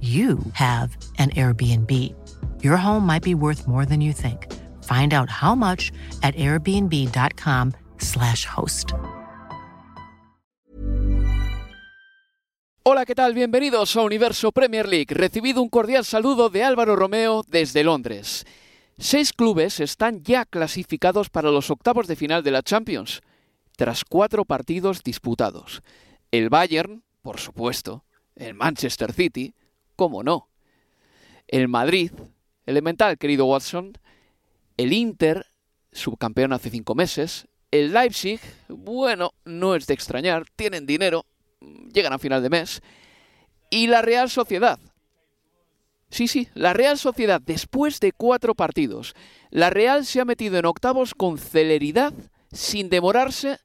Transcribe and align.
you 0.00 0.38
have 0.52 0.96
an 1.18 1.30
Airbnb. 1.30 2.14
Your 2.62 2.76
home 2.76 3.04
might 3.04 3.24
be 3.24 3.34
worth 3.34 3.66
more 3.66 3.84
than 3.84 4.00
you 4.00 4.12
think. 4.12 4.46
Find 4.84 5.12
out 5.12 5.28
how 5.28 5.56
much 5.56 5.90
at 6.22 6.36
airbnb.com/slash 6.36 8.44
host. 8.46 8.92
Hola, 12.90 13.04
¿qué 13.04 13.14
tal? 13.14 13.34
Bienvenidos 13.34 13.94
a 13.96 14.02
Universo 14.02 14.50
Premier 14.50 14.88
League. 14.88 15.12
Recibido 15.12 15.60
un 15.60 15.68
cordial 15.68 16.06
saludo 16.06 16.48
de 16.48 16.64
Álvaro 16.64 16.96
Romeo 16.96 17.44
desde 17.46 17.84
Londres. 17.84 18.46
Seis 18.96 19.34
clubes 19.34 19.78
están 19.78 20.22
ya 20.22 20.46
clasificados 20.46 21.28
para 21.28 21.50
los 21.50 21.70
octavos 21.70 22.06
de 22.06 22.16
final 22.16 22.42
de 22.42 22.50
la 22.50 22.62
Champions, 22.62 23.20
tras 23.76 24.04
cuatro 24.04 24.46
partidos 24.46 25.02
disputados. 25.02 25.82
El 26.30 26.48
Bayern, 26.48 27.04
por 27.20 27.38
supuesto, 27.38 28.06
el 28.36 28.54
Manchester 28.54 29.12
City, 29.12 29.54
cómo 29.98 30.22
no. 30.22 30.48
El 31.48 31.66
Madrid, 31.66 32.12
elemental, 32.66 33.18
querido 33.18 33.46
Watson. 33.46 33.98
El 34.76 34.92
Inter, 34.92 35.44
subcampeón 35.90 36.52
hace 36.52 36.70
cinco 36.70 36.94
meses. 36.94 37.48
El 37.72 37.92
Leipzig, 37.92 38.40
bueno, 38.68 39.32
no 39.44 39.74
es 39.74 39.88
de 39.88 39.94
extrañar, 39.94 40.44
tienen 40.54 40.86
dinero, 40.86 41.26
llegan 41.92 42.12
a 42.12 42.18
final 42.18 42.42
de 42.42 42.48
mes. 42.48 42.80
Y 43.70 43.88
la 43.88 44.00
Real 44.00 44.30
Sociedad. 44.30 44.78
Sí, 46.10 46.28
sí, 46.28 46.48
la 46.54 46.72
Real 46.72 46.96
Sociedad, 46.96 47.40
después 47.44 47.98
de 47.98 48.12
cuatro 48.12 48.54
partidos, 48.54 49.14
la 49.50 49.68
Real 49.68 50.06
se 50.06 50.20
ha 50.20 50.24
metido 50.24 50.58
en 50.58 50.64
octavos 50.66 51.12
con 51.12 51.38
celeridad, 51.38 52.14
sin 52.52 52.88
demorarse 52.88 53.58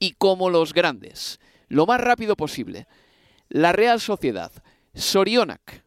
y 0.00 0.12
como 0.12 0.50
los 0.50 0.74
grandes, 0.74 1.38
lo 1.68 1.86
más 1.86 2.00
rápido 2.00 2.36
posible. 2.36 2.88
La 3.48 3.72
Real 3.72 4.00
Sociedad, 4.00 4.50
Sorionak 4.96 5.84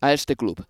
a 0.00 0.12
este 0.12 0.36
club. 0.36 0.66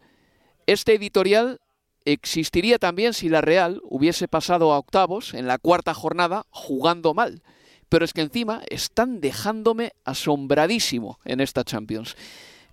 Este 0.66 0.94
editorial 0.94 1.60
existiría 2.06 2.78
también 2.78 3.12
si 3.12 3.28
la 3.28 3.42
Real 3.42 3.80
hubiese 3.84 4.28
pasado 4.28 4.72
a 4.72 4.78
octavos 4.78 5.34
en 5.34 5.46
la 5.46 5.58
cuarta 5.58 5.92
jornada 5.92 6.46
jugando 6.50 7.12
mal. 7.12 7.42
Pero 7.90 8.06
es 8.06 8.14
que 8.14 8.22
encima 8.22 8.62
están 8.70 9.20
dejándome 9.20 9.92
asombradísimo 10.04 11.18
en 11.26 11.40
esta 11.40 11.64
Champions. 11.64 12.16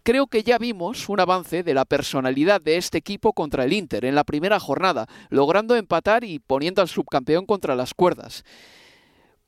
Creo 0.04 0.28
que 0.28 0.44
ya 0.44 0.58
vimos 0.58 1.10
un 1.10 1.20
avance 1.20 1.64
de 1.64 1.74
la 1.74 1.84
personalidad 1.84 2.62
de 2.62 2.78
este 2.78 2.98
equipo 2.98 3.34
contra 3.34 3.66
el 3.66 3.74
Inter 3.74 4.06
en 4.06 4.16
la 4.16 4.24
primera 4.24 4.58
jornada, 4.58 5.08
logrando 5.30 5.76
empatar 5.76 6.24
y 6.24 6.40
poniendo 6.40 6.82
al 6.82 6.88
subcampeón 6.88 7.46
contra 7.46 7.76
las 7.76 7.94
cuerdas. 7.94 8.46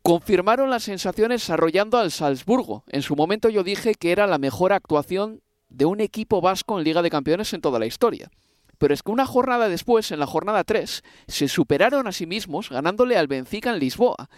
Confirmaron 0.04 0.70
las 0.70 0.84
sensaciones 0.84 1.50
arrollando 1.50 1.98
al 1.98 2.12
Salzburgo. 2.12 2.84
En 2.88 3.02
su 3.02 3.16
momento 3.16 3.48
yo 3.48 3.64
dije 3.64 3.96
que 3.96 4.12
era 4.12 4.28
la 4.28 4.38
mejor 4.38 4.74
actuación 4.74 5.42
de 5.72 5.86
un 5.86 6.02
equipo 6.02 6.42
vasco 6.42 6.78
en 6.78 6.84
Liga 6.84 7.02
de 7.02 7.10
Campeones 7.10 7.54
en 7.54 7.62
toda 7.62 7.80
la 7.80 7.86
historia. 7.86 8.30
Pero 8.78 8.94
es 8.94 9.04
que 9.04 9.12
una 9.12 9.26
jornada 9.26 9.70
después, 9.70 10.12
en 10.12 10.20
la 10.20 10.28
jornada 10.28 10.64
3, 10.64 11.04
se 11.28 11.48
superaron 11.48 12.08
a 12.08 12.12
sí 12.12 12.26
mismos 12.26 12.70
ganándole 12.70 13.18
al 13.18 13.28
Benfica 13.28 13.72
en 13.72 13.80
Lisboa. 13.80 14.30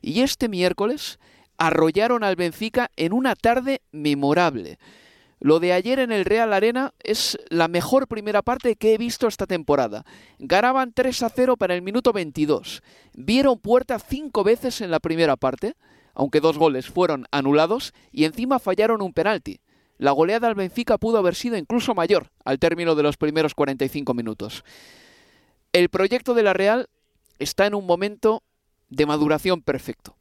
Y 0.00 0.20
este 0.20 0.48
miércoles 0.48 1.18
arrollaron 1.56 2.22
al 2.24 2.36
Benfica 2.36 2.90
en 2.96 3.12
una 3.12 3.34
tarde 3.34 3.82
memorable. 3.90 4.78
Lo 5.40 5.60
de 5.60 5.72
ayer 5.72 6.00
en 6.00 6.10
el 6.10 6.24
Real 6.24 6.52
Arena 6.52 6.94
es 7.00 7.38
la 7.48 7.68
mejor 7.68 8.08
primera 8.08 8.42
parte 8.42 8.74
que 8.74 8.94
he 8.94 8.98
visto 8.98 9.28
esta 9.28 9.46
temporada. 9.46 10.04
Ganaban 10.38 10.92
3 10.92 11.22
a 11.22 11.28
0 11.28 11.56
para 11.56 11.74
el 11.74 11.82
minuto 11.82 12.12
22. 12.12 12.82
Vieron 13.14 13.58
puerta 13.58 13.98
cinco 13.98 14.42
veces 14.42 14.80
en 14.80 14.90
la 14.90 14.98
primera 14.98 15.36
parte, 15.36 15.74
aunque 16.14 16.40
dos 16.40 16.58
goles 16.58 16.88
fueron 16.88 17.26
anulados, 17.30 17.92
y 18.10 18.24
encima 18.24 18.58
fallaron 18.58 19.00
un 19.00 19.12
penalti. 19.12 19.60
La 19.98 20.12
goleada 20.12 20.46
al 20.46 20.54
Benfica 20.54 20.96
pudo 20.96 21.18
haber 21.18 21.34
sido 21.34 21.56
incluso 21.56 21.94
mayor 21.94 22.30
al 22.44 22.58
término 22.58 22.94
de 22.94 23.02
los 23.02 23.16
primeros 23.16 23.54
45 23.54 24.14
minutos. 24.14 24.64
El 25.72 25.88
proyecto 25.88 26.34
de 26.34 26.44
la 26.44 26.52
Real 26.52 26.88
está 27.38 27.66
en 27.66 27.74
un 27.74 27.84
momento 27.84 28.42
de 28.88 29.06
maduración 29.06 29.60
perfecto. 29.60 30.16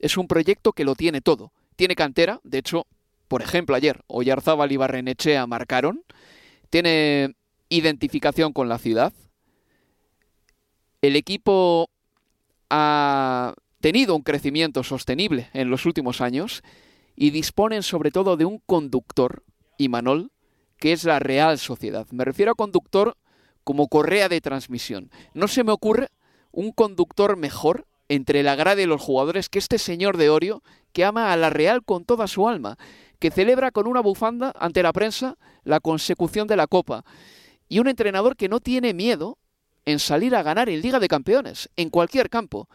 Es 0.00 0.16
un 0.16 0.26
proyecto 0.26 0.72
que 0.72 0.84
lo 0.84 0.94
tiene 0.94 1.20
todo. 1.20 1.52
Tiene 1.76 1.94
cantera, 1.94 2.40
de 2.42 2.58
hecho, 2.58 2.86
por 3.28 3.42
ejemplo, 3.42 3.76
ayer 3.76 4.02
Oyarzábal 4.08 4.72
y 4.72 4.76
Barrenechea 4.76 5.46
marcaron. 5.46 6.02
Tiene 6.68 7.36
identificación 7.68 8.52
con 8.52 8.68
la 8.68 8.78
ciudad. 8.78 9.12
El 11.00 11.14
equipo 11.16 11.88
ha 12.68 13.54
tenido 13.80 14.16
un 14.16 14.22
crecimiento 14.22 14.82
sostenible 14.82 15.48
en 15.52 15.70
los 15.70 15.86
últimos 15.86 16.20
años 16.20 16.62
y 17.16 17.30
disponen 17.30 17.82
sobre 17.82 18.10
todo 18.10 18.36
de 18.36 18.44
un 18.44 18.58
conductor, 18.58 19.44
Imanol, 19.78 20.32
que 20.78 20.92
es 20.92 21.04
la 21.04 21.18
Real 21.18 21.58
Sociedad. 21.58 22.06
Me 22.10 22.24
refiero 22.24 22.52
a 22.52 22.54
conductor 22.54 23.16
como 23.64 23.88
correa 23.88 24.28
de 24.28 24.40
transmisión. 24.40 25.10
No 25.34 25.48
se 25.48 25.64
me 25.64 25.72
ocurre 25.72 26.08
un 26.50 26.72
conductor 26.72 27.36
mejor 27.36 27.86
entre 28.08 28.42
la 28.42 28.56
grada 28.56 28.82
y 28.82 28.86
los 28.86 29.00
jugadores 29.00 29.48
que 29.48 29.60
este 29.60 29.78
señor 29.78 30.16
de 30.16 30.30
Orio, 30.30 30.62
que 30.92 31.04
ama 31.04 31.32
a 31.32 31.36
la 31.36 31.50
Real 31.50 31.84
con 31.84 32.04
toda 32.04 32.26
su 32.26 32.48
alma, 32.48 32.76
que 33.20 33.30
celebra 33.30 33.70
con 33.70 33.86
una 33.86 34.00
bufanda 34.00 34.52
ante 34.58 34.82
la 34.82 34.92
prensa 34.92 35.36
la 35.62 35.78
consecución 35.78 36.48
de 36.48 36.56
la 36.56 36.66
Copa, 36.66 37.04
y 37.68 37.78
un 37.78 37.86
entrenador 37.86 38.36
que 38.36 38.48
no 38.48 38.58
tiene 38.58 38.94
miedo 38.94 39.38
en 39.84 40.00
salir 40.00 40.34
a 40.34 40.42
ganar 40.42 40.68
en 40.68 40.80
Liga 40.80 40.98
de 40.98 41.06
Campeones, 41.06 41.70
en 41.76 41.90
cualquier 41.90 42.28
campo. 42.30 42.68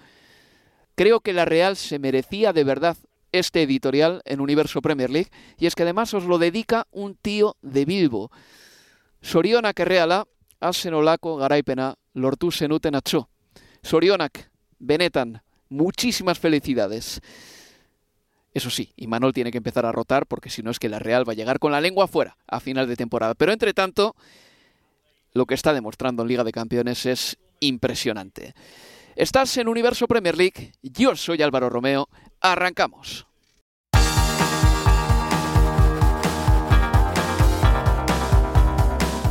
Creo 0.96 1.20
que 1.20 1.34
la 1.34 1.44
Real 1.44 1.76
se 1.76 2.00
merecía 2.00 2.54
de 2.54 2.64
verdad 2.64 2.96
este 3.40 3.64
editorial 3.64 4.22
en 4.26 4.42
Universo 4.42 4.82
Premier 4.82 5.10
League, 5.10 5.32
y 5.58 5.66
es 5.66 5.76
que 5.76 5.84
además 5.84 6.14
os 6.14 6.26
lo 6.26 6.38
dedica 6.38 6.88
un 6.92 7.16
tío 7.16 7.56
de 7.62 7.86
Bilbo. 7.86 8.32
Sorionak 9.22 9.80
erreala, 9.80 10.28
asenolako 10.60 11.38
garaipena 11.38 11.96
lortu 12.14 12.52
zenuten 12.52 12.96
atzo. 12.96 13.30
Sorionak, 13.82 14.50
benetan, 14.80 15.42
muchísimas 15.70 16.40
felicidades. 16.40 17.22
Eso 18.54 18.70
sí, 18.70 18.94
y 18.96 19.08
Manol 19.08 19.34
tiene 19.34 19.52
que 19.52 19.58
empezar 19.58 19.86
a 19.86 19.92
rotar 19.92 20.28
porque 20.28 20.50
si 20.50 20.64
no 20.64 20.72
es 20.72 20.80
que 20.80 20.88
la 20.88 21.00
Real 21.00 21.28
va 21.28 21.34
a 21.34 21.36
llegar 21.36 21.60
con 21.60 21.74
la 21.74 21.82
lengua 21.82 22.08
fuera 22.08 22.38
a 22.48 22.60
final 22.60 22.88
de 22.88 22.96
temporada. 22.96 23.34
Pero 23.34 23.52
entre 23.52 23.74
tanto, 23.74 24.16
lo 25.34 25.46
que 25.46 25.56
está 25.56 25.74
demostrando 25.74 26.24
en 26.24 26.30
Liga 26.30 26.46
de 26.46 26.54
Campeones 26.54 27.06
es 27.06 27.38
impresionante. 27.60 28.54
Estás 29.18 29.58
en 29.58 29.68
Universo 29.68 30.08
Premier 30.08 30.38
League, 30.38 30.74
yo 30.82 31.16
soy 31.16 31.42
Álvaro 31.42 31.70
Romeo, 31.70 32.10
arrancamos. 32.52 33.26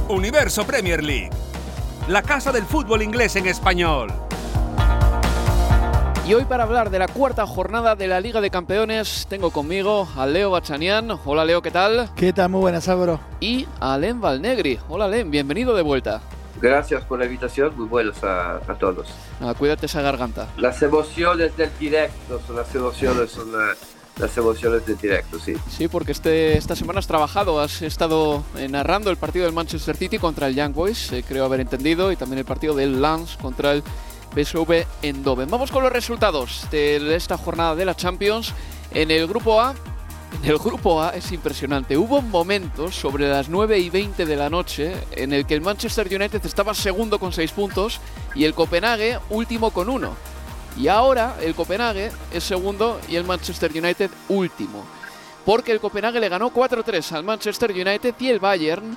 Universo 0.08 0.64
Premier 0.64 1.02
League, 1.02 1.30
la 2.08 2.22
casa 2.22 2.52
del 2.52 2.64
fútbol 2.64 3.02
inglés 3.02 3.36
en 3.36 3.46
español. 3.46 4.12
Y 6.26 6.32
hoy 6.32 6.44
para 6.46 6.64
hablar 6.64 6.88
de 6.88 6.98
la 6.98 7.08
cuarta 7.08 7.46
jornada 7.46 7.96
de 7.96 8.08
la 8.08 8.18
Liga 8.20 8.40
de 8.40 8.48
Campeones 8.48 9.26
tengo 9.28 9.50
conmigo 9.50 10.08
a 10.16 10.24
Leo 10.26 10.50
Bachanian. 10.50 11.10
Hola 11.24 11.44
Leo, 11.44 11.60
¿qué 11.60 11.70
tal? 11.70 12.10
¿Qué 12.16 12.32
tal? 12.32 12.50
Muy 12.50 12.62
buenas, 12.62 12.88
Álvaro. 12.88 13.20
Y 13.40 13.66
a 13.80 13.98
Len 13.98 14.20
Valnegri. 14.20 14.78
Hola 14.88 15.06
Len, 15.06 15.30
bienvenido 15.30 15.74
de 15.74 15.82
vuelta. 15.82 16.22
Gracias 16.60 17.04
por 17.04 17.18
la 17.18 17.26
invitación, 17.26 17.72
muy 17.76 17.86
buenos 17.86 18.22
a, 18.22 18.56
a 18.56 18.74
todos. 18.78 19.08
Ah, 19.40 19.54
cuídate 19.58 19.86
esa 19.86 20.00
garganta. 20.02 20.48
Las 20.56 20.80
emociones 20.82 21.56
del 21.56 21.70
directo 21.78 22.40
son 22.46 22.56
las 22.56 22.74
emociones, 22.74 23.30
son, 23.30 23.48
eh, 23.48 23.74
las 24.18 24.36
emociones 24.36 24.86
de 24.86 24.94
directo, 24.94 25.38
sí. 25.38 25.54
Sí, 25.68 25.88
porque 25.88 26.12
este, 26.12 26.56
esta 26.56 26.76
semana 26.76 27.00
has 27.00 27.06
trabajado, 27.06 27.60
has 27.60 27.82
estado 27.82 28.44
eh, 28.56 28.68
narrando 28.68 29.10
el 29.10 29.16
partido 29.16 29.44
del 29.44 29.54
Manchester 29.54 29.96
City 29.96 30.18
contra 30.18 30.46
el 30.46 30.54
Young 30.54 30.72
Boys, 30.72 31.12
eh, 31.12 31.24
creo 31.26 31.44
haber 31.44 31.60
entendido, 31.60 32.12
y 32.12 32.16
también 32.16 32.38
el 32.38 32.44
partido 32.44 32.74
del 32.74 33.02
Lance 33.02 33.36
contra 33.40 33.72
el 33.72 33.82
PSV 34.34 34.86
Eindhoven. 35.02 35.48
Vamos 35.50 35.70
con 35.70 35.82
los 35.82 35.92
resultados 35.92 36.66
de 36.70 37.14
esta 37.14 37.36
jornada 37.36 37.74
de 37.74 37.84
la 37.84 37.94
Champions. 37.94 38.52
En 38.92 39.10
el 39.10 39.26
grupo 39.26 39.60
A, 39.60 39.74
en 40.42 40.44
el 40.50 40.58
grupo 40.58 41.02
A 41.02 41.10
es 41.10 41.30
impresionante. 41.32 41.96
Hubo 41.96 42.20
momentos 42.22 42.94
sobre 42.94 43.28
las 43.28 43.48
9 43.48 43.78
y 43.78 43.90
20 43.90 44.26
de 44.26 44.36
la 44.36 44.50
noche 44.50 44.94
en 45.12 45.32
el 45.32 45.46
que 45.46 45.54
el 45.54 45.60
Manchester 45.60 46.06
United 46.06 46.44
estaba 46.44 46.74
segundo 46.74 47.18
con 47.18 47.32
6 47.32 47.52
puntos 47.52 48.00
y 48.34 48.44
el 48.44 48.54
Copenhague 48.54 49.18
último 49.30 49.70
con 49.70 49.88
1. 49.88 50.14
Y 50.78 50.88
ahora 50.88 51.36
el 51.40 51.54
Copenhague 51.54 52.10
es 52.32 52.44
segundo 52.44 53.00
y 53.08 53.16
el 53.16 53.24
Manchester 53.24 53.70
United 53.70 54.10
último. 54.28 54.84
Porque 55.44 55.72
el 55.72 55.80
Copenhague 55.80 56.20
le 56.20 56.28
ganó 56.28 56.50
4-3 56.52 57.12
al 57.12 57.24
Manchester 57.24 57.70
United 57.70 58.14
y 58.18 58.28
el 58.28 58.40
Bayern 58.40 58.96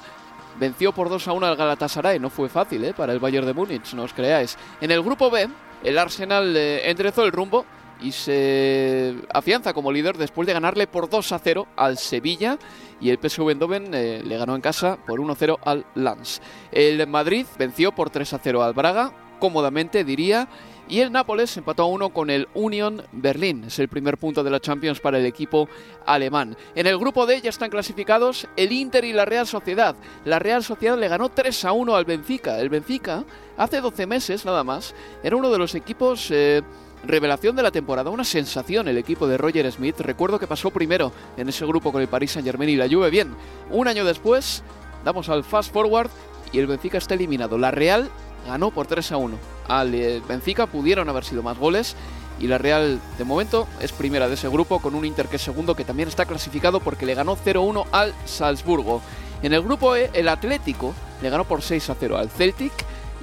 venció 0.60 0.92
por 0.92 1.10
2 1.10 1.28
1 1.28 1.46
al 1.46 1.56
Galatasaray. 1.56 2.20
No 2.20 2.30
fue 2.30 2.50
fácil 2.50 2.84
¿eh? 2.86 2.94
para 2.94 3.14
el 3.14 3.20
Bayern 3.20 3.46
de 3.46 3.54
Múnich, 3.54 3.94
no 3.94 4.04
os 4.04 4.14
creáis. 4.14 4.58
En 4.82 4.92
el 4.92 5.04
grupo 5.04 5.30
B, 5.30 5.48
el 5.84 5.98
Arsenal 5.98 6.56
eh, 6.56 6.90
enderezó 6.90 7.24
el 7.24 7.32
rumbo 7.32 7.66
y 8.02 8.12
se 8.12 9.16
afianza 9.34 9.74
como 9.74 9.92
líder 9.92 10.18
después 10.18 10.48
de 10.48 10.54
ganarle 10.54 10.88
por 10.88 11.10
2 11.10 11.32
a 11.32 11.40
0 11.40 11.68
al 11.76 11.98
Sevilla 11.98 12.58
y 13.00 13.10
el 13.10 13.20
PSV 13.20 13.50
Eindhoven 13.50 13.94
eh, 13.94 14.22
le 14.24 14.38
ganó 14.38 14.56
en 14.56 14.62
casa 14.62 14.98
por 15.06 15.20
1 15.20 15.36
0 15.36 15.60
al 15.64 15.86
Lens. 15.96 16.42
El 16.72 17.06
Madrid 17.08 17.46
venció 17.58 17.92
por 17.92 18.10
3 18.10 18.34
a 18.34 18.40
0 18.40 18.64
al 18.64 18.74
Braga, 18.74 19.12
cómodamente 19.40 20.04
diría, 20.04 20.48
y 20.90 21.02
el 21.02 21.12
Nápoles 21.12 21.56
empató 21.58 21.84
a 21.84 21.88
1 21.88 22.10
con 22.10 22.30
el 22.30 22.48
Union 22.54 23.04
Berlín. 23.12 23.66
Es 23.66 23.78
el 23.80 23.90
primer 23.90 24.18
punto 24.18 24.44
de 24.44 24.50
la 24.50 24.60
Champions 24.60 25.00
para 25.00 25.20
el 25.20 25.26
equipo 25.26 25.68
alemán. 26.06 26.56
En 26.76 26.88
el 26.88 26.98
grupo 26.98 27.26
D 27.26 27.42
ya 27.42 27.50
están 27.50 27.70
clasificados 27.70 28.48
el 28.56 28.72
Inter 28.72 29.04
y 29.04 29.14
la 29.14 29.26
Real 29.26 29.46
Sociedad. 29.46 29.96
La 30.24 30.40
Real 30.40 30.64
Sociedad 30.64 30.98
le 30.98 31.10
ganó 31.10 31.30
3 31.30 31.66
a 31.66 31.72
1 31.74 31.96
al 31.96 32.06
Benfica. 32.06 32.60
El 32.60 32.70
Benfica, 32.70 33.26
hace 33.58 33.82
12 33.82 34.08
meses 34.08 34.46
nada 34.46 34.64
más, 34.64 34.96
era 35.24 35.36
uno 35.36 35.50
de 35.52 35.58
los 35.58 35.76
equipos... 35.76 36.32
Eh, 36.32 36.62
Revelación 37.06 37.56
de 37.56 37.64
la 37.64 37.72
temporada, 37.72 38.10
una 38.10 38.24
sensación 38.24 38.88
el 38.88 38.98
equipo 38.98 39.28
de 39.28 39.38
Roger 39.38 39.72
Smith. 39.72 40.00
Recuerdo 40.00 40.40
que 40.40 40.48
pasó 40.48 40.72
primero 40.72 41.12
en 41.38 41.48
ese 41.48 41.66
grupo 41.66 41.92
con 41.92 42.02
el 42.02 42.08
Paris 42.08 42.32
Saint 42.32 42.46
Germain 42.46 42.70
y 42.70 42.76
la 42.76 42.90
Juve. 42.90 43.10
Bien, 43.10 43.36
un 43.70 43.88
año 43.88 44.04
después, 44.04 44.64
damos 45.06 45.30
al 45.30 45.44
fast 45.44 45.72
forward 45.72 46.10
y 46.52 46.60
el 46.60 46.68
Benfica 46.68 46.98
está 46.98 47.14
eliminado. 47.14 47.58
La 47.58 47.72
Real 47.72 48.10
ganó 48.46 48.72
por 48.72 48.88
3 48.88 49.12
a 49.12 49.18
1. 49.18 49.38
Al 49.68 49.94
eh, 49.94 50.22
Benfica 50.28 50.66
pudieron 50.66 51.08
haber 51.10 51.24
sido 51.24 51.44
más 51.44 51.58
goles 51.58 51.96
y 52.40 52.48
la 52.48 52.58
Real 52.58 53.00
de 53.18 53.24
momento 53.24 53.68
es 53.80 53.92
primera 53.92 54.28
de 54.28 54.36
ese 54.36 54.50
grupo 54.50 54.80
con 54.80 54.96
un 54.96 55.06
Inter 55.06 55.28
que 55.28 55.38
es 55.38 55.42
segundo 55.42 55.76
que 55.76 55.86
también 55.86 56.10
está 56.10 56.26
clasificado 56.26 56.80
porque 56.80 57.06
le 57.06 57.16
ganó 57.16 57.38
0-1 57.38 57.86
al 57.92 58.14
Salzburgo. 58.26 59.02
En 59.44 59.54
el 59.54 59.62
grupo 59.62 59.96
E 59.96 60.10
el 60.14 60.28
Atlético 60.28 60.94
le 61.22 61.30
ganó 61.30 61.46
por 61.46 61.62
6 61.62 61.90
a 61.90 61.96
0 61.96 62.18
al 62.18 62.30
Celtic 62.30 62.74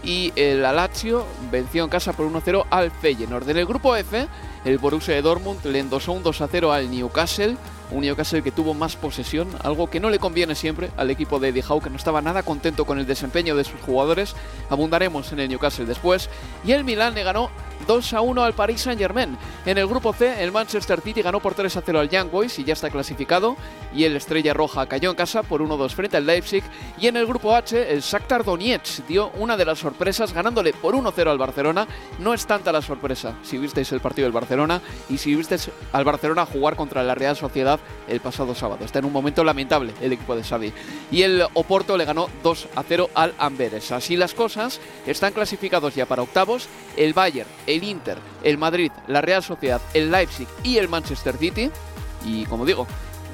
y 0.04 0.32
el 0.36 0.62
Lazio 0.62 1.24
venció 1.50 1.84
en 1.84 1.90
casa 1.90 2.12
por 2.12 2.30
1-0 2.30 2.66
al 2.70 2.90
Feyenoord. 2.90 3.48
En 3.48 3.58
el 3.58 3.66
grupo 3.66 3.96
F, 3.96 4.26
el 4.64 4.78
Borussia 4.78 5.14
de 5.14 5.22
Dortmund 5.22 5.64
le 5.66 5.78
endosó 5.78 6.12
un 6.12 6.24
2-0 6.24 6.72
al 6.72 6.90
Newcastle, 6.90 7.56
un 7.90 8.00
Newcastle 8.00 8.42
que 8.42 8.50
tuvo 8.50 8.72
más 8.72 8.96
posesión, 8.96 9.48
algo 9.62 9.88
que 9.88 10.00
no 10.00 10.08
le 10.08 10.18
conviene 10.18 10.54
siempre 10.54 10.90
al 10.96 11.10
equipo 11.10 11.38
de 11.38 11.48
Eddie 11.48 11.62
que 11.82 11.90
no 11.90 11.96
estaba 11.96 12.22
nada 12.22 12.42
contento 12.42 12.86
con 12.86 12.98
el 12.98 13.06
desempeño 13.06 13.56
de 13.56 13.64
sus 13.64 13.80
jugadores. 13.80 14.34
Abundaremos 14.70 15.30
en 15.32 15.40
el 15.40 15.48
Newcastle 15.50 15.84
después. 15.84 16.30
Y 16.64 16.72
el 16.72 16.84
Milan 16.84 17.14
le 17.14 17.24
ganó 17.24 17.50
2 17.86 18.14
a 18.14 18.20
1 18.22 18.42
al 18.42 18.54
Paris 18.54 18.80
Saint-Germain. 18.80 19.36
En 19.66 19.76
el 19.76 19.86
grupo 19.86 20.12
C, 20.14 20.42
el 20.42 20.52
Manchester 20.52 21.00
City 21.02 21.20
ganó 21.20 21.40
por 21.40 21.54
3 21.54 21.76
a 21.76 21.82
0 21.84 22.00
al 22.00 22.08
Young 22.08 22.30
Boys 22.30 22.58
y 22.58 22.64
ya 22.64 22.72
está 22.72 22.88
clasificado. 22.88 23.56
Y 23.94 24.04
el 24.04 24.16
Estrella 24.16 24.54
Roja 24.54 24.86
cayó 24.86 25.10
en 25.10 25.16
casa 25.16 25.42
por 25.42 25.60
1-2 25.60 25.90
frente 25.90 26.16
al 26.16 26.26
Leipzig. 26.26 26.64
Y 26.98 27.06
en 27.08 27.16
el 27.16 27.26
grupo 27.26 27.54
H, 27.54 27.92
el 27.92 28.00
Shakhtar 28.00 28.44
Donetsk 28.44 29.06
dio 29.06 29.30
una 29.36 29.56
de 29.56 29.66
las 29.66 29.78
sorpresas 29.78 30.32
ganándole 30.32 30.72
por 30.72 30.94
1-0 30.94 31.28
al 31.28 31.38
Barcelona. 31.38 31.86
No 32.18 32.32
es 32.32 32.46
tanta 32.46 32.72
la 32.72 32.80
sorpresa 32.80 33.34
si 33.42 33.58
visteis 33.58 33.92
el 33.92 34.00
partido 34.00 34.24
del 34.24 34.32
Barcelona 34.32 34.53
y 35.08 35.18
si 35.18 35.34
visteis 35.34 35.70
al 35.92 36.04
Barcelona 36.04 36.46
jugar 36.46 36.76
contra 36.76 37.02
la 37.02 37.14
Real 37.14 37.36
Sociedad 37.36 37.80
el 38.08 38.20
pasado 38.20 38.54
sábado. 38.54 38.84
Está 38.84 39.00
en 39.00 39.04
un 39.06 39.12
momento 39.12 39.42
lamentable 39.42 39.92
el 40.00 40.12
equipo 40.12 40.36
de 40.36 40.44
Xavi. 40.44 40.72
Y 41.10 41.22
el 41.22 41.44
Oporto 41.54 41.96
le 41.96 42.04
ganó 42.04 42.28
2 42.42 42.68
a 42.76 42.82
0 42.82 43.10
al 43.14 43.34
Amberes. 43.38 43.90
Así 43.92 44.16
las 44.16 44.34
cosas, 44.34 44.80
están 45.06 45.32
clasificados 45.32 45.94
ya 45.94 46.06
para 46.06 46.22
octavos 46.22 46.68
el 46.96 47.14
Bayern, 47.14 47.48
el 47.66 47.82
Inter, 47.82 48.18
el 48.42 48.58
Madrid, 48.58 48.92
la 49.08 49.20
Real 49.20 49.42
Sociedad, 49.42 49.80
el 49.92 50.10
Leipzig 50.10 50.48
y 50.62 50.78
el 50.78 50.88
Manchester 50.88 51.36
City. 51.36 51.70
Y 52.24 52.46
como 52.46 52.64
digo, 52.64 52.86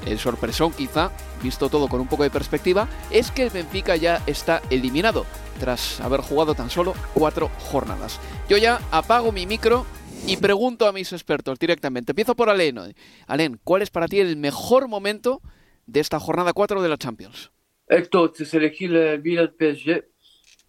el 0.05 0.19
sorpresón 0.19 0.71
quizá, 0.71 1.11
visto 1.43 1.69
todo 1.69 1.87
con 1.87 2.01
un 2.01 2.07
poco 2.07 2.23
de 2.23 2.29
perspectiva, 2.29 2.87
es 3.11 3.31
que 3.31 3.43
el 3.43 3.49
Benfica 3.49 3.95
ya 3.95 4.21
está 4.25 4.61
eliminado 4.69 5.25
tras 5.59 6.01
haber 6.01 6.21
jugado 6.21 6.55
tan 6.55 6.69
solo 6.69 6.93
cuatro 7.13 7.51
jornadas. 7.71 8.19
Yo 8.49 8.57
ya 8.57 8.81
apago 8.91 9.31
mi 9.31 9.45
micro 9.45 9.85
y 10.27 10.37
pregunto 10.37 10.87
a 10.87 10.91
mis 10.91 11.11
expertos 11.13 11.59
directamente. 11.59 12.11
Empiezo 12.11 12.35
por 12.35 12.49
Alen. 12.49 12.93
Alen, 13.27 13.59
¿cuál 13.63 13.81
es 13.81 13.89
para 13.89 14.07
ti 14.07 14.19
el 14.19 14.37
mejor 14.37 14.87
momento 14.87 15.41
de 15.85 15.99
esta 15.99 16.19
jornada 16.19 16.53
4 16.53 16.81
de 16.81 16.89
la 16.89 16.97
Champions? 16.97 17.51
Entonces 17.87 18.53
elegí 18.53 18.85
el 18.85 19.21
Milan 19.21 19.53
PSG 19.57 20.05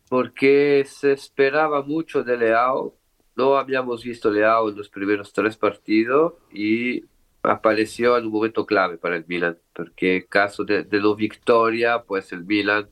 porque 0.09 0.85
se 0.87 1.13
esperaba 1.13 1.83
mucho 1.83 2.23
de 2.23 2.37
Leao. 2.37 2.97
No 3.37 3.57
habíamos 3.57 4.05
visto 4.05 4.31
Leao 4.31 4.69
en 4.69 4.77
los 4.77 4.89
primeros 4.89 5.33
tres 5.33 5.57
partidos 5.57 6.35
y 6.53 7.05
apareció 7.43 8.17
en 8.19 8.27
un 8.27 8.33
momento 8.33 8.67
clave 8.67 8.99
para 8.99 9.17
el 9.17 9.25
Milan, 9.27 9.59
porque 9.73 10.17
en 10.17 10.27
caso 10.27 10.65
de, 10.65 10.85
de 10.85 11.15
victoria, 11.17 12.03
pues 12.03 12.33
el 12.33 12.45
Milan 12.45 12.89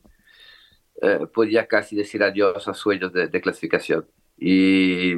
eh, 1.02 1.26
podía 1.32 1.66
casi 1.66 1.96
decir 1.96 2.22
adiós 2.22 2.66
a 2.68 2.74
sueños 2.74 3.12
de, 3.12 3.28
de, 3.28 3.40
clasificación. 3.40 4.06
Y 4.36 5.14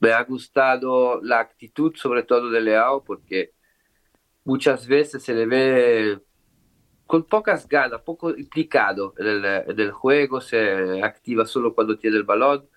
me 0.00 0.12
ha 0.12 0.22
gustado 0.24 1.20
la 1.22 1.40
actitud, 1.40 1.94
sobre 1.96 2.22
todo 2.22 2.50
de 2.50 2.60
Leao, 2.60 3.04
porque 3.04 3.52
muchas 4.44 4.86
veces 4.86 5.22
se 5.22 5.34
le 5.34 5.46
ve 5.46 6.20
con 7.06 7.24
pocas 7.24 7.66
ganas, 7.68 8.02
poco 8.02 8.30
implicado 8.36 9.14
en 9.18 9.80
el, 9.80 9.90
juego, 9.92 10.40
se 10.40 11.02
activa 11.02 11.46
solo 11.46 11.74
cuando 11.74 11.98
tiene 11.98 12.18
el 12.18 12.24
balón. 12.24 12.68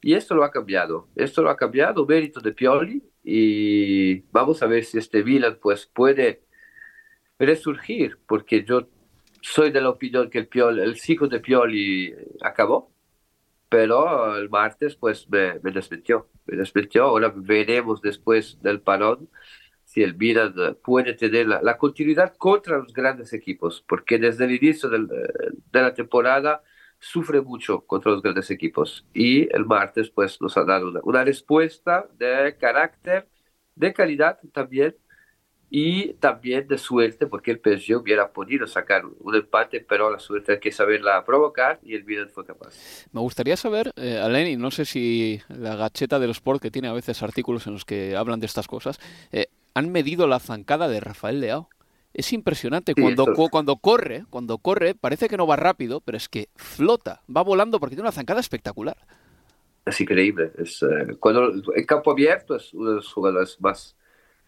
Y 0.00 0.14
esto 0.14 0.34
lo 0.34 0.44
ha 0.44 0.50
cambiado. 0.50 1.08
Esto 1.14 1.42
lo 1.42 1.50
ha 1.50 1.56
cambiado, 1.56 2.06
mérito 2.06 2.40
de 2.40 2.52
Pioli. 2.52 3.02
Y 3.22 4.20
vamos 4.32 4.62
a 4.62 4.66
ver 4.66 4.84
si 4.84 4.98
este 4.98 5.22
Milan 5.22 5.58
pues, 5.62 5.86
puede 5.86 6.42
resurgir, 7.38 8.18
porque 8.26 8.64
yo 8.64 8.88
soy 9.42 9.70
de 9.70 9.80
la 9.80 9.90
opinión 9.90 10.30
que 10.30 10.38
el, 10.38 10.48
Pioli, 10.48 10.82
el 10.82 10.96
ciclo 10.96 11.28
de 11.28 11.40
Pioli 11.40 12.14
acabó. 12.42 12.90
Pero 13.68 14.36
el 14.36 14.48
martes 14.48 14.96
pues 14.96 15.28
me, 15.28 15.54
me. 15.60 15.72
Me 16.46 16.56
desmentió. 16.56 17.04
Ahora 17.04 17.32
veremos 17.34 18.00
después 18.00 18.58
del 18.62 18.80
parón 18.80 19.28
si 19.84 20.02
el 20.02 20.16
Milan 20.16 20.54
puede 20.82 21.14
tener 21.14 21.46
la, 21.48 21.62
la, 21.62 21.78
continuidad 21.78 22.34
contra 22.36 22.78
los 22.78 22.92
grandes 22.92 23.32
equipos, 23.32 23.82
porque 23.88 24.18
desde 24.18 24.44
el 24.44 24.52
inicio 24.52 24.90
del, 24.90 25.08
de 25.08 25.82
la 25.82 25.94
temporada 25.94 26.62
sufre 26.98 27.40
mucho 27.40 27.86
contra 27.86 28.12
los 28.12 28.22
grandes 28.22 28.50
equipos. 28.50 29.06
Y 29.14 29.54
el 29.54 29.64
martes 29.64 30.10
pues 30.10 30.40
nos 30.40 30.56
ha 30.56 30.64
dado 30.64 30.92
una 31.04 31.24
respuesta 31.24 32.06
de 32.18 32.56
carácter, 32.58 33.28
de 33.74 33.92
calidad 33.92 34.38
también, 34.52 34.96
y 35.70 36.14
también 36.14 36.66
de 36.66 36.78
suerte, 36.78 37.26
porque 37.26 37.50
el 37.50 37.58
PSG 37.58 37.96
hubiera 37.96 38.32
podido 38.32 38.66
sacar 38.66 39.02
un 39.04 39.34
empate, 39.34 39.84
pero 39.86 40.10
la 40.10 40.18
suerte 40.18 40.52
hay 40.52 40.60
que 40.60 40.72
saberla 40.72 41.24
provocar 41.24 41.78
y 41.82 41.94
el 41.94 42.04
Milan 42.04 42.30
fue 42.30 42.46
capaz. 42.46 42.74
Me 43.12 43.20
gustaría 43.20 43.56
saber, 43.56 43.92
eh, 43.96 44.18
Alain, 44.18 44.46
y 44.46 44.56
no 44.56 44.70
sé 44.70 44.86
si 44.86 45.40
la 45.48 45.76
gacheta 45.76 46.18
del 46.18 46.30
sport, 46.30 46.62
que 46.62 46.70
tiene 46.70 46.88
a 46.88 46.94
veces 46.94 47.22
artículos 47.22 47.66
en 47.66 47.74
los 47.74 47.84
que 47.84 48.16
hablan 48.16 48.40
de 48.40 48.46
estas 48.46 48.66
cosas, 48.66 48.98
eh, 49.30 49.48
han 49.74 49.92
medido 49.92 50.26
la 50.26 50.38
zancada 50.38 50.88
de 50.88 51.00
Rafael 51.00 51.40
Leao. 51.40 51.68
Es 52.14 52.32
impresionante. 52.32 52.94
Sí, 52.96 53.02
cuando, 53.02 53.30
eso... 53.30 53.48
cuando 53.50 53.76
corre, 53.76 54.24
cuando 54.30 54.58
corre, 54.58 54.94
parece 54.94 55.28
que 55.28 55.36
no 55.36 55.46
va 55.46 55.56
rápido, 55.56 56.00
pero 56.00 56.16
es 56.16 56.30
que 56.30 56.48
flota, 56.56 57.22
va 57.34 57.42
volando 57.42 57.78
porque 57.78 57.94
tiene 57.94 58.08
una 58.08 58.12
zancada 58.12 58.40
espectacular. 58.40 58.96
Es 59.84 60.00
increíble. 60.00 60.50
Es, 60.56 60.82
eh, 60.82 61.16
cuando 61.20 61.52
el 61.74 61.86
campo 61.86 62.10
abierto 62.10 62.56
es 62.56 62.72
uno 62.72 62.90
de 62.90 62.96
los 62.96 63.12
jugadores 63.12 63.60
más 63.60 63.97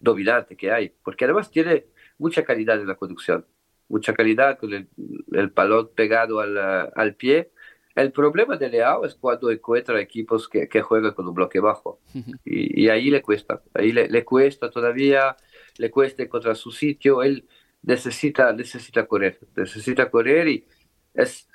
dominante 0.01 0.55
que 0.57 0.71
hay, 0.71 0.93
porque 1.03 1.25
además 1.25 1.49
tiene 1.51 1.85
mucha 2.17 2.43
calidad 2.43 2.79
en 2.79 2.87
la 2.87 2.95
conducción, 2.95 3.45
mucha 3.87 4.13
calidad 4.13 4.57
con 4.57 4.73
el, 4.73 4.89
el 5.31 5.47
balón 5.47 5.91
pegado 5.95 6.39
al, 6.39 6.57
al, 6.95 7.15
pie. 7.15 7.51
El 7.95 8.11
problema 8.11 8.57
de 8.57 8.69
Leao 8.69 9.05
es 9.05 9.15
cuando 9.15 9.51
encuentra 9.51 9.99
equipos 9.99 10.47
que, 10.47 10.67
que 10.67 10.81
juegan 10.81 11.13
con 11.13 11.27
un 11.27 11.33
bloque 11.33 11.59
bajo. 11.59 11.99
Y, 12.45 12.83
y 12.83 12.89
ahí 12.89 13.09
le 13.09 13.21
cuesta, 13.21 13.61
ahí 13.73 13.91
le, 13.91 14.07
le, 14.09 14.23
cuesta 14.23 14.69
todavía, 14.69 15.35
le 15.77 15.91
cuesta 15.91 16.23
encontrar 16.23 16.55
su 16.55 16.71
sitio, 16.71 17.21
él 17.21 17.47
necesita, 17.83 18.53
necesita 18.53 19.05
correr, 19.05 19.39
necesita 19.55 20.09
correr 20.09 20.47
y 20.47 20.65
es 21.13 21.47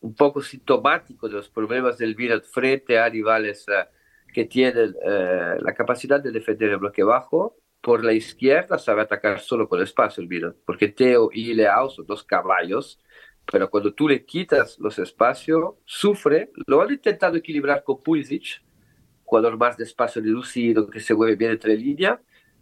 un 0.00 0.14
poco 0.14 0.40
sintomático 0.40 1.28
de 1.28 1.34
los 1.34 1.48
problemas 1.48 1.98
del 1.98 2.16
Milan 2.16 2.42
frente 2.42 2.98
a 2.98 3.08
rivales 3.08 3.66
uh, 3.68 3.86
que 4.32 4.44
tienen 4.44 4.90
uh, 4.90 5.62
la 5.62 5.74
capacidad 5.74 6.20
de 6.20 6.30
defender 6.30 6.70
el 6.70 6.78
bloque 6.78 7.02
bajo 7.02 7.56
por 7.80 8.04
la 8.04 8.12
izquierda 8.12 8.78
sabe 8.78 9.02
atacar 9.02 9.40
solo 9.40 9.68
con 9.68 9.82
espacio 9.82 10.22
el 10.22 10.28
Milan, 10.28 10.54
porque 10.66 10.88
Teo 10.88 11.30
y 11.32 11.54
Leao 11.54 11.88
son 11.88 12.06
dos 12.06 12.22
caballos, 12.24 13.00
pero 13.50 13.70
cuando 13.70 13.94
tú 13.94 14.08
le 14.08 14.24
quitas 14.24 14.78
los 14.78 14.98
espacios, 14.98 15.74
sufre. 15.84 16.50
Lo 16.66 16.82
han 16.82 16.92
intentado 16.92 17.36
equilibrar 17.36 17.82
con 17.82 18.02
Pulisic, 18.02 18.62
jugador 19.24 19.56
más 19.56 19.76
despacio 19.76 20.20
lucido, 20.22 20.88
que 20.88 21.00
se 21.00 21.14
mueve 21.14 21.36
bien 21.36 21.52
entre 21.52 21.76
líneas. 21.76 22.20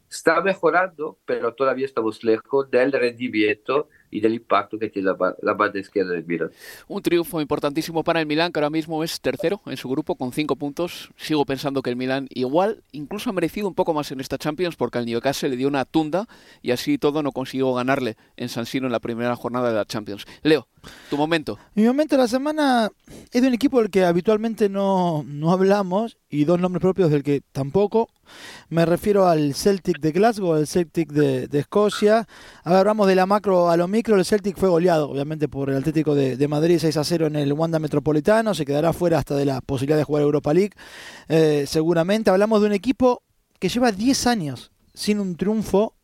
Está 0.09 0.41
mejorando, 0.41 1.19
pero 1.25 1.53
todavía 1.55 1.85
estamos 1.85 2.25
lejos 2.25 2.71
del 2.71 2.93
rendimiento 2.93 3.89
y 4.11 4.21
del 4.21 4.35
impacto 4.35 4.79
que 4.79 4.89
tiene 4.89 5.11
la, 5.11 5.37
la, 5.43 5.55
banda 5.55 5.79
izquierda 5.79 6.13
del 6.13 6.25
Milan. 6.25 6.51
Un 6.87 7.03
triunfo 7.03 7.41
importantísimo 7.41 8.05
para 8.05 8.21
el 8.21 8.27
Milan, 8.27 8.53
que 8.53 8.61
ahora 8.61 8.71
mismo 8.71 9.03
es 9.05 9.21
tercero 9.21 9.61
en 9.67 9.77
su 9.77 9.89
grupo 9.89 10.15
con 10.15 10.33
cinco 10.33 10.57
puntos. 10.57 11.11
Sigo 11.17 11.45
pensando 11.45 11.83
que 11.83 11.91
el 11.91 11.97
Milan 11.97 12.29
igual 12.31 12.83
incluso 12.93 13.31
ha 13.31 13.33
merecido 13.33 13.69
un 13.69 13.75
poco 13.75 13.95
más 13.95 14.11
en 14.13 14.21
esta 14.21 14.39
Champions 14.39 14.77
porque 14.77 14.99
al 14.99 15.07
Newcastle 15.07 15.51
le 15.51 15.57
dio 15.57 15.69
una 15.69 15.85
tunda 15.85 16.27
y 16.63 16.71
así 16.71 16.99
todo 16.99 17.23
no 17.23 17.33
consiguió 17.33 17.73
ganarle 17.75 18.17
en 18.37 18.49
San 18.49 18.67
Siro 18.67 18.87
en 18.87 18.93
la 18.93 19.01
primera 19.01 19.37
jornada 19.37 19.69
de 19.71 19.77
la 19.77 19.85
Champions. 19.85 20.27
Leo, 20.43 20.69
tu 21.11 21.17
momento. 21.17 21.59
Mi 21.75 21.85
momento 21.85 22.17
de 22.17 22.23
la 22.23 22.29
semana 22.29 22.91
es 23.33 23.43
de 23.43 23.49
un 23.49 23.55
equipo 23.55 23.81
del 23.81 23.91
que 23.91 24.05
habitualmente 24.05 24.69
no, 24.69 25.25
no 25.27 25.53
hablamos 25.53 26.19
y 26.29 26.45
dos 26.45 26.61
nombres 26.61 26.81
propios 26.81 27.11
del 27.11 27.23
que 27.23 27.43
tampoco. 27.53 28.09
Me 28.69 28.85
refiero 28.85 29.27
al 29.27 29.55
Celtic 29.55 30.01
de 30.01 30.13
Glasgow, 30.13 30.55
al 30.55 30.67
Celtic 30.67 31.11
de, 31.11 31.49
de 31.49 31.59
Escocia. 31.59 32.27
Ahora 32.65 32.81
hablamos 32.81 33.07
de 33.09 33.15
la 33.15 33.27
macro 33.27 33.71
a 33.71 33.77
lo 33.77 33.89
micro. 33.89 34.17
El 34.17 34.25
Celtic 34.25 34.57
fue 34.57 34.69
goleado, 34.69 35.11
obviamente, 35.11 35.49
por 35.49 35.71
el 35.71 35.77
Atlético 35.77 36.15
de, 36.15 36.49
Madrid 36.49 36.79
6 36.79 36.97
a 36.97 37.05
0 37.05 37.27
en 37.27 37.37
el 37.37 37.53
Wanda 37.53 37.79
Metropolitano. 37.79 38.55
Se 38.55 38.65
quedará 38.65 38.93
fuera 38.93 39.19
hasta 39.19 39.35
de 39.35 39.45
la 39.45 39.61
posibilidad 39.61 39.99
de 39.99 40.05
jugar 40.05 40.23
Europa 40.23 40.53
League. 40.53 40.73
Eh, 41.29 41.65
seguramente 41.67 42.31
hablamos 42.31 42.61
de 42.61 42.67
un 42.67 42.73
equipo 42.73 43.23
que 43.59 43.69
lleva 43.69 43.93
10 43.93 44.27
años 44.27 44.71
sin 44.95 45.21
un 45.21 45.37
triunfo 45.37 45.95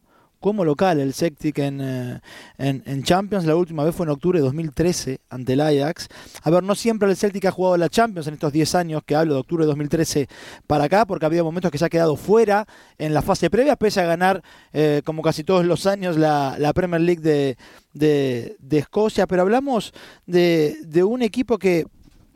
como 0.44 0.62
local 0.66 1.00
el 1.00 1.14
Celtic 1.14 1.58
en, 1.58 1.80
eh, 1.80 2.20
en, 2.58 2.82
en, 2.84 3.02
Champions. 3.02 3.46
La 3.46 3.56
última 3.56 3.82
vez 3.82 3.94
fue 3.94 4.04
en 4.04 4.10
octubre 4.10 4.38
de 4.38 4.44
2013 4.44 5.20
ante 5.30 5.54
el 5.54 5.60
Ajax. 5.62 6.08
A 6.42 6.50
ver, 6.50 6.62
no 6.62 6.74
siempre 6.74 7.08
el 7.08 7.16
Celtic 7.16 7.46
ha 7.46 7.50
jugado 7.50 7.78
la 7.78 7.88
Champions 7.88 8.26
en 8.26 8.34
estos 8.34 8.52
10 8.52 8.74
años 8.74 9.02
que 9.06 9.16
hablo 9.16 9.32
de 9.32 9.40
octubre 9.40 9.64
de 9.64 9.68
2013 9.68 10.28
para 10.66 10.84
acá, 10.84 11.06
porque 11.06 11.24
ha 11.24 11.28
habido 11.28 11.44
momentos 11.44 11.70
que 11.70 11.78
se 11.78 11.86
ha 11.86 11.88
quedado 11.88 12.16
fuera 12.16 12.66
en 12.98 13.14
la 13.14 13.22
fase 13.22 13.48
previa, 13.48 13.76
pese 13.76 14.02
a 14.02 14.04
ganar, 14.04 14.42
eh, 14.74 15.00
como 15.06 15.22
casi 15.22 15.44
todos 15.44 15.64
los 15.64 15.86
años, 15.86 16.18
la, 16.18 16.56
la 16.58 16.74
Premier 16.74 17.00
League 17.00 17.22
de, 17.22 17.56
de, 17.94 18.56
de, 18.58 18.78
Escocia. 18.78 19.26
Pero 19.26 19.40
hablamos 19.40 19.94
de, 20.26 20.76
de 20.84 21.04
un 21.04 21.22
equipo 21.22 21.56
que 21.56 21.86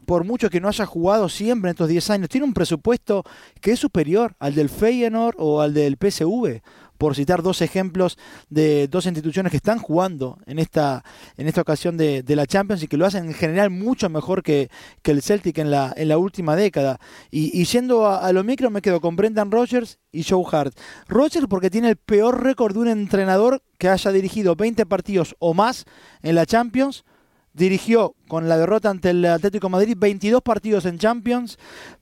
por 0.06 0.24
mucho 0.24 0.48
que 0.48 0.62
no 0.62 0.68
haya 0.68 0.86
jugado 0.86 1.28
siempre 1.28 1.68
en 1.68 1.74
estos 1.74 1.90
10 1.90 2.08
años, 2.08 2.28
tiene 2.30 2.46
un 2.46 2.54
presupuesto 2.54 3.22
que 3.60 3.72
es 3.72 3.78
superior 3.78 4.34
al 4.38 4.54
del 4.54 4.70
Feyenoord 4.70 5.34
o 5.36 5.60
al 5.60 5.74
del 5.74 5.98
PSV 5.98 6.62
por 6.98 7.14
citar 7.14 7.42
dos 7.42 7.62
ejemplos 7.62 8.18
de 8.50 8.88
dos 8.88 9.06
instituciones 9.06 9.50
que 9.50 9.56
están 9.56 9.78
jugando 9.78 10.38
en 10.46 10.58
esta, 10.58 11.04
en 11.36 11.48
esta 11.48 11.62
ocasión 11.62 11.96
de, 11.96 12.24
la 12.28 12.46
Champions 12.46 12.82
y 12.82 12.88
que 12.88 12.96
lo 12.96 13.06
hacen 13.06 13.26
en 13.26 13.34
general 13.34 13.70
mucho 13.70 14.08
mejor 14.10 14.42
que, 14.42 14.68
el 15.04 15.22
Celtic 15.22 15.56
en 15.56 15.70
la, 15.70 15.94
en 15.96 16.08
la 16.08 16.18
última 16.18 16.54
década. 16.54 17.00
Y, 17.30 17.58
y 17.58 17.64
yendo 17.64 18.06
a, 18.06 18.18
a, 18.18 18.32
lo 18.32 18.44
micro 18.44 18.68
me 18.70 18.82
quedo 18.82 19.00
con 19.00 19.16
Brendan 19.16 19.50
Rodgers 19.50 19.98
y 20.12 20.22
Joe 20.22 20.44
Hart. 20.52 20.78
Rodgers 21.08 21.46
porque 21.48 21.70
tiene 21.70 21.88
el 21.88 21.96
peor 21.96 22.42
récord 22.42 22.74
de 22.74 22.80
un 22.80 22.88
entrenador 22.88 23.62
que 23.78 23.88
haya 23.88 24.12
dirigido 24.12 24.54
20 24.54 24.84
partidos 24.84 25.34
o 25.38 25.54
más 25.54 25.86
en 26.22 26.34
la 26.34 26.44
Champions 26.44 27.04
dirigió 27.52 28.14
con 28.28 28.48
la 28.48 28.56
derrota 28.56 28.90
ante 28.90 29.10
el 29.10 29.24
Atlético 29.24 29.68
Madrid 29.68 29.96
22 29.98 30.42
partidos 30.42 30.86
en 30.86 30.98
Champions, 30.98 31.58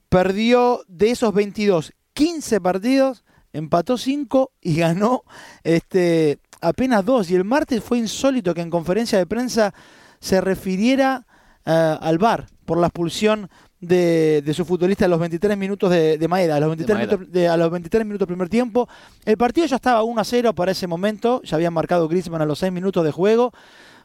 perdió 0.09 0.83
de 0.89 1.11
esos 1.11 1.33
22 1.33 1.93
15 2.13 2.61
partidos 2.61 3.25
empató 3.57 3.97
5 3.97 4.53
y 4.61 4.77
ganó 4.77 5.23
este, 5.65 6.39
apenas 6.61 7.05
2. 7.05 7.31
Y 7.31 7.35
el 7.35 7.45
martes 7.45 7.83
fue 7.83 7.99
insólito 7.99 8.55
que 8.55 8.61
en 8.61 8.71
conferencia 8.71 9.19
de 9.19 9.27
prensa 9.27 9.75
se 10.21 10.41
refiriera 10.41 11.27
uh, 11.67 11.71
al 12.01 12.19
VAR 12.19 12.47
por 12.65 12.79
la 12.79 12.89
expulsión 12.89 13.49
de, 13.81 14.43
de, 14.45 14.55
su 14.55 14.65
futbolista 14.65 15.05
a 15.05 15.09
los 15.09 15.21
23 15.21 15.57
minutos 15.57 15.91
de, 15.91 16.19
de 16.19 16.29
Maeda, 16.29 16.57
a 16.57 16.61
los 16.61 16.71
23, 16.71 16.99
de 16.99 17.07
minutos, 17.07 17.33
de, 17.33 17.49
a 17.49 17.57
los 17.57 17.71
23 17.71 18.07
minutos 18.07 18.27
primer 18.27 18.49
tiempo. 18.49 18.89
El 19.25 19.37
partido 19.37 19.67
ya 19.67 19.77
estaba 19.77 20.03
1 20.03 20.21
a 20.21 20.25
0 20.25 20.55
para 20.55 20.73
ese 20.73 20.87
momento, 20.87 21.43
ya 21.43 21.57
había 21.57 21.71
marcado 21.71 22.09
Griezmann 22.09 22.43
a 22.43 22.47
los 22.47 22.59
6 22.59 22.73
minutos 22.73 23.05
de 23.05 23.13
juego, 23.13 23.53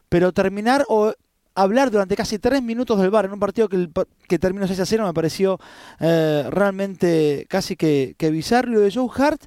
pero 0.09 0.33
terminar 0.33 0.85
o 0.89 1.13
hablar 1.55 1.91
durante 1.91 2.15
casi 2.15 2.39
tres 2.39 2.61
minutos 2.61 2.99
del 2.99 3.09
bar 3.09 3.25
en 3.25 3.33
un 3.33 3.39
partido 3.39 3.69
que, 3.69 4.39
terminó 4.39 4.67
6 4.67 4.79
a 4.79 4.85
0 4.85 5.05
me 5.05 5.13
pareció 5.13 5.59
eh, 5.99 6.45
realmente 6.49 7.45
casi 7.49 7.75
que, 7.75 8.15
que 8.17 8.31
bizarro. 8.31 8.71
Lo 8.71 8.79
de 8.81 8.91
Joe 8.91 9.09
Hart, 9.15 9.41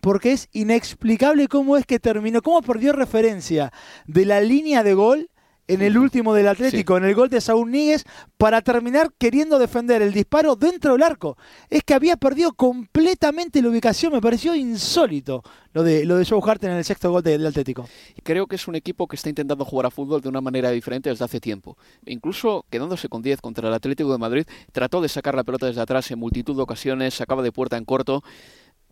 porque 0.00 0.32
es 0.32 0.48
inexplicable 0.52 1.48
cómo 1.48 1.76
es 1.76 1.86
que 1.86 1.98
terminó, 1.98 2.42
cómo 2.42 2.62
perdió 2.62 2.92
referencia 2.92 3.72
de 4.06 4.24
la 4.24 4.40
línea 4.40 4.82
de 4.82 4.94
gol 4.94 5.30
en 5.66 5.82
el 5.82 5.96
último 5.96 6.34
del 6.34 6.48
Atlético, 6.48 6.94
sí. 6.94 7.02
en 7.02 7.08
el 7.08 7.14
gol 7.14 7.28
de 7.28 7.40
Saúl 7.40 7.70
Níguez, 7.70 8.04
para 8.36 8.60
terminar 8.62 9.12
queriendo 9.18 9.58
defender 9.58 10.02
el 10.02 10.12
disparo 10.12 10.56
dentro 10.56 10.92
del 10.92 11.02
arco. 11.02 11.36
Es 11.70 11.82
que 11.82 11.94
había 11.94 12.16
perdido 12.16 12.52
completamente 12.52 13.62
la 13.62 13.68
ubicación, 13.68 14.12
me 14.12 14.20
pareció 14.20 14.54
insólito 14.54 15.42
lo 15.72 15.82
de, 15.82 16.04
lo 16.04 16.16
de 16.16 16.24
Joe 16.24 16.40
Hart 16.44 16.62
en 16.64 16.72
el 16.72 16.84
sexto 16.84 17.10
gol 17.10 17.22
del 17.22 17.46
Atlético. 17.46 17.88
Creo 18.22 18.46
que 18.46 18.56
es 18.56 18.68
un 18.68 18.74
equipo 18.74 19.08
que 19.08 19.16
está 19.16 19.28
intentando 19.28 19.64
jugar 19.64 19.86
a 19.86 19.90
fútbol 19.90 20.20
de 20.20 20.28
una 20.28 20.40
manera 20.40 20.70
diferente 20.70 21.08
desde 21.08 21.24
hace 21.24 21.40
tiempo. 21.40 21.76
Incluso 22.06 22.64
quedándose 22.70 23.08
con 23.08 23.22
10 23.22 23.40
contra 23.40 23.68
el 23.68 23.74
Atlético 23.74 24.12
de 24.12 24.18
Madrid, 24.18 24.46
trató 24.72 25.00
de 25.00 25.08
sacar 25.08 25.34
la 25.34 25.44
pelota 25.44 25.66
desde 25.66 25.80
atrás 25.80 26.10
en 26.10 26.18
multitud 26.18 26.54
de 26.56 26.62
ocasiones, 26.62 27.14
sacaba 27.14 27.42
de 27.42 27.52
puerta 27.52 27.76
en 27.76 27.84
corto. 27.84 28.22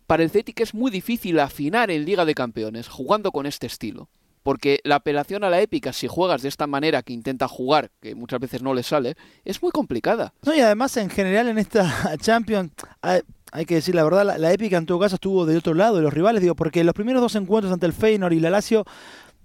Para 0.07 0.23
el 0.23 0.31
Celtic 0.31 0.59
es 0.59 0.73
muy 0.73 0.91
difícil 0.91 1.39
afinar 1.39 1.89
en 1.91 2.03
Liga 2.03 2.25
de 2.25 2.35
Campeones 2.35 2.89
jugando 2.89 3.31
con 3.31 3.45
este 3.45 3.67
estilo 3.67 4.09
porque 4.43 4.79
la 4.83 4.95
apelación 4.95 5.43
a 5.43 5.49
la 5.49 5.61
épica, 5.61 5.93
si 5.93 6.07
juegas 6.07 6.41
de 6.41 6.49
esta 6.49 6.67
manera 6.67 7.01
que 7.01 7.13
intenta 7.13 7.47
jugar, 7.47 7.89
que 8.01 8.13
muchas 8.13 8.39
veces 8.39 8.61
no 8.61 8.73
le 8.73 8.83
sale, 8.83 9.15
es 9.45 9.61
muy 9.63 9.71
complicada. 9.71 10.33
No, 10.45 10.53
y 10.53 10.59
además 10.59 10.95
en 10.97 11.09
general 11.09 11.47
en 11.47 11.57
esta 11.57 12.17
Champions, 12.21 12.71
hay, 13.01 13.65
que 13.65 13.75
decir 13.75 13.95
la 13.95 14.03
verdad, 14.03 14.25
la, 14.25 14.37
la, 14.37 14.51
épica 14.51 14.77
en 14.77 14.85
todo 14.85 14.99
caso 14.99 15.15
estuvo 15.15 15.45
del 15.45 15.57
otro 15.57 15.73
lado 15.73 15.95
de 15.95 16.01
los 16.01 16.13
rivales, 16.13 16.41
digo, 16.41 16.55
porque 16.55 16.83
los 16.83 16.93
primeros 16.93 17.21
dos 17.21 17.35
encuentros 17.35 17.73
ante 17.73 17.85
el 17.85 17.93
Feyenoord 17.93 18.33
y 18.33 18.39
la 18.39 18.49
Lazio, 18.49 18.85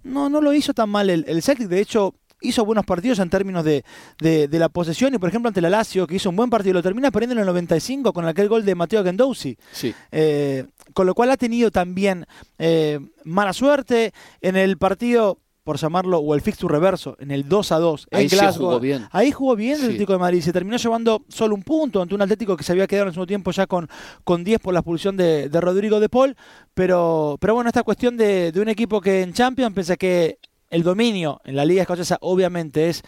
no, 0.03 0.29
no 0.29 0.41
lo 0.41 0.53
hizo 0.53 0.73
tan 0.73 0.89
mal 0.89 1.09
el, 1.09 1.25
el 1.27 1.41
Celtic, 1.41 1.67
de 1.67 1.79
hecho 1.79 2.15
hizo 2.41 2.65
buenos 2.65 2.85
partidos 2.85 3.19
en 3.19 3.29
términos 3.29 3.63
de, 3.63 3.83
de, 4.19 4.47
de, 4.47 4.59
la 4.59 4.69
posesión 4.69 5.13
y 5.13 5.17
por 5.17 5.29
ejemplo 5.29 5.47
ante 5.47 5.61
la 5.61 5.69
Lazio 5.69 6.07
que 6.07 6.15
hizo 6.15 6.29
un 6.29 6.35
buen 6.35 6.49
partido 6.49 6.73
lo 6.73 6.83
termina 6.83 7.11
perdiendo 7.11 7.33
en 7.33 7.39
el 7.39 7.45
95 7.45 8.13
con 8.13 8.25
aquel 8.25 8.47
gol 8.47 8.65
de 8.65 8.75
Mateo 8.75 9.03
Gendouzi 9.03 9.57
sí. 9.71 9.93
eh, 10.11 10.65
con 10.93 11.05
lo 11.05 11.13
cual 11.15 11.31
ha 11.31 11.37
tenido 11.37 11.71
también 11.71 12.25
eh, 12.57 12.99
mala 13.23 13.53
suerte 13.53 14.13
en 14.41 14.55
el 14.55 14.77
partido 14.77 15.39
por 15.69 15.77
llamarlo, 15.77 16.17
o 16.17 16.33
el 16.33 16.41
fixture 16.41 16.71
reverso, 16.71 17.15
en 17.19 17.29
el 17.29 17.47
2 17.47 17.71
a 17.73 17.77
2 17.77 18.07
Ahí 18.09 18.23
en 18.23 18.29
Glasgow. 18.29 18.53
Sí 18.53 18.57
jugó 18.57 18.79
bien. 18.79 19.07
Ahí 19.11 19.31
jugó 19.31 19.55
bien 19.55 19.73
el 19.73 19.77
sí. 19.77 19.85
Atlético 19.85 20.13
de 20.13 20.17
Madrid. 20.17 20.41
Se 20.41 20.51
terminó 20.51 20.77
llevando 20.77 21.23
solo 21.27 21.53
un 21.53 21.61
punto 21.61 22.01
ante 22.01 22.15
un 22.15 22.23
Atlético 22.23 22.57
que 22.57 22.63
se 22.63 22.71
había 22.71 22.87
quedado 22.87 23.09
en 23.09 23.13
su 23.13 23.23
tiempo 23.27 23.51
ya 23.51 23.67
con, 23.67 23.87
con 24.23 24.43
10 24.43 24.61
por 24.61 24.73
la 24.73 24.79
expulsión 24.79 25.15
de, 25.15 25.47
de 25.47 25.61
Rodrigo 25.61 25.99
de 25.99 26.09
Paul. 26.09 26.35
Pero, 26.73 27.37
pero 27.39 27.53
bueno, 27.53 27.67
esta 27.69 27.83
cuestión 27.83 28.17
de, 28.17 28.51
de 28.51 28.59
un 28.59 28.69
equipo 28.69 28.99
que 28.99 29.21
en 29.21 29.31
Champions 29.31 29.75
pensé 29.75 29.95
que 29.97 30.39
el 30.69 30.83
dominio 30.83 31.41
en 31.45 31.55
la 31.55 31.65
Liga 31.65 31.81
Escocesa 31.81 32.17
obviamente 32.21 32.89
es 32.89 33.03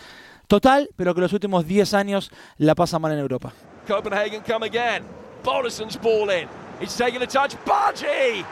total, 0.47 0.89
pero 0.95 1.13
que 1.13 1.21
los 1.21 1.33
últimos 1.33 1.65
10 1.65 1.93
años 1.93 2.31
la 2.57 2.75
pasa 2.75 2.99
mal 2.99 3.11
en 3.11 3.19
Europa. 3.19 3.53
Copenhagen 3.87 4.41
come 4.41 4.65
again. 4.65 5.03
Bolison's 5.43 5.97
ball 5.97 6.29
in. 6.29 6.47
He's 6.79 6.95
taking 6.95 7.21
a 7.21 7.27
touch. 7.27 7.55
Bargy! 7.65 8.45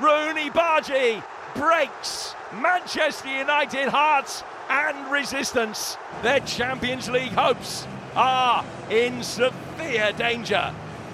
Rooney 0.00 0.50
Bargy 0.50 1.22
breaks 1.54 2.34
Manchester 2.60 3.28
United 3.28 3.88
hearts 3.88 4.44
and 4.68 5.10
resistance. 5.10 5.96
Their 6.22 6.40
Champions 6.40 7.08
League 7.08 7.32
hopes 7.32 7.86
are 8.14 8.64
in 8.90 9.22
severe 9.22 10.12
danger. 10.16 10.72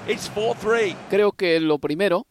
It's 0.08 0.28
4-3. 0.28 0.96
Creo 1.08 1.32
que 1.32 1.60
lo 1.60 1.78
primero 1.78 2.26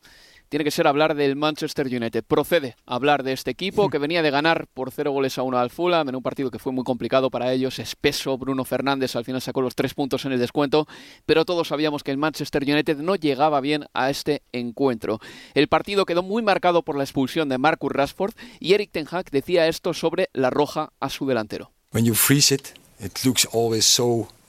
tiene 0.51 0.65
que 0.65 0.71
ser 0.71 0.85
hablar 0.85 1.15
del 1.15 1.37
Manchester 1.37 1.87
United. 1.87 2.25
Procede 2.25 2.75
a 2.85 2.95
hablar 2.95 3.23
de 3.23 3.31
este 3.31 3.51
equipo 3.51 3.89
que 3.89 3.97
venía 3.97 4.21
de 4.21 4.31
ganar 4.31 4.67
por 4.73 4.91
cero 4.91 5.13
goles 5.13 5.37
a 5.37 5.43
uno 5.43 5.57
al 5.57 5.69
Fulham 5.69 6.09
en 6.09 6.15
un 6.17 6.21
partido 6.21 6.51
que 6.51 6.59
fue 6.59 6.73
muy 6.73 6.83
complicado 6.83 7.31
para 7.31 7.53
ellos, 7.53 7.79
espeso. 7.79 8.37
Bruno 8.37 8.65
Fernández 8.65 9.15
al 9.15 9.23
final 9.23 9.41
sacó 9.41 9.61
los 9.61 9.75
tres 9.75 9.93
puntos 9.93 10.25
en 10.25 10.33
el 10.33 10.39
descuento, 10.39 10.89
pero 11.25 11.45
todos 11.45 11.69
sabíamos 11.69 12.03
que 12.03 12.11
el 12.11 12.17
Manchester 12.17 12.63
United 12.63 12.97
no 12.97 13.15
llegaba 13.15 13.61
bien 13.61 13.85
a 13.93 14.09
este 14.09 14.43
encuentro. 14.51 15.19
El 15.53 15.69
partido 15.69 16.05
quedó 16.05 16.21
muy 16.21 16.43
marcado 16.43 16.83
por 16.83 16.97
la 16.97 17.05
expulsión 17.05 17.47
de 17.47 17.57
Marcus 17.57 17.93
Rashford 17.93 18.33
y 18.59 18.73
Eric 18.73 18.91
Ten 18.91 19.07
Hag 19.09 19.31
decía 19.31 19.69
esto 19.69 19.93
sobre 19.93 20.29
la 20.33 20.49
roja 20.49 20.91
a 20.99 21.09
su 21.09 21.25
delantero. 21.25 21.71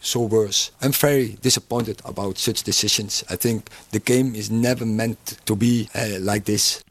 So 0.02 0.21
worse. 0.21 0.73
I'm 0.82 0.92
very 0.92 1.38
disappointed 1.40 2.02
about 2.04 2.37
such 2.37 2.64
decisions. 2.64 3.25
I 3.30 3.37
think 3.37 3.71
the 3.90 4.00
game 4.00 4.37
is 4.37 4.50
never 4.50 4.85
meant 4.85 5.38
to 5.47 5.56
be 5.56 5.88
uh, 5.94 6.18
like 6.21 6.44
this. 6.44 6.85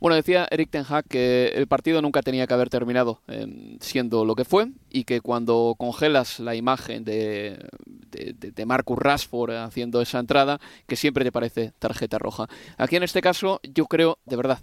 Bueno, 0.00 0.16
decía 0.16 0.46
Eric 0.50 0.70
Ten 0.70 0.84
Hag 0.86 1.06
que 1.06 1.48
el 1.54 1.66
partido 1.66 2.02
nunca 2.02 2.20
tenía 2.20 2.46
que 2.46 2.52
haber 2.52 2.68
terminado 2.68 3.20
eh, 3.26 3.78
siendo 3.80 4.26
lo 4.26 4.34
que 4.34 4.44
fue 4.44 4.68
y 4.90 5.04
que 5.04 5.22
cuando 5.22 5.74
congelas 5.78 6.40
la 6.40 6.54
imagen 6.54 7.04
de, 7.04 7.58
de, 8.10 8.66
Marcus 8.66 8.98
Rashford 8.98 9.52
haciendo 9.52 10.02
esa 10.02 10.18
entrada, 10.18 10.60
que 10.86 10.96
siempre 10.96 11.24
te 11.24 11.32
parece 11.32 11.72
tarjeta 11.78 12.18
roja. 12.18 12.48
Aquí 12.76 12.96
en 12.96 13.02
este 13.02 13.22
caso, 13.22 13.60
yo 13.62 13.86
creo, 13.86 14.18
de 14.26 14.36
verdad, 14.36 14.58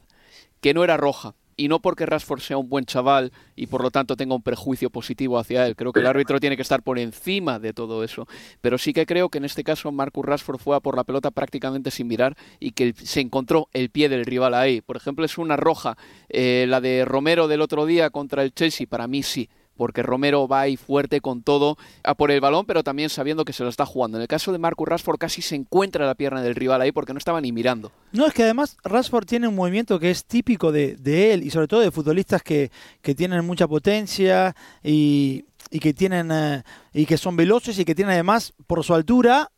que 0.61 0.75
no 0.75 0.83
era 0.83 0.97
roja 0.97 1.33
y 1.61 1.67
no 1.67 1.79
porque 1.79 2.07
Rashford 2.07 2.39
sea 2.39 2.57
un 2.57 2.69
buen 2.69 2.85
chaval 2.85 3.31
y 3.55 3.67
por 3.67 3.83
lo 3.83 3.91
tanto 3.91 4.15
tenga 4.15 4.33
un 4.33 4.41
prejuicio 4.41 4.89
positivo 4.89 5.37
hacia 5.37 5.67
él. 5.67 5.75
Creo 5.75 5.93
que 5.93 5.99
el 5.99 6.07
árbitro 6.07 6.39
tiene 6.39 6.55
que 6.55 6.63
estar 6.63 6.81
por 6.81 6.97
encima 6.97 7.59
de 7.59 7.71
todo 7.71 8.03
eso. 8.03 8.27
Pero 8.61 8.79
sí 8.79 8.93
que 8.93 9.05
creo 9.05 9.29
que 9.29 9.37
en 9.37 9.45
este 9.45 9.63
caso 9.63 9.91
Marcus 9.91 10.25
Rashford 10.25 10.57
fue 10.57 10.75
a 10.75 10.79
por 10.79 10.95
la 10.95 11.03
pelota 11.03 11.29
prácticamente 11.29 11.91
sin 11.91 12.07
mirar 12.07 12.35
y 12.59 12.71
que 12.71 12.95
se 12.97 13.19
encontró 13.19 13.69
el 13.73 13.91
pie 13.91 14.09
del 14.09 14.25
rival 14.25 14.55
ahí. 14.55 14.81
Por 14.81 14.97
ejemplo, 14.97 15.23
es 15.23 15.37
una 15.37 15.55
roja. 15.55 15.97
Eh, 16.29 16.65
la 16.67 16.81
de 16.81 17.05
Romero 17.05 17.47
del 17.47 17.61
otro 17.61 17.85
día 17.85 18.09
contra 18.09 18.41
el 18.41 18.53
Chelsea, 18.53 18.87
para 18.89 19.07
mí 19.07 19.21
sí 19.21 19.47
porque 19.81 20.03
Romero 20.03 20.47
va 20.47 20.61
ahí 20.61 20.77
fuerte 20.77 21.21
con 21.21 21.41
todo 21.41 21.75
a 22.03 22.13
por 22.13 22.29
el 22.29 22.39
balón, 22.39 22.67
pero 22.67 22.83
también 22.83 23.09
sabiendo 23.09 23.45
que 23.45 23.51
se 23.51 23.63
lo 23.63 23.69
está 23.69 23.83
jugando. 23.83 24.19
En 24.19 24.21
el 24.21 24.27
caso 24.27 24.51
de 24.51 24.59
Marcus 24.59 24.87
Rashford 24.87 25.17
casi 25.17 25.41
se 25.41 25.55
encuentra 25.55 26.05
la 26.05 26.13
pierna 26.13 26.43
del 26.43 26.53
rival 26.53 26.81
ahí 26.81 26.91
porque 26.91 27.13
no 27.13 27.17
estaba 27.17 27.41
ni 27.41 27.51
mirando. 27.51 27.91
No, 28.11 28.27
es 28.27 28.33
que 28.35 28.43
además 28.43 28.77
Rashford 28.83 29.25
tiene 29.25 29.47
un 29.47 29.55
movimiento 29.55 29.99
que 29.99 30.11
es 30.11 30.23
típico 30.25 30.71
de, 30.71 30.93
él 31.33 31.41
y 31.41 31.49
sobre 31.49 31.67
todo 31.67 31.79
de 31.79 31.89
futbolistas 31.89 32.43
que, 32.43 32.69
que 33.01 33.15
tienen 33.15 33.43
mucha 33.43 33.67
potencia 33.67 34.55
y, 34.83 35.45
que 35.71 35.95
tienen 35.95 36.29
eh, 36.31 36.61
y 36.93 37.07
que 37.07 37.17
son 37.17 37.35
veloces 37.35 37.79
y 37.79 37.83
que 37.83 37.95
tienen 37.95 38.13
además 38.13 38.53
por 38.67 38.83
su 38.83 38.93
altura 38.93 39.49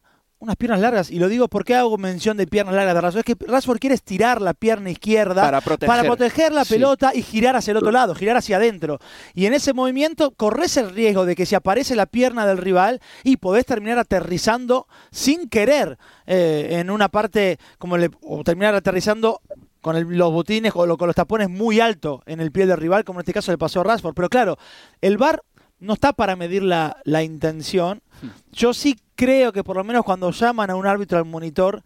unas 0.43 0.57
piernas 0.57 0.81
largas. 0.81 1.09
Y 1.09 1.19
lo 1.19 1.29
digo 1.29 1.47
porque 1.47 1.73
hago 1.73 1.97
mención 1.97 2.35
de 2.35 2.45
piernas 2.45 2.75
largas 2.75 2.93
de 2.93 3.01
Rashford. 3.01 3.19
Es 3.27 3.35
que 3.35 3.45
Rashford 3.45 3.79
quiere 3.79 3.95
estirar 3.95 4.41
la 4.41 4.53
pierna 4.53 4.89
izquierda 4.89 5.41
para 5.41 5.61
proteger, 5.61 6.51
la 6.51 6.65
pelota 6.65 7.11
y 7.15 7.23
girar 7.23 7.55
hacia 7.55 7.71
el 7.71 7.77
otro 7.77 7.91
lado, 7.91 8.13
girar 8.13 8.35
hacia 8.35 8.57
adentro. 8.57 8.99
Y 9.33 9.45
en 9.45 9.53
ese 9.53 9.73
movimiento 9.73 10.31
corres 10.31 10.75
el 10.77 10.89
riesgo 10.89 11.25
de 11.25 11.35
que 11.35 11.45
si 11.45 11.55
aparece 11.55 11.95
la 11.95 12.05
pierna 12.05 12.45
del 12.45 12.57
rival 12.57 12.99
y 13.23 13.37
podés 13.37 13.65
terminar 13.65 13.97
aterrizando 13.97 14.87
sin 15.11 15.47
querer 15.47 15.97
eh, 16.27 16.67
en 16.71 16.89
una 16.89 17.07
parte, 17.07 17.57
como 17.77 17.97
le, 17.97 18.09
o 18.21 18.43
terminar 18.43 18.75
aterrizando 18.75 19.39
con 19.79 20.17
los 20.17 20.31
botines 20.31 20.71
o 20.75 20.97
con 20.97 21.07
los 21.07 21.15
tapones 21.15 21.49
muy 21.49 21.79
alto 21.79 22.21
en 22.25 22.39
el 22.39 22.51
pie 22.51 22.65
del 22.65 22.77
rival, 22.77 23.03
como 23.03 23.19
en 23.19 23.23
este 23.23 23.33
caso 23.33 23.51
le 23.51 23.57
pasó 23.57 23.81
a 23.81 23.83
Rashford. 23.83 24.13
Pero 24.13 24.29
claro, 24.29 24.57
el 25.01 25.17
VAR 25.17 25.43
no 25.83 25.93
está 25.93 26.13
para 26.13 26.35
medir 26.35 26.63
la, 26.63 26.97
la 27.03 27.23
intención. 27.23 28.01
Hmm. 28.21 28.29
Yo 28.51 28.73
sí 28.73 28.97
creo 29.15 29.51
que 29.51 29.63
por 29.63 29.75
lo 29.75 29.83
menos 29.83 30.03
cuando 30.03 30.31
llaman 30.31 30.69
a 30.69 30.75
un 30.75 30.87
árbitro 30.87 31.17
al 31.17 31.25
monitor, 31.25 31.83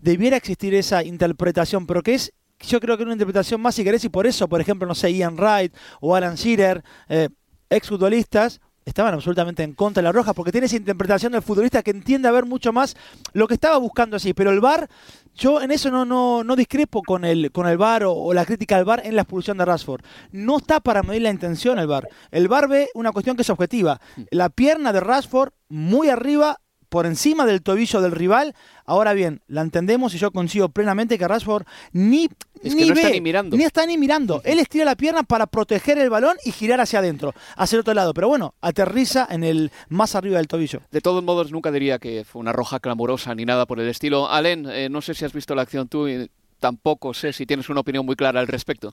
debiera 0.00 0.36
existir 0.36 0.74
esa 0.74 1.04
interpretación, 1.04 1.86
pero 1.86 2.02
que 2.02 2.14
es, 2.14 2.32
yo 2.60 2.80
creo 2.80 2.96
que 2.96 3.04
una 3.04 3.12
interpretación 3.12 3.60
más, 3.60 3.74
si 3.74 3.84
querés, 3.84 4.04
y 4.04 4.08
por 4.08 4.26
eso, 4.26 4.48
por 4.48 4.60
ejemplo, 4.60 4.86
no 4.86 4.94
sé, 4.94 5.12
Ian 5.12 5.36
Wright 5.36 5.74
o 6.00 6.14
Alan 6.14 6.34
Shearer, 6.34 6.82
eh, 7.08 7.28
exfutbolistas, 7.70 8.60
estaban 8.84 9.14
absolutamente 9.14 9.62
en 9.62 9.74
contra 9.74 10.00
de 10.00 10.04
la 10.04 10.12
roja, 10.12 10.34
porque 10.34 10.52
tiene 10.52 10.66
esa 10.66 10.76
interpretación 10.76 11.32
del 11.32 11.42
futbolista 11.42 11.82
que 11.82 11.92
entiende 11.92 12.28
a 12.28 12.32
ver 12.32 12.46
mucho 12.46 12.72
más 12.72 12.96
lo 13.32 13.46
que 13.46 13.54
estaba 13.54 13.76
buscando 13.78 14.16
así, 14.16 14.34
pero 14.34 14.50
el 14.50 14.60
VAR, 14.60 14.88
yo 15.34 15.60
en 15.60 15.70
eso 15.70 15.90
no, 15.90 16.04
no, 16.04 16.44
no 16.44 16.56
discrepo 16.56 17.02
con 17.02 17.24
el, 17.24 17.50
con 17.52 17.66
el 17.66 17.76
VAR 17.76 18.04
o, 18.06 18.32
la 18.32 18.44
crítica 18.44 18.76
al 18.76 18.84
VAR 18.84 19.02
en 19.04 19.16
la 19.16 19.22
expulsión 19.22 19.58
de 19.58 19.64
Rashford. 19.64 20.02
No 20.30 20.58
está 20.58 20.80
para 20.80 21.02
medir 21.02 21.22
la 21.22 21.30
intención 21.30 21.78
el 21.78 21.86
VAR. 21.86 22.08
El 22.30 22.48
VAR 22.48 22.68
ve 22.68 22.88
una 22.94 23.12
cuestión 23.12 23.36
que 23.36 23.42
es 23.42 23.50
objetiva. 23.50 24.00
La 24.30 24.48
pierna 24.50 24.92
de 24.92 25.00
Rashford 25.00 25.52
muy 25.68 26.08
arriba 26.08 26.58
por 26.92 27.06
encima 27.06 27.46
del 27.46 27.62
tobillo 27.62 28.02
del 28.02 28.12
rival. 28.12 28.54
Ahora 28.84 29.14
bien, 29.14 29.40
la 29.48 29.62
entendemos 29.62 30.14
y 30.14 30.18
yo 30.18 30.30
consigo 30.30 30.68
plenamente 30.68 31.16
que 31.16 31.26
Rashford 31.26 31.64
ni, 31.92 32.28
ni 32.62 32.90
está 32.90 33.08
ni 33.08 33.20
mirando. 33.22 33.56
Ni 33.56 33.64
está 33.64 33.86
ni 33.86 33.96
mirando. 33.96 34.42
Él 34.44 34.58
estira 34.58 34.84
la 34.84 34.94
pierna 34.94 35.22
para 35.22 35.46
proteger 35.46 35.96
el 35.96 36.10
balón 36.10 36.36
y 36.44 36.52
girar 36.52 36.82
hacia 36.82 36.98
adentro, 36.98 37.32
hacia 37.56 37.76
el 37.76 37.80
otro 37.80 37.94
lado. 37.94 38.12
Pero 38.12 38.28
bueno, 38.28 38.54
aterriza 38.60 39.26
en 39.30 39.42
el 39.42 39.70
más 39.88 40.14
arriba 40.14 40.36
del 40.36 40.48
tobillo. 40.48 40.82
De 40.90 41.00
todos 41.00 41.24
modos, 41.24 41.50
nunca 41.50 41.72
diría 41.72 41.98
que 41.98 42.26
fue 42.26 42.40
una 42.40 42.52
roja 42.52 42.78
clamorosa 42.78 43.34
ni 43.34 43.46
nada 43.46 43.64
por 43.64 43.80
el 43.80 43.88
estilo. 43.88 44.28
Allen, 44.28 44.66
eh, 44.68 44.90
no 44.90 45.00
sé 45.00 45.14
si 45.14 45.24
has 45.24 45.32
visto 45.32 45.54
la 45.54 45.62
acción 45.62 45.88
tú 45.88 46.08
y 46.08 46.30
tampoco 46.60 47.14
sé 47.14 47.32
si 47.32 47.46
tienes 47.46 47.70
una 47.70 47.80
opinión 47.80 48.04
muy 48.04 48.16
clara 48.16 48.38
al 48.38 48.48
respecto. 48.48 48.92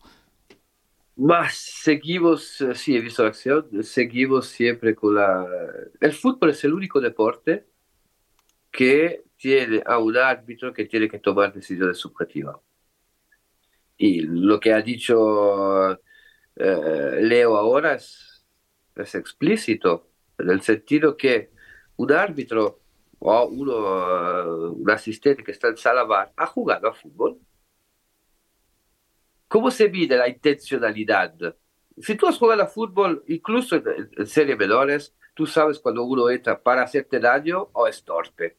Más 1.17 1.53
seguimos, 1.53 2.61
eh, 2.61 2.75
sí, 2.75 2.95
he 2.95 3.01
visto 3.01 3.23
la 3.23 3.29
acción, 3.29 3.67
seguimos 3.83 4.47
siempre 4.47 4.95
con 4.95 5.15
la... 5.15 5.45
El 5.99 6.13
fútbol 6.13 6.51
es 6.51 6.63
el 6.63 6.73
único 6.73 7.01
deporte 7.01 7.65
que 8.71 9.23
tiene 9.37 9.81
a 9.85 9.97
un 9.99 10.17
árbitro 10.17 10.73
que 10.73 10.85
tiene 10.85 11.09
que 11.09 11.19
tomar 11.19 11.53
decisiones 11.53 11.97
subjetivas. 11.97 12.57
Y 13.97 14.21
lo 14.21 14.59
que 14.59 14.73
ha 14.73 14.81
dicho 14.81 15.99
eh, 16.55 17.19
Leo 17.21 17.55
ahora 17.57 17.95
es, 17.95 18.45
es, 18.95 19.15
explícito, 19.15 20.11
en 20.37 20.49
el 20.49 20.61
sentido 20.61 21.17
que 21.17 21.51
un 21.97 22.11
árbitro 22.11 22.81
o 23.19 23.45
uno, 23.45 24.71
un 24.73 24.89
asistente 24.89 25.43
que 25.43 25.51
está 25.51 25.69
en 25.69 25.77
sala 25.77 26.03
bar 26.03 26.33
ha 26.37 26.45
jugado 26.47 26.87
a 26.87 26.93
fútbol. 26.93 27.39
¿Cómo 29.47 29.71
se 29.71 29.89
mide 29.89 30.17
la 30.17 30.29
intencionalidad? 30.29 31.33
Si 31.97 32.15
tú 32.15 32.27
has 32.27 32.37
jugado 32.37 32.63
a 32.63 32.67
fútbol, 32.67 33.23
incluso 33.27 33.75
en, 33.77 34.09
en 34.17 34.27
series 34.27 34.57
menores, 34.57 35.15
tú 35.39 35.47
sabes 35.47 35.79
cuando 35.79 36.03
uno 36.03 36.29
entra 36.29 36.61
para 36.61 36.81
hacerte 36.81 37.17
daño 37.17 37.69
o 37.71 37.87
es 37.87 38.03
torpe. 38.03 38.57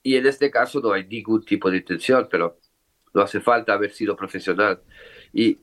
Y 0.00 0.14
en 0.14 0.26
este 0.26 0.48
caso 0.48 0.78
no 0.80 0.92
hay 0.92 1.04
ningún 1.08 1.44
tipo 1.44 1.68
de 1.68 1.78
intención, 1.78 2.28
pero 2.30 2.60
no 3.12 3.20
hace 3.20 3.40
falta 3.40 3.72
haber 3.72 3.90
sido 3.90 4.14
profesional. 4.14 4.80
Y 5.32 5.58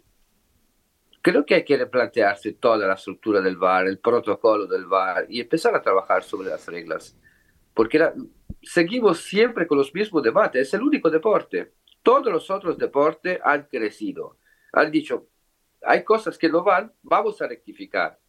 creo 1.21 1.45
que 1.45 1.55
hay 1.55 1.63
que 1.63 1.77
replantearse 1.77 2.51
toda 2.51 2.85
la 2.85 2.95
estructura 2.95 3.39
del 3.39 3.55
VAR, 3.55 3.87
el 3.87 3.99
protocolo 3.99 4.67
del 4.67 4.87
VAR 4.87 5.25
y 5.29 5.39
empezar 5.39 5.73
a 5.73 5.81
trabajar 5.81 6.21
sobre 6.21 6.49
las 6.49 6.67
reglas. 6.67 7.17
Porque 7.73 8.11
seguimos 8.61 9.19
siempre 9.19 9.67
con 9.67 9.77
los 9.77 9.93
mismos 9.93 10.21
debates, 10.21 10.67
es 10.67 10.73
el 10.73 10.81
único 10.81 11.09
deporte. 11.09 11.75
Todos 12.03 12.29
los 12.29 12.51
otros 12.51 12.77
deportes 12.77 13.39
han 13.41 13.69
crecido. 13.71 14.37
Han 14.73 14.91
dicho, 14.91 15.29
hay 15.81 16.03
cosas 16.03 16.37
que 16.37 16.49
no 16.49 16.61
van, 16.61 16.91
vamos 17.03 17.41
a 17.41 17.47
rectificar 17.47 18.19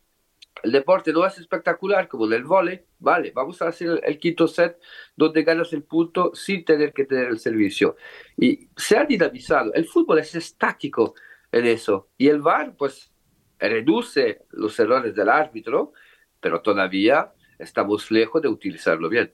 el 0.63 0.73
deporte 0.73 1.13
no 1.13 1.27
es 1.27 1.39
espectacular 1.39 2.09
como 2.09 2.25
el 2.25 2.31
del 2.31 2.45
vole, 2.45 2.87
vale, 2.99 3.33
vamos 3.35 3.61
a 3.63 3.69
hacer 3.69 4.01
el, 4.03 4.19
quinto 4.19 4.47
set 4.47 4.79
donde 5.17 5.43
ganas 5.43 5.73
el 5.73 5.83
punto 5.83 6.33
sin 6.35 6.65
tener 6.65 6.93
que 6.93 7.05
tener 7.05 7.29
el 7.29 7.39
servicio. 7.39 7.97
Y 8.37 8.69
se 8.77 8.99
ha 8.99 9.05
dinamizado. 9.05 9.73
El 9.75 9.87
fútbol 9.87 10.19
es 10.19 10.35
estático 10.35 11.15
en 11.53 11.67
eso. 11.67 12.11
Y 12.17 12.29
el 12.29 12.41
VAR, 12.41 12.77
pues, 12.77 13.13
reduce 13.59 14.43
los 14.51 14.79
errores 14.79 15.15
del 15.15 15.29
árbitro, 15.29 15.93
pero 16.41 16.61
todavía 16.63 17.33
estamos 17.59 18.11
lejos 18.11 18.41
de 18.43 18.49
utilizarlo 18.49 19.09
bien. 19.09 19.33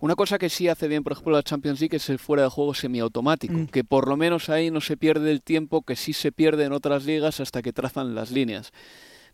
Una 0.00 0.14
cosa 0.14 0.38
que 0.38 0.48
sí 0.48 0.66
hace 0.66 0.88
bien, 0.88 1.04
por 1.04 1.12
ejemplo, 1.12 1.34
la 1.34 1.42
Champions 1.42 1.78
League 1.78 1.96
es 1.96 2.08
el 2.08 2.18
fuera 2.18 2.44
de 2.44 2.48
juego 2.48 2.72
semiautomático, 2.72 3.52
mm. 3.52 3.66
que 3.66 3.84
por 3.84 4.08
lo 4.08 4.16
menos 4.16 4.48
ahí 4.48 4.70
no 4.70 4.80
se 4.80 4.96
pierde 4.96 5.30
el 5.30 5.42
tiempo 5.42 5.82
que 5.82 5.94
sí 5.94 6.14
se 6.14 6.32
pierde 6.32 6.64
en 6.64 6.72
otras 6.72 7.04
ligas 7.04 7.38
hasta 7.38 7.60
que 7.60 7.74
trazan 7.74 8.14
las 8.14 8.30
líneas. 8.30 8.72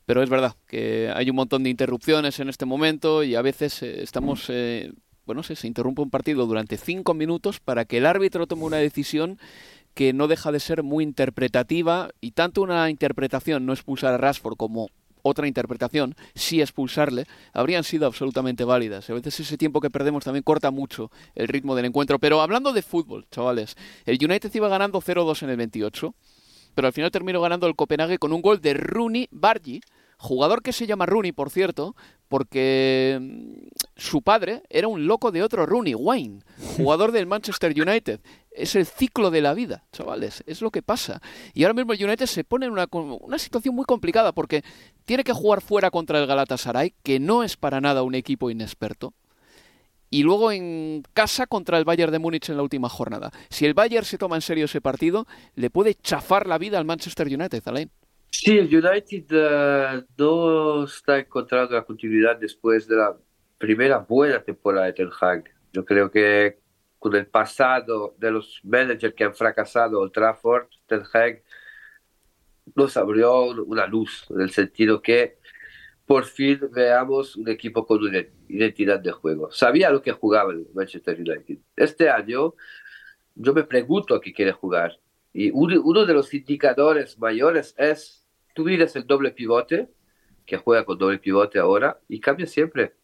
Pero 0.06 0.22
es 0.22 0.30
verdad 0.30 0.56
que 0.66 1.12
hay 1.14 1.28
un 1.28 1.36
montón 1.36 1.64
de 1.64 1.70
interrupciones 1.70 2.40
en 2.40 2.48
este 2.48 2.64
momento 2.64 3.24
y 3.24 3.34
a 3.34 3.42
veces 3.42 3.82
eh, 3.82 4.02
estamos, 4.02 4.46
eh, 4.48 4.92
bueno, 5.26 5.42
se, 5.42 5.56
se 5.56 5.66
interrumpe 5.66 6.02
un 6.02 6.10
partido 6.10 6.46
durante 6.46 6.76
cinco 6.76 7.12
minutos 7.12 7.60
para 7.60 7.84
que 7.84 7.98
el 7.98 8.06
árbitro 8.06 8.46
tome 8.46 8.64
una 8.64 8.76
decisión 8.78 9.38
que 9.94 10.12
no 10.12 10.28
deja 10.28 10.52
de 10.52 10.60
ser 10.60 10.82
muy 10.82 11.04
interpretativa 11.04 12.10
y 12.20 12.32
tanto 12.32 12.62
una 12.62 12.88
interpretación 12.90 13.66
no 13.66 13.72
expulsar 13.72 14.14
a 14.14 14.18
Rashford 14.18 14.56
como 14.56 14.90
otra 15.28 15.48
interpretación, 15.48 16.14
sí 16.34 16.60
expulsarle, 16.60 17.26
habrían 17.52 17.84
sido 17.84 18.06
absolutamente 18.06 18.64
válidas. 18.64 19.10
A 19.10 19.14
veces 19.14 19.40
ese 19.40 19.58
tiempo 19.58 19.80
que 19.80 19.90
perdemos 19.90 20.24
también 20.24 20.42
corta 20.42 20.70
mucho 20.70 21.10
el 21.34 21.48
ritmo 21.48 21.74
del 21.74 21.86
encuentro. 21.86 22.18
Pero 22.18 22.40
hablando 22.40 22.72
de 22.72 22.82
fútbol, 22.82 23.26
chavales, 23.30 23.76
el 24.04 24.18
United 24.22 24.54
iba 24.54 24.68
ganando 24.68 25.00
0-2 25.00 25.42
en 25.42 25.50
el 25.50 25.56
28, 25.56 26.14
pero 26.74 26.86
al 26.86 26.92
final 26.92 27.10
terminó 27.10 27.40
ganando 27.40 27.66
el 27.66 27.74
Copenhague 27.74 28.18
con 28.18 28.32
un 28.32 28.42
gol 28.42 28.60
de 28.60 28.74
Rooney 28.74 29.28
Bargi, 29.30 29.80
Jugador 30.26 30.60
que 30.60 30.72
se 30.72 30.88
llama 30.88 31.06
Rooney, 31.06 31.30
por 31.30 31.50
cierto, 31.50 31.94
porque 32.26 33.16
mm, 33.20 33.68
su 33.94 34.22
padre 34.22 34.64
era 34.68 34.88
un 34.88 35.06
loco 35.06 35.30
de 35.30 35.44
otro 35.44 35.66
Rooney, 35.66 35.94
Wayne, 35.94 36.40
jugador 36.76 37.12
del 37.12 37.26
Manchester 37.26 37.72
United. 37.80 38.20
Es 38.50 38.74
el 38.74 38.86
ciclo 38.86 39.30
de 39.30 39.40
la 39.40 39.54
vida, 39.54 39.84
chavales, 39.92 40.42
es 40.48 40.62
lo 40.62 40.72
que 40.72 40.82
pasa. 40.82 41.22
Y 41.54 41.62
ahora 41.62 41.74
mismo 41.74 41.92
el 41.92 42.04
United 42.04 42.26
se 42.26 42.42
pone 42.42 42.66
en 42.66 42.72
una, 42.72 42.88
una 42.90 43.38
situación 43.38 43.76
muy 43.76 43.84
complicada 43.84 44.32
porque 44.32 44.64
tiene 45.04 45.22
que 45.22 45.32
jugar 45.32 45.60
fuera 45.60 45.92
contra 45.92 46.18
el 46.18 46.26
Galatasaray, 46.26 46.94
que 47.04 47.20
no 47.20 47.44
es 47.44 47.56
para 47.56 47.80
nada 47.80 48.02
un 48.02 48.16
equipo 48.16 48.50
inexperto 48.50 49.14
y 50.10 50.24
luego 50.24 50.50
en 50.50 51.04
casa 51.12 51.46
contra 51.46 51.78
el 51.78 51.84
Bayern 51.84 52.10
de 52.10 52.18
Múnich 52.18 52.48
en 52.48 52.56
la 52.56 52.64
última 52.64 52.88
jornada. 52.88 53.30
Si 53.48 53.64
el 53.64 53.74
Bayern 53.74 54.04
se 54.04 54.18
toma 54.18 54.36
en 54.36 54.42
serio 54.42 54.64
ese 54.64 54.80
partido, 54.80 55.26
le 55.54 55.70
puede 55.70 55.94
chafar 55.94 56.48
la 56.48 56.58
vida 56.58 56.78
al 56.78 56.84
Manchester 56.84 57.28
United, 57.28 57.62
Alain. 57.66 57.90
Sí, 58.30 58.58
el 58.58 58.66
United 58.66 59.24
uh, 59.32 60.06
no 60.18 60.84
está 60.84 61.18
encontrando 61.18 61.74
la 61.74 61.84
continuidad 61.84 62.36
después 62.36 62.86
de 62.86 62.96
la 62.96 63.16
primera 63.58 63.98
buena 63.98 64.42
temporada 64.42 64.86
de 64.86 64.92
Ten 64.92 65.10
Hag. 65.20 65.44
Yo 65.72 65.84
creo 65.84 66.10
que 66.10 66.58
con 66.98 67.14
el 67.14 67.26
pasado 67.26 68.14
de 68.18 68.30
los 68.30 68.60
managers 68.64 69.14
que 69.14 69.24
han 69.24 69.34
fracasado 69.34 70.00
Old 70.00 70.12
Trafford, 70.12 70.66
Ten 70.86 71.02
Hag 71.12 71.42
nos 72.74 72.96
abrió 72.96 73.44
una 73.64 73.86
luz, 73.86 74.26
en 74.30 74.40
el 74.40 74.50
sentido 74.50 75.00
que 75.00 75.38
por 76.04 76.24
fin 76.24 76.60
veamos 76.72 77.36
un 77.36 77.48
equipo 77.48 77.86
con 77.86 78.02
una 78.02 78.24
identidad 78.48 79.00
de 79.00 79.12
juego. 79.12 79.50
Sabía 79.50 79.90
lo 79.90 80.02
que 80.02 80.12
jugaba 80.12 80.52
el 80.52 80.66
Manchester 80.74 81.18
United. 81.18 81.58
Este 81.74 82.08
año 82.08 82.54
yo 83.34 83.52
me 83.52 83.64
pregunto 83.64 84.14
a 84.14 84.20
qué 84.20 84.32
quiere 84.32 84.52
jugar. 84.52 84.98
Y 85.38 85.50
uno 85.52 86.06
de 86.06 86.14
los 86.14 86.32
indicadores 86.32 87.18
mayores 87.18 87.74
es, 87.76 88.26
tú 88.54 88.64
miras 88.64 88.96
el 88.96 89.06
doble 89.06 89.32
pivote, 89.32 89.90
que 90.46 90.56
juega 90.56 90.86
con 90.86 90.96
doble 90.96 91.18
pivote 91.18 91.58
ahora, 91.58 92.00
y 92.08 92.20
cambia 92.20 92.46
siempre. 92.46 92.94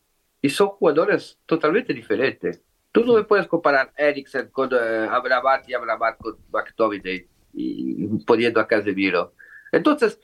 Y 0.40 0.48
son 0.48 0.68
jugadores 0.68 1.38
totalmente 1.44 1.92
diferentes. 1.92 2.62
Tú 2.90 3.04
no 3.04 3.12
me 3.16 3.24
puedes 3.24 3.46
comparar 3.46 3.92
Eriksen 3.98 4.48
con 4.48 4.72
uh, 4.72 5.10
Abramat 5.10 5.68
y 5.68 5.74
Abramat 5.74 6.16
con 6.16 6.38
McTominay 6.50 7.28
y, 7.52 8.02
y 8.02 8.24
poniendo 8.24 8.60
a 8.60 8.66
Casemiro. 8.66 9.34
Entonces, 9.70 10.18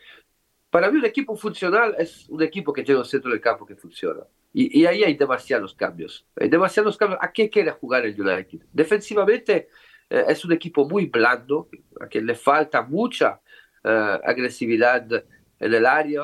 para 0.70 0.90
mí 0.90 1.00
un 1.00 1.04
equipo 1.04 1.36
funcional 1.36 1.94
es 1.98 2.26
un 2.30 2.42
equipo 2.42 2.72
que 2.72 2.84
tiene 2.84 3.00
un 3.00 3.06
centro 3.06 3.30
del 3.30 3.42
campo 3.42 3.66
que 3.66 3.76
funciona. 3.76 4.22
Y, 4.54 4.80
y, 4.80 4.86
ahí 4.86 5.04
hay 5.04 5.12
demasiados 5.14 5.74
cambios. 5.74 6.26
Hay 6.36 6.48
demasiados 6.48 6.96
cambios. 6.96 7.20
¿A 7.22 7.30
qué 7.30 7.50
quiere 7.50 7.70
jugar 7.72 8.06
el 8.06 8.18
United? 8.18 8.60
Defensivamente 8.72 9.68
eh, 10.10 10.24
es 10.28 10.44
un 10.44 10.52
equipo 10.52 10.88
muy 10.88 11.06
blando, 11.06 11.68
a 12.00 12.06
quien 12.06 12.26
le 12.26 12.34
falta 12.34 12.82
mucha 12.82 13.40
uh, 13.84 13.88
agresividad 14.24 15.06
en 15.58 15.74
el 15.74 15.86
área. 15.86 16.22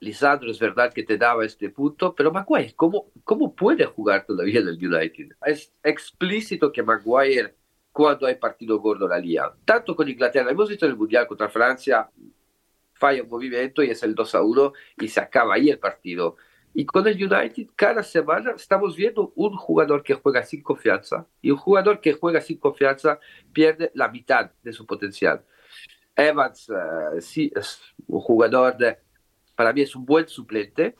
Lisandro 0.00 0.50
es 0.50 0.60
verdad 0.60 0.92
que 0.92 1.02
te 1.02 1.18
daba 1.18 1.44
este 1.44 1.70
punto, 1.70 2.14
pero 2.14 2.30
Maguire, 2.30 2.72
¿cómo, 2.76 3.10
¿cómo 3.24 3.54
puede 3.54 3.84
jugar 3.84 4.24
todavía 4.24 4.60
en 4.60 4.68
el 4.68 4.76
United? 4.76 5.30
Es 5.44 5.72
explícito 5.82 6.70
que 6.70 6.84
Maguire, 6.84 7.56
cuando 7.90 8.26
hay 8.26 8.36
partido 8.36 8.78
gordo, 8.78 9.08
la 9.08 9.18
lía. 9.18 9.50
Tanto 9.64 9.96
con 9.96 10.08
Inglaterra, 10.08 10.50
hemos 10.50 10.68
visto 10.68 10.86
en 10.86 10.92
el 10.92 10.98
Mundial 10.98 11.26
contra 11.26 11.48
Francia, 11.48 12.08
falla 12.92 13.22
un 13.24 13.28
movimiento 13.28 13.82
y 13.82 13.90
es 13.90 14.02
el 14.04 14.14
2 14.14 14.34
a 14.36 14.42
1 14.42 14.72
y 14.98 15.08
se 15.08 15.20
acaba 15.20 15.54
ahí 15.54 15.68
el 15.68 15.80
partido. 15.80 16.36
Y 16.78 16.86
con 16.86 17.08
el 17.08 17.16
United, 17.16 17.70
cada 17.74 18.04
semana 18.04 18.52
estamos 18.52 18.94
viendo 18.94 19.32
un 19.34 19.56
jugador 19.56 20.00
que 20.04 20.14
juega 20.14 20.44
sin 20.44 20.62
confianza 20.62 21.26
y 21.42 21.50
un 21.50 21.56
jugador 21.56 22.00
que 22.00 22.12
juega 22.12 22.40
sin 22.40 22.56
confianza 22.56 23.18
pierde 23.52 23.90
la 23.94 24.06
mitad 24.06 24.52
de 24.62 24.72
su 24.72 24.86
potencial. 24.86 25.44
Evans, 26.14 26.68
uh, 26.68 27.20
sí, 27.20 27.50
es 27.52 27.80
un 28.06 28.20
jugador 28.20 28.76
de, 28.76 28.96
para 29.56 29.72
mí 29.72 29.80
es 29.80 29.96
un 29.96 30.06
buen 30.06 30.28
suplente 30.28 30.94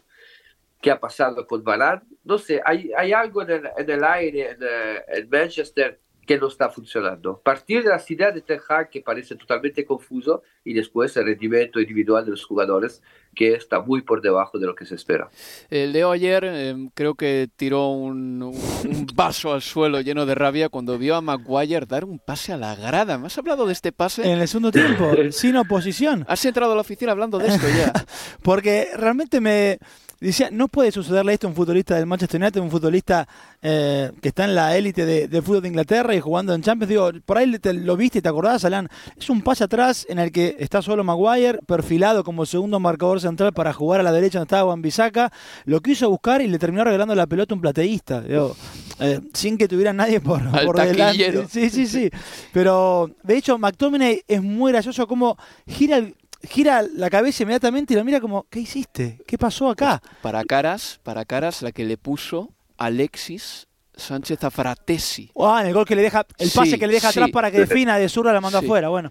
que 0.82 0.90
ha 0.90 0.98
pasado 0.98 1.46
con 1.46 1.62
Varane. 1.62 2.02
No 2.24 2.38
sé, 2.38 2.60
hay, 2.64 2.90
hay 2.96 3.12
algo 3.12 3.42
en 3.42 3.50
el, 3.88 4.02
aire 4.02 4.50
en, 4.50 4.60
uh, 4.60 5.16
en 5.16 5.30
Manchester 5.30 6.00
que 6.28 6.36
no 6.36 6.48
está 6.48 6.68
funcionando. 6.68 7.40
Partir 7.42 7.82
de 7.82 7.88
las 7.88 8.10
ideas 8.10 8.34
de 8.34 8.42
Ten 8.42 8.60
Hag, 8.68 8.90
que 8.90 9.00
parece 9.00 9.34
totalmente 9.34 9.86
confuso, 9.86 10.42
y 10.62 10.74
después 10.74 11.16
el 11.16 11.24
rendimiento 11.24 11.80
individual 11.80 12.26
de 12.26 12.32
los 12.32 12.44
jugadores, 12.44 13.00
que 13.34 13.54
está 13.54 13.80
muy 13.80 14.02
por 14.02 14.20
debajo 14.20 14.58
de 14.58 14.66
lo 14.66 14.74
que 14.74 14.84
se 14.84 14.94
espera. 14.94 15.30
El 15.70 15.92
Leo 15.92 16.10
ayer 16.10 16.44
eh, 16.44 16.90
creo 16.92 17.14
que 17.14 17.48
tiró 17.56 17.88
un, 17.88 18.42
un, 18.42 19.06
vaso 19.14 19.54
al 19.54 19.62
suelo 19.62 20.02
lleno 20.02 20.26
de 20.26 20.34
rabia 20.34 20.68
cuando 20.68 20.98
vio 20.98 21.16
a 21.16 21.22
Maguire 21.22 21.86
dar 21.86 22.04
un 22.04 22.18
pase 22.18 22.52
a 22.52 22.58
la 22.58 22.74
grada. 22.76 23.16
¿Me 23.16 23.28
has 23.28 23.38
hablado 23.38 23.64
de 23.64 23.72
este 23.72 23.92
pase? 23.92 24.30
En 24.30 24.38
el 24.38 24.48
segundo 24.48 24.70
tiempo, 24.70 25.10
sin 25.30 25.56
oposición. 25.56 26.26
Has 26.28 26.44
entrado 26.44 26.72
a 26.72 26.74
la 26.74 26.82
oficina 26.82 27.12
hablando 27.12 27.38
de 27.38 27.48
esto 27.48 27.66
ya. 27.68 27.90
Porque 28.42 28.88
realmente 28.94 29.40
me 29.40 29.78
decía, 30.26 30.48
no 30.50 30.68
puede 30.68 30.90
sucederle 30.90 31.32
esto 31.32 31.46
a 31.46 31.50
un 31.50 31.56
futbolista 31.56 31.94
del 31.94 32.06
Manchester 32.06 32.40
United, 32.40 32.60
un 32.60 32.70
futbolista 32.70 33.28
eh, 33.62 34.10
que 34.20 34.28
está 34.28 34.44
en 34.44 34.54
la 34.54 34.76
élite 34.76 35.06
del 35.06 35.30
de 35.30 35.42
fútbol 35.42 35.62
de 35.62 35.68
Inglaterra 35.68 36.14
y 36.14 36.20
jugando 36.20 36.54
en 36.54 36.62
Champions. 36.62 36.88
Digo, 36.88 37.10
por 37.24 37.38
ahí 37.38 37.58
te, 37.58 37.72
lo 37.72 37.96
viste 37.96 38.18
y 38.18 38.22
te 38.22 38.28
acordás, 38.28 38.64
Alan. 38.64 38.88
Es 39.16 39.30
un 39.30 39.42
pase 39.42 39.64
atrás 39.64 40.06
en 40.08 40.18
el 40.18 40.32
que 40.32 40.56
está 40.58 40.82
solo 40.82 41.04
Maguire, 41.04 41.60
perfilado 41.66 42.24
como 42.24 42.46
segundo 42.46 42.80
marcador 42.80 43.20
central 43.20 43.52
para 43.52 43.72
jugar 43.72 44.00
a 44.00 44.02
la 44.02 44.12
derecha 44.12 44.38
donde 44.38 44.48
estaba 44.48 44.64
Juan 44.64 44.82
Bisaca. 44.82 45.32
Lo 45.64 45.80
quiso 45.80 46.10
buscar 46.10 46.40
y 46.42 46.48
le 46.48 46.58
terminó 46.58 46.84
regalando 46.84 47.14
la 47.14 47.26
pelota 47.26 47.54
a 47.54 47.56
un 47.56 47.60
plateísta. 47.60 48.20
Digo, 48.22 48.56
eh, 49.00 49.20
sin 49.32 49.56
que 49.56 49.68
tuviera 49.68 49.92
nadie 49.92 50.20
por, 50.20 50.42
por 50.64 50.76
delante. 50.76 51.46
Sí, 51.48 51.70
sí, 51.70 51.86
sí. 51.86 52.10
Pero 52.52 53.10
de 53.22 53.36
hecho, 53.36 53.58
McTominay 53.58 54.22
es 54.26 54.42
muy 54.42 54.72
gracioso 54.72 55.06
como 55.06 55.36
gira 55.66 55.98
el 55.98 56.16
gira 56.42 56.82
la 56.82 57.10
cabeza 57.10 57.42
inmediatamente 57.42 57.94
y 57.94 57.96
lo 57.96 58.04
mira 58.04 58.20
como, 58.20 58.46
¿qué 58.48 58.60
hiciste? 58.60 59.20
¿Qué 59.26 59.38
pasó 59.38 59.70
acá? 59.70 60.00
Pues 60.02 60.16
para 60.22 60.44
caras, 60.44 61.00
para 61.02 61.24
caras, 61.24 61.62
la 61.62 61.72
que 61.72 61.84
le 61.84 61.96
puso 61.96 62.54
Alexis 62.76 63.66
Sánchez 63.94 64.44
a 64.44 64.50
Fratesi. 64.50 65.30
Ah, 65.40 65.58
en 65.60 65.68
el 65.68 65.74
gol 65.74 65.84
que 65.84 65.96
le 65.96 66.02
deja, 66.02 66.24
el 66.38 66.50
pase 66.50 66.72
sí, 66.72 66.78
que 66.78 66.86
le 66.86 66.94
deja 66.94 67.12
sí. 67.12 67.18
atrás 67.18 67.32
para 67.32 67.50
que 67.50 67.58
defina 67.58 67.98
de 67.98 68.08
zurda 68.08 68.32
la 68.32 68.40
mandó 68.40 68.60
sí. 68.60 68.64
afuera. 68.64 68.88
Bueno. 68.88 69.10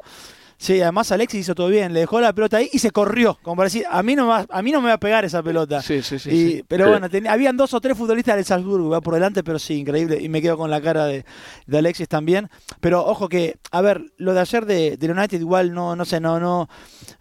Sí, 0.60 0.82
además 0.82 1.12
Alexis 1.12 1.42
hizo 1.42 1.54
todo 1.54 1.68
bien, 1.68 1.94
le 1.94 2.00
dejó 2.00 2.20
la 2.20 2.34
pelota 2.34 2.58
ahí 2.58 2.68
y 2.74 2.80
se 2.80 2.90
corrió, 2.90 3.38
como 3.44 3.58
para 3.58 3.68
decir, 3.68 3.86
a 3.90 4.02
mí 4.02 4.16
no 4.16 4.24
me 4.24 4.30
va, 4.30 4.46
a, 4.50 4.62
mí 4.64 4.72
no 4.72 4.82
me 4.82 4.88
va 4.88 4.96
a 4.96 5.00
pegar 5.00 5.24
esa 5.24 5.44
pelota. 5.44 5.84
Sí, 5.84 6.02
sí, 6.02 6.18
sí. 6.18 6.30
Y, 6.32 6.64
pero 6.64 6.90
bueno, 6.90 7.10
ten, 7.12 7.28
habían 7.28 7.56
dos 7.56 7.76
o 7.76 7.80
tres 7.80 7.96
futbolistas 7.96 8.36
del 8.36 8.46
Salzburgo 8.46 8.90
va 8.90 9.00
por 9.00 9.14
delante, 9.14 9.44
pero 9.44 9.60
sí, 9.60 9.76
increíble. 9.76 10.18
Y 10.20 10.30
me 10.30 10.42
quedo 10.42 10.58
con 10.58 10.72
la 10.72 10.82
cara 10.82 11.06
de, 11.06 11.26
de 11.68 11.78
Alexis 11.78 12.08
también. 12.08 12.50
Pero 12.80 13.06
ojo 13.06 13.30
que, 13.30 13.58
a 13.70 13.82
ver, 13.82 14.02
lo 14.18 14.34
de 14.34 14.40
ayer 14.40 14.66
de, 14.66 14.98
de 14.98 15.12
United 15.12 15.40
igual 15.40 15.74
no, 15.76 15.96
no 15.96 16.06
sé, 16.06 16.20
no, 16.20 16.40
no, 16.40 16.68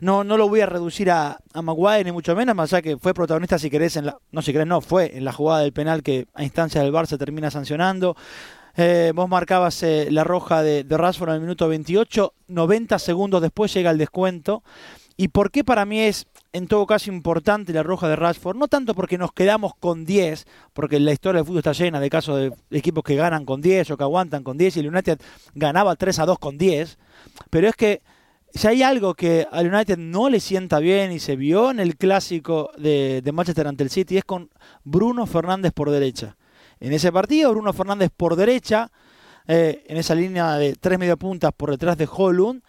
no, 0.01 0.25
no 0.25 0.37
lo 0.38 0.49
voy 0.49 0.62
a 0.62 0.66
reducir 0.66 1.11
a, 1.11 1.38
a 1.53 1.62
Maguire 1.62 2.05
ni 2.05 2.12
mucho 2.12 2.35
menos, 2.35 2.55
más 2.55 2.72
allá 2.72 2.81
que 2.81 2.96
fue 2.96 3.12
protagonista 3.12 3.59
si 3.59 3.68
querés 3.68 3.96
en 3.96 4.07
la, 4.07 4.18
no 4.33 4.40
si 4.40 4.53
querés, 4.53 4.66
no, 4.66 4.81
fue 4.81 5.16
en 5.16 5.27
la 5.27 5.33
jugada 5.33 5.61
del 5.61 5.72
penal 5.72 6.03
que 6.03 6.27
a 6.33 6.42
instancia 6.42 6.81
del 6.83 6.92
Barça 6.92 7.18
termina 7.18 7.51
sancionando. 7.51 8.16
Eh, 8.79 9.12
vos 9.15 9.27
marcabas 9.29 9.83
eh, 9.83 10.09
la 10.11 10.23
roja 10.23 10.62
de, 10.62 10.85
de 10.85 10.97
Rashford 10.99 11.31
en 11.31 11.35
el 11.37 11.41
minuto 11.41 11.67
28, 11.67 12.35
90 12.49 12.99
segundos 12.99 13.41
después 13.41 13.73
llega 13.73 13.91
el 13.91 13.97
descuento. 13.97 14.62
¿Y 15.17 15.29
por 15.29 15.51
qué 15.51 15.65
para 15.65 15.87
mí 15.87 16.01
es 16.01 16.27
en 16.53 16.67
todo 16.67 16.85
caso 16.87 17.11
importante 17.11 17.73
la 17.73 17.83
roja 17.83 18.07
de 18.07 18.17
Rashford? 18.17 18.59
No 18.59 18.69
tanto 18.69 18.95
porque 18.95 19.17
nos 19.17 19.33
quedamos 19.33 19.73
con 19.81 20.05
10, 20.05 20.47
porque 20.75 21.01
la 21.01 21.12
historia 21.12 21.39
del 21.39 21.47
fútbol 21.47 21.61
está 21.61 21.73
llena 21.73 22.01
de 22.01 22.11
casos 22.11 22.39
de 22.39 22.79
equipos 22.79 23.03
que 23.03 23.15
ganan 23.15 23.47
con 23.47 23.62
10 23.62 23.93
o 23.93 23.97
que 23.97 24.03
aguantan 24.03 24.45
con 24.45 24.59
10 24.59 24.77
y 24.77 24.81
el 24.81 24.89
United 24.89 25.19
ganaba 25.55 25.97
3 25.97 26.19
a 26.19 26.27
2 26.27 26.39
con 26.39 26.59
10, 26.59 26.99
pero 27.49 27.69
es 27.69 27.77
que 27.77 28.03
si 28.53 28.67
hay 28.67 28.83
algo 28.83 29.15
que 29.15 29.47
al 29.51 29.73
United 29.73 29.97
no 29.97 30.29
le 30.29 30.39
sienta 30.39 30.81
bien 30.81 31.12
y 31.12 31.19
se 31.19 31.37
vio 31.37 31.71
en 31.71 31.81
el 31.81 31.97
clásico 31.97 32.71
de, 32.77 33.23
de 33.23 33.33
Manchester 33.33 33.69
ante 33.69 33.85
el 33.85 33.91
City 33.91 34.19
es 34.19 34.25
con 34.25 34.51
Bruno 34.85 35.27
Fernández 35.27 35.73
por 35.73 35.91
derecha 35.91 36.37
en 36.81 36.93
ese 36.93 37.12
partido. 37.12 37.51
Bruno 37.51 37.73
Fernández 37.73 38.11
por 38.17 38.37
derecha, 38.37 38.91
eh, 39.47 39.85
en 39.87 39.97
esa 39.97 40.15
línea 40.15 40.55
de 40.55 40.75
tres 40.75 40.99
mediapuntas 40.99 41.53
por 41.57 41.71
detrás 41.71 41.97
de 41.97 42.09
Holund. 42.11 42.62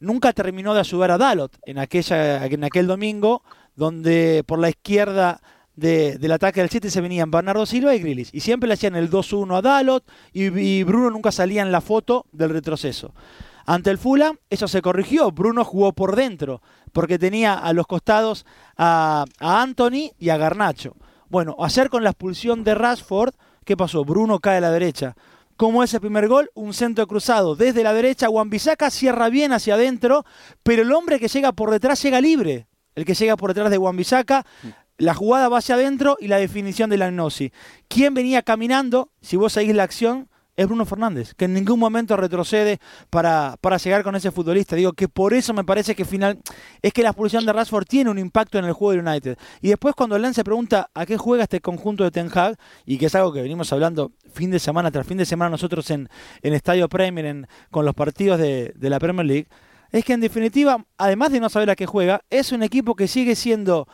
Nunca 0.00 0.32
terminó 0.32 0.72
de 0.74 0.80
ayudar 0.80 1.10
a 1.10 1.18
Dalot 1.18 1.58
en, 1.64 1.78
aquella, 1.78 2.46
en 2.46 2.64
aquel 2.64 2.86
domingo, 2.86 3.42
donde 3.76 4.44
por 4.46 4.58
la 4.58 4.70
izquierda 4.70 5.40
de, 5.76 6.16
del 6.18 6.32
ataque 6.32 6.60
del 6.60 6.70
7 6.70 6.90
se 6.90 7.00
venían 7.00 7.30
Bernardo 7.30 7.66
Silva 7.66 7.94
y 7.94 8.00
Grillis. 8.00 8.30
Y 8.32 8.40
siempre 8.40 8.66
le 8.68 8.74
hacían 8.74 8.96
el 8.96 9.10
2-1 9.10 9.58
a 9.58 9.62
Dalot 9.62 10.04
y, 10.32 10.82
Bruno 10.84 11.10
nunca 11.10 11.32
salía 11.32 11.62
en 11.62 11.72
la 11.72 11.80
foto 11.80 12.26
del 12.32 12.50
retroceso. 12.50 13.14
Ante 13.66 13.90
el 13.90 13.98
Fulham, 13.98 14.36
eso 14.48 14.68
se 14.68 14.82
corrigió. 14.82 15.30
Bruno 15.30 15.64
jugó 15.64 15.92
por 15.92 16.16
dentro, 16.16 16.62
porque 16.92 17.18
tenía 17.18 17.54
a 17.54 17.72
los 17.72 17.86
costados 17.86 18.46
a 18.76 19.26
Anthony 19.38 20.12
y 20.18 20.30
a 20.30 20.38
Garnacho. 20.38 20.96
Bueno, 21.30 21.54
ayer 21.60 21.90
con 21.90 22.02
la 22.02 22.10
expulsión 22.10 22.64
de 22.64 22.74
Rashford, 22.74 23.34
¿qué 23.64 23.76
pasó? 23.76 24.04
Bruno 24.04 24.40
cae 24.40 24.56
a 24.58 24.60
la 24.60 24.72
derecha. 24.72 25.14
Como 25.56 25.84
ese 25.84 26.00
primer 26.00 26.26
gol, 26.26 26.50
un 26.54 26.74
centro 26.74 27.06
cruzado 27.06 27.54
desde 27.54 27.84
la 27.84 27.94
derecha, 27.94 28.28
Wan-Bissaka 28.28 28.90
cierra 28.90 29.28
bien 29.28 29.52
hacia 29.52 29.74
adentro, 29.74 30.24
pero 30.64 30.82
el 30.82 30.92
hombre 30.92 31.20
que 31.20 31.28
llega 31.28 31.52
por 31.52 31.70
detrás 31.70 32.02
llega 32.02 32.20
libre. 32.20 32.66
El 32.96 33.04
que 33.04 33.14
llega 33.14 33.36
por 33.36 33.54
detrás 33.54 33.70
de 33.70 33.78
Wan-Bissaka, 33.78 34.44
la 34.98 35.14
jugada 35.14 35.48
va 35.48 35.58
hacia 35.58 35.76
adentro 35.76 36.16
y 36.18 36.26
la 36.26 36.38
definición 36.38 36.90
de 36.90 36.96
la 36.96 37.08
Gnosi. 37.12 37.52
¿Quién 37.86 38.12
venía 38.12 38.42
caminando? 38.42 39.12
Si 39.20 39.36
vos 39.36 39.52
seguís 39.52 39.76
la 39.76 39.84
acción, 39.84 40.29
es 40.60 40.66
Bruno 40.66 40.84
Fernández, 40.84 41.32
que 41.34 41.46
en 41.46 41.54
ningún 41.54 41.80
momento 41.80 42.18
retrocede 42.18 42.80
para, 43.08 43.56
para 43.62 43.78
llegar 43.78 44.02
con 44.02 44.14
ese 44.14 44.30
futbolista. 44.30 44.76
Digo 44.76 44.92
que 44.92 45.08
por 45.08 45.32
eso 45.32 45.54
me 45.54 45.64
parece 45.64 45.94
que 45.94 46.04
final 46.04 46.38
es 46.82 46.92
que 46.92 47.02
la 47.02 47.08
expulsión 47.08 47.46
de 47.46 47.52
Rashford 47.54 47.86
tiene 47.86 48.10
un 48.10 48.18
impacto 48.18 48.58
en 48.58 48.66
el 48.66 48.74
juego 48.74 48.92
del 48.92 49.08
United. 49.08 49.38
Y 49.62 49.68
después 49.68 49.94
cuando 49.94 50.18
Len 50.18 50.34
se 50.34 50.44
pregunta 50.44 50.90
a 50.92 51.06
qué 51.06 51.16
juega 51.16 51.44
este 51.44 51.60
conjunto 51.60 52.04
de 52.04 52.10
Ten 52.10 52.28
Hag, 52.34 52.58
y 52.84 52.98
que 52.98 53.06
es 53.06 53.14
algo 53.14 53.32
que 53.32 53.40
venimos 53.40 53.72
hablando 53.72 54.12
fin 54.34 54.50
de 54.50 54.58
semana 54.58 54.90
tras 54.90 55.06
fin 55.06 55.16
de 55.16 55.24
semana 55.24 55.48
nosotros 55.48 55.90
en, 55.90 56.10
en 56.42 56.52
Estadio 56.52 56.90
Premier, 56.90 57.24
en, 57.24 57.46
con 57.70 57.86
los 57.86 57.94
partidos 57.94 58.38
de 58.38 58.74
la 58.76 58.98
Premier 58.98 59.26
League, 59.26 59.48
es 59.92 60.04
que 60.04 60.12
en 60.12 60.20
definitiva, 60.20 60.84
además 60.98 61.32
de 61.32 61.40
no 61.40 61.48
saber 61.48 61.70
a 61.70 61.76
qué 61.76 61.86
juega, 61.86 62.20
es 62.28 62.52
un 62.52 62.62
equipo 62.62 62.94
que 62.94 63.08
sigue 63.08 63.34
siendo 63.34 63.88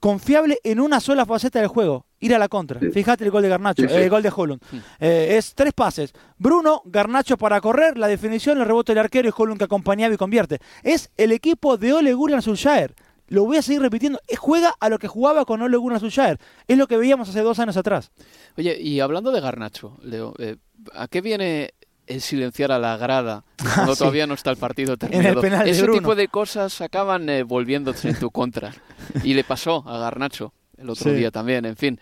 confiable 0.00 0.58
en 0.64 0.80
una 0.80 0.98
sola 0.98 1.26
faceta 1.26 1.60
del 1.60 1.68
juego, 1.68 2.06
ir 2.18 2.34
a 2.34 2.38
la 2.38 2.48
contra. 2.48 2.80
Sí. 2.80 2.90
Fíjate 2.90 3.24
el 3.24 3.30
gol 3.30 3.42
de 3.42 3.50
Garnacho, 3.50 3.82
sí, 3.82 3.88
sí. 3.88 3.94
Eh, 3.94 4.04
el 4.04 4.10
gol 4.10 4.22
de 4.22 4.32
Holland. 4.34 4.62
Sí. 4.70 4.80
Eh, 4.98 5.36
es 5.36 5.54
tres 5.54 5.72
pases. 5.74 6.12
Bruno, 6.38 6.82
Garnacho 6.86 7.36
para 7.36 7.60
correr, 7.60 7.98
la 7.98 8.08
definición, 8.08 8.58
el 8.58 8.66
rebote 8.66 8.92
del 8.92 9.00
arquero 9.00 9.28
y 9.28 9.32
Holland 9.36 9.58
que 9.58 9.64
acompañaba 9.64 10.12
y 10.14 10.16
convierte. 10.16 10.58
Es 10.82 11.10
el 11.16 11.32
equipo 11.32 11.76
de 11.76 11.92
Ole 11.92 12.14
Gunnar 12.14 12.42
Solskjaer. 12.42 12.94
Lo 13.28 13.44
voy 13.44 13.58
a 13.58 13.62
seguir 13.62 13.80
repitiendo. 13.80 14.18
Juega 14.38 14.74
a 14.80 14.88
lo 14.88 14.98
que 14.98 15.06
jugaba 15.06 15.44
con 15.44 15.62
Ole 15.62 15.76
Gunnar 15.76 16.00
Solskjaer. 16.00 16.38
Es 16.66 16.76
lo 16.76 16.88
que 16.88 16.96
veíamos 16.96 17.28
hace 17.28 17.42
dos 17.42 17.58
años 17.60 17.76
atrás. 17.76 18.10
Oye, 18.56 18.80
y 18.80 18.98
hablando 19.00 19.30
de 19.30 19.40
Garnacho, 19.40 19.98
Leo, 20.02 20.34
eh, 20.38 20.56
¿a 20.94 21.06
qué 21.06 21.20
viene 21.20 21.74
el 22.10 22.20
silenciar 22.20 22.72
a 22.72 22.78
la 22.78 22.96
grada 22.96 23.44
cuando 23.74 23.94
Sí. 23.94 23.98
todavía 24.00 24.26
no 24.26 24.34
está 24.34 24.50
el 24.50 24.56
partido 24.56 24.96
terminado. 24.98 25.42
Ese 25.64 25.86
tipo 25.88 26.14
de 26.14 26.28
cosas 26.28 26.80
acaban 26.80 27.28
eh, 27.28 27.42
volviéndose 27.42 28.08
en 28.10 28.18
tu 28.18 28.30
contra. 28.30 28.72
Y 29.24 29.34
le 29.34 29.44
pasó 29.44 29.82
a 29.88 29.98
Garnacho 29.98 30.52
el 30.78 30.90
otro 30.90 31.10
Sí. 31.10 31.16
día 31.16 31.30
también, 31.30 31.64
en 31.64 31.76
fin. 31.76 31.98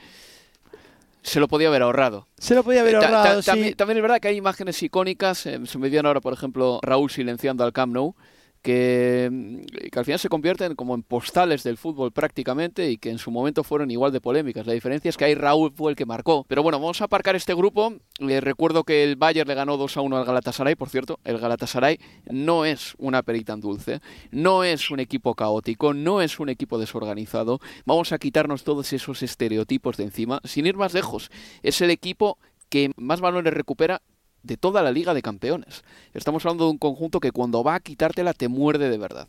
Se 1.23 1.40
lo 1.40 1.49
podía 1.49 1.68
haber 1.68 1.83
ahorrado. 1.83 2.27
Se 2.38 2.55
lo 2.55 2.62
podía 2.62 2.81
haber 2.81 2.94
Ta- 2.94 3.01
ta- 3.01 3.18
ahorrado, 3.18 3.42
sí. 3.42 3.47
también, 3.47 3.75
también 3.75 3.99
es 3.99 4.03
verdad 4.03 4.21
que 4.21 4.29
hay 4.29 4.37
imágenes 4.37 4.83
icónicas. 4.83 5.44
eh, 5.47 5.61
se 5.66 5.79
me 5.79 5.88
viene 5.90 6.09
ahora, 6.09 6.21
por 6.21 6.33
ejemplo, 6.33 6.79
Raúl 6.83 7.11
silenciando 7.11 7.64
al 7.64 7.73
Camp 7.73 7.92
Nou, 7.92 8.14
que, 8.62 9.29
mm, 9.31 9.88
que 9.90 9.99
al 9.99 10.05
final 10.05 10.18
se 10.18 10.29
convierten 10.29 10.75
como 10.75 10.94
en 10.94 11.03
postales 11.03 11.62
del 11.62 11.77
fútbol 11.77 12.12
prácticamente 12.12 12.90
y 12.90 12.99
que 12.99 13.11
en 13.11 13.18
su 13.18 13.31
momento 13.31 13.64
fueron 13.64 13.90
igual 13.90 14.12
de 14.12 14.21
polémicas. 14.21 14.66
La 14.66 14.75
diferencia 14.75 15.09
es 15.09 15.16
que 15.16 15.25
ahí 15.25 15.35
Raúl 15.35 15.73
fue 15.75 15.90
el 15.90 15.97
que 15.97 16.07
marcó. 16.07 16.44
Pero 16.49 16.62
bueno, 16.62 16.79
vamos 16.79 17.01
a 17.01 17.05
aparcar 17.05 17.35
este 17.35 17.55
grupo. 17.55 17.94
Les 18.18 18.42
recuerdo 18.42 18.85
que 18.85 19.05
el 19.05 19.16
Bayern 19.16 19.49
le 19.49 19.55
ganó 19.55 19.77
2 19.77 19.97
a 19.97 20.01
1 20.01 20.16
al 20.16 20.25
Galatasaray, 20.25 20.75
por 20.75 20.90
cierto. 20.90 21.18
El 21.25 21.38
Galatasaray 21.38 21.99
no 22.31 22.64
es 22.64 22.94
una 22.99 23.23
perita 23.23 23.49
tan 23.49 23.61
dulce, 23.61 24.01
no 24.31 24.62
es 24.62 24.90
un 24.90 25.01
equipo 25.01 25.35
caótico, 25.35 25.94
no 25.94 26.21
es 26.21 26.38
un 26.38 26.51
equipo 26.51 26.79
desorganizado. 26.79 27.61
Vamos 27.87 28.12
a 28.12 28.18
quitarnos 28.18 28.62
todos 28.62 28.92
esos 28.92 29.23
estereotipos 29.23 29.97
de 29.97 30.05
encima, 30.05 30.40
sin 30.44 30.66
ir 30.66 30.77
más 30.77 30.92
lejos. 30.92 31.31
Es 31.62 31.81
el 31.81 31.90
equipo 31.90 32.38
que 32.68 32.92
más 32.97 33.21
balones 33.21 33.55
recupera 33.55 34.03
de 34.42 34.57
toda 34.57 34.83
la 34.83 34.92
Liga 34.92 35.14
de 35.14 35.22
Campeones. 35.22 35.85
Estamos 36.14 36.44
hablando 36.44 36.64
de 36.64 36.70
un 36.70 36.79
conjunto 36.79 37.20
que 37.20 37.33
cuando 37.33 37.62
va 37.62 37.77
a 37.77 37.81
quitártela 37.81 38.33
te 38.33 38.48
muerde 38.48 38.88
de 38.88 38.98
verdad. 38.98 39.29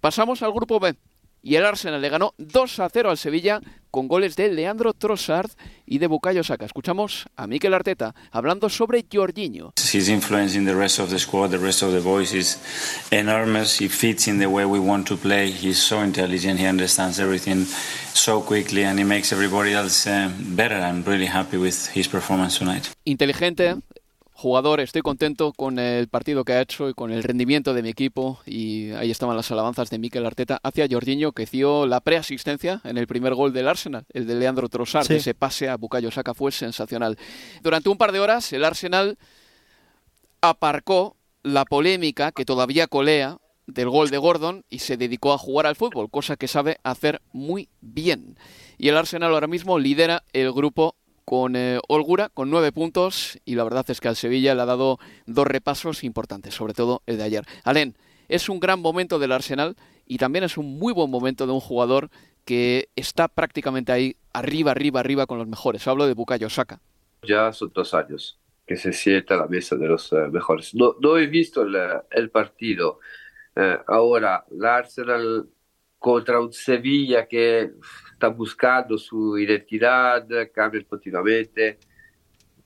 Pasamos 0.00 0.42
al 0.42 0.52
grupo 0.52 0.80
B. 0.80 0.94
Y 1.40 1.54
el 1.54 1.64
Arsenal 1.64 2.02
le 2.02 2.08
ganó 2.08 2.34
2 2.38 2.80
a 2.80 2.88
0 2.88 3.10
al 3.10 3.16
Sevilla 3.16 3.60
con 3.92 4.08
goles 4.08 4.34
de 4.34 4.48
Leandro 4.50 4.92
Trossard 4.92 5.50
y 5.86 5.98
de 5.98 6.08
Bukayo 6.08 6.42
Saka. 6.42 6.66
Escuchamos 6.66 7.26
a 7.36 7.46
Mikel 7.46 7.74
Arteta 7.74 8.14
hablando 8.32 8.68
sobre 8.68 9.06
Jorginho. 9.10 9.72
His 9.76 10.08
influence 10.08 10.56
in 10.58 10.66
the 10.66 10.74
rest 10.74 10.98
of 10.98 11.10
the 11.10 11.18
squad, 11.18 11.50
the 11.50 11.58
rest 11.58 11.82
of 11.82 11.92
the 11.92 12.00
boys 12.00 12.34
is 12.34 12.58
enormous. 13.12 13.80
He 13.80 13.88
fits 13.88 14.26
in 14.26 14.40
the 14.40 14.46
way 14.46 14.64
we 14.64 14.80
want 14.80 15.06
to 15.08 15.16
play. 15.16 15.52
He's 15.52 15.78
so 15.78 16.02
intelligent. 16.02 16.58
He 16.58 16.66
understands 16.66 17.20
everything 17.20 17.66
so 18.12 18.42
quickly 18.42 18.84
and 18.84 18.98
he 18.98 19.04
makes 19.04 19.32
everybody 19.32 19.72
else 19.72 20.08
uh, 20.08 20.30
better. 20.56 20.76
I'm 20.76 21.04
really 21.04 21.26
happy 21.26 21.56
with 21.56 21.88
his 21.94 22.08
performance 22.08 22.58
tonight. 22.58 22.90
Inteligente, 23.04 23.76
jugador, 24.42 24.78
estoy 24.78 25.02
contento 25.02 25.52
con 25.52 25.80
el 25.80 26.06
partido 26.06 26.44
que 26.44 26.52
ha 26.52 26.60
hecho 26.60 26.88
y 26.88 26.94
con 26.94 27.10
el 27.10 27.24
rendimiento 27.24 27.74
de 27.74 27.82
mi 27.82 27.88
equipo 27.88 28.38
y 28.46 28.92
ahí 28.92 29.10
estaban 29.10 29.36
las 29.36 29.50
alabanzas 29.50 29.90
de 29.90 29.98
Mikel 29.98 30.24
Arteta 30.24 30.60
hacia 30.62 30.86
Jorginho 30.88 31.32
que 31.32 31.44
dio 31.44 31.86
la 31.88 32.00
preasistencia 32.00 32.80
en 32.84 32.98
el 32.98 33.08
primer 33.08 33.34
gol 33.34 33.52
del 33.52 33.66
Arsenal, 33.66 34.04
el 34.12 34.28
de 34.28 34.36
Leandro 34.36 34.68
Trossard, 34.68 35.08
Sí. 35.08 35.14
ese 35.14 35.34
pase 35.34 35.68
a 35.68 35.76
Bukayo 35.76 36.12
Saka 36.12 36.34
fue 36.34 36.52
sensacional. 36.52 37.18
Durante 37.64 37.88
un 37.88 37.98
par 37.98 38.12
de 38.12 38.20
horas 38.20 38.52
el 38.52 38.64
Arsenal 38.64 39.18
aparcó 40.40 41.16
la 41.42 41.64
polémica 41.64 42.30
que 42.30 42.44
todavía 42.44 42.86
colea 42.86 43.38
del 43.66 43.88
gol 43.88 44.08
de 44.08 44.18
Gordon 44.18 44.64
y 44.70 44.78
se 44.78 44.96
dedicó 44.96 45.32
a 45.32 45.38
jugar 45.38 45.66
al 45.66 45.74
fútbol, 45.74 46.10
cosa 46.10 46.36
que 46.36 46.46
sabe 46.46 46.78
hacer 46.84 47.20
muy 47.32 47.68
bien. 47.80 48.36
Y 48.78 48.88
el 48.88 48.96
Arsenal 48.96 49.34
ahora 49.34 49.48
mismo 49.48 49.80
lidera 49.80 50.22
el 50.32 50.52
grupo 50.52 50.94
con 51.28 51.56
eh, 51.56 51.78
holgura, 51.88 52.30
con 52.30 52.48
nueve 52.48 52.72
puntos, 52.72 53.38
y 53.44 53.54
la 53.54 53.62
verdad 53.62 53.84
es 53.90 54.00
que 54.00 54.08
al 54.08 54.16
Sevilla 54.16 54.54
le 54.54 54.62
ha 54.62 54.64
dado 54.64 54.98
dos 55.26 55.46
repasos 55.46 56.02
importantes, 56.02 56.54
sobre 56.54 56.72
todo 56.72 57.02
el 57.04 57.18
de 57.18 57.24
ayer. 57.24 57.44
Alén, 57.64 57.96
es 58.30 58.48
un 58.48 58.60
gran 58.60 58.80
momento 58.80 59.18
del 59.18 59.32
Arsenal 59.32 59.76
y 60.06 60.16
también 60.16 60.44
es 60.44 60.56
un 60.56 60.78
muy 60.78 60.94
buen 60.94 61.10
momento 61.10 61.46
de 61.46 61.52
un 61.52 61.60
jugador 61.60 62.08
que 62.46 62.88
está 62.96 63.28
prácticamente 63.28 63.92
ahí, 63.92 64.16
arriba, 64.32 64.70
arriba, 64.70 65.00
arriba 65.00 65.26
con 65.26 65.36
los 65.36 65.46
mejores. 65.46 65.86
Hablo 65.86 66.06
de 66.06 66.14
Bukayo 66.14 66.48
Saka. 66.48 66.80
Ya 67.24 67.52
son 67.52 67.72
dos 67.74 67.92
años 67.92 68.38
que 68.66 68.76
se 68.76 68.94
sienta 68.94 69.34
a 69.34 69.36
la 69.36 69.48
mesa 69.48 69.76
de 69.76 69.86
los 69.86 70.10
eh, 70.14 70.28
mejores. 70.32 70.74
No, 70.74 71.18
he 71.18 71.26
visto 71.26 71.60
el, 71.60 71.76
el 72.10 72.30
partido. 72.30 73.00
Eh, 73.54 73.76
ahora, 73.86 74.46
el 74.50 74.64
Arsenal 74.64 75.46
contra 75.98 76.40
un 76.40 76.54
Sevilla 76.54 77.26
que 77.28 77.72
está 78.18 78.28
buscando 78.28 78.98
su 78.98 79.38
identidad, 79.38 80.26
cambia 80.52 80.82
continuamente. 80.84 81.78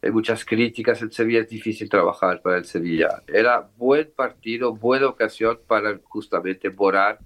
Hay 0.00 0.10
muchas 0.10 0.44
críticas. 0.46 1.02
El 1.02 1.12
Sevilla 1.12 1.40
es 1.40 1.48
difícil 1.48 1.90
trabajar 1.90 2.40
para 2.40 2.56
el 2.56 2.64
Sevilla. 2.64 3.22
Era 3.26 3.68
buen 3.76 4.10
partido, 4.16 4.74
buena 4.74 5.08
ocasión 5.08 5.60
para 5.66 6.00
justamente 6.04 6.70
borrar 6.70 7.18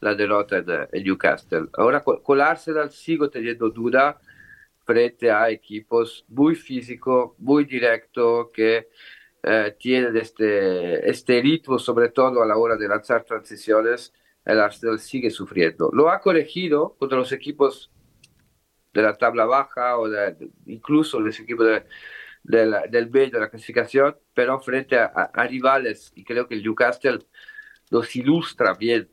la 0.00 0.14
derrota 0.14 0.58
en, 0.58 0.70
eh, 0.70 0.88
en 0.92 1.04
Newcastle. 1.04 1.66
Ahora 1.74 2.02
con 2.02 2.38
el 2.38 2.40
Arsenal 2.40 2.90
sigo 2.90 3.28
teniendo 3.28 3.68
duda 3.68 4.20
frente 4.84 5.30
a 5.30 5.50
equipos 5.50 6.24
muy 6.28 6.54
físicos, 6.54 7.32
muy 7.38 7.64
directos, 7.64 8.48
que 8.52 8.88
eh, 9.42 9.76
tienen 9.78 10.16
este, 10.16 11.08
este 11.10 11.40
ritmo, 11.40 11.80
sobre 11.80 12.10
todo 12.10 12.42
a 12.42 12.46
la 12.46 12.56
hora 12.56 12.76
de 12.76 12.86
lanzar 12.86 13.24
transiciones, 13.24 14.12
el 14.44 14.60
Arsenal 14.60 14.98
sigue 14.98 15.30
sufriendo. 15.30 15.90
Lo 15.92 16.10
ha 16.10 16.20
corregido 16.20 16.96
contra 16.98 17.18
los 17.18 17.32
equipos 17.32 17.90
de 18.92 19.02
la 19.02 19.14
tabla 19.14 19.44
baja 19.46 19.96
o 19.98 20.06
incluso 20.66 21.18
los 21.20 21.38
equipos 21.40 21.66
del 22.42 23.10
medio 23.10 23.30
de 23.30 23.40
la 23.40 23.50
clasificación, 23.50 24.16
pero 24.34 24.60
frente 24.60 24.98
a, 24.98 25.04
a- 25.06 25.30
a 25.32 25.46
rivales, 25.46 26.12
y 26.14 26.24
creo 26.24 26.46
que 26.48 26.54
el 26.54 26.62
Newcastle 26.62 27.20
nos 27.90 28.14
ilustra 28.16 28.74
bien 28.74 29.08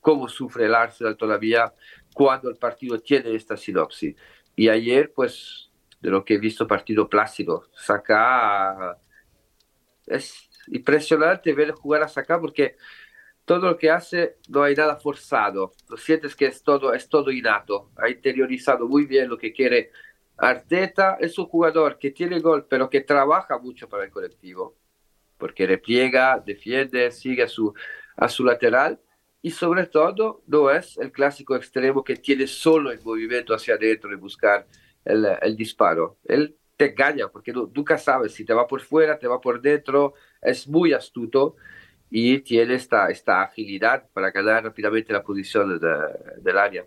cómo 0.00 0.28
sufre 0.28 0.66
el 0.66 0.74
Arsenal 0.74 1.16
todavía 1.16 1.72
cuando 2.14 2.48
el 2.50 2.56
partido 2.56 2.98
tiene 3.00 3.34
esta 3.34 3.56
sinopsis. 3.56 4.14
Y 4.54 4.68
ayer, 4.68 5.12
pues, 5.14 5.70
de 6.00 6.10
lo 6.10 6.24
que 6.24 6.34
he 6.34 6.38
visto, 6.38 6.66
partido 6.66 7.08
plácido. 7.08 7.64
Saca. 7.74 8.98
Es 10.06 10.48
impresionante 10.68 11.52
ver 11.52 11.72
jugar 11.72 12.02
a 12.02 12.08
Saca 12.08 12.40
porque 12.40 12.76
todo 13.46 13.60
lo 13.68 13.78
que 13.78 13.90
hace 13.90 14.38
no 14.50 14.64
hay 14.64 14.76
nada 14.76 14.96
forzado. 14.98 15.72
Lo 15.90 15.96
sientes 15.98 16.36
que 16.36 16.46
es 16.46 16.62
todo, 16.64 16.94
es 16.94 17.08
todo 17.08 17.32
innato. 17.32 17.92
Ha 17.96 18.10
interiorizado 18.10 18.88
muy 18.88 19.06
bien 19.06 19.30
lo 19.30 19.38
que 19.38 19.52
quiere 19.54 19.92
Arteta. 20.38 21.18
Es 21.20 21.38
un 21.38 21.46
jugador 21.46 21.98
que 21.98 22.12
tiene 22.12 22.40
gol, 22.40 22.66
pero 22.68 22.90
que 22.90 23.02
trabaja 23.02 23.58
mucho 23.58 23.88
para 23.88 24.04
el 24.04 24.12
colectivo. 24.12 24.76
Porque 25.38 25.66
repliega, 25.66 26.42
defiende, 26.44 27.10
sigue 27.10 27.42
a 27.44 27.48
su, 27.48 27.74
a 28.16 28.28
su 28.28 28.44
lateral. 28.44 29.00
Y 29.42 29.50
sobre 29.50 29.86
todo, 29.86 30.42
no 30.46 30.70
es 30.70 30.96
el 30.98 31.12
clásico 31.12 31.54
extremo 31.56 32.02
que 32.04 32.16
tiene 32.16 32.46
solo 32.46 32.90
el 32.90 33.00
movimiento 33.02 33.54
hacia 33.54 33.74
adentro 33.74 34.12
y 34.12 34.16
buscar 34.16 34.66
el, 35.04 35.26
el 35.42 35.56
disparo. 35.56 36.18
Él 36.24 36.56
te 36.76 36.90
engaña 36.90 37.28
porque 37.28 37.52
nu- 37.52 37.70
nunca 37.74 37.98
sabes 37.98 38.34
si 38.34 38.44
te 38.44 38.54
va 38.54 38.66
por 38.66 38.80
fuera, 38.80 39.18
te 39.18 39.28
va 39.28 39.40
por 39.40 39.60
dentro. 39.60 40.14
Es 40.42 40.66
muy 40.68 40.92
astuto 40.94 41.56
y 42.18 42.38
tiene 42.40 42.74
esta, 42.76 43.10
esta 43.10 43.42
agilidad 43.42 44.04
para 44.14 44.30
ganar 44.30 44.64
rápidamente 44.64 45.12
la 45.12 45.22
posición 45.22 45.78
de- 45.78 46.40
del 46.40 46.56
área. 46.56 46.84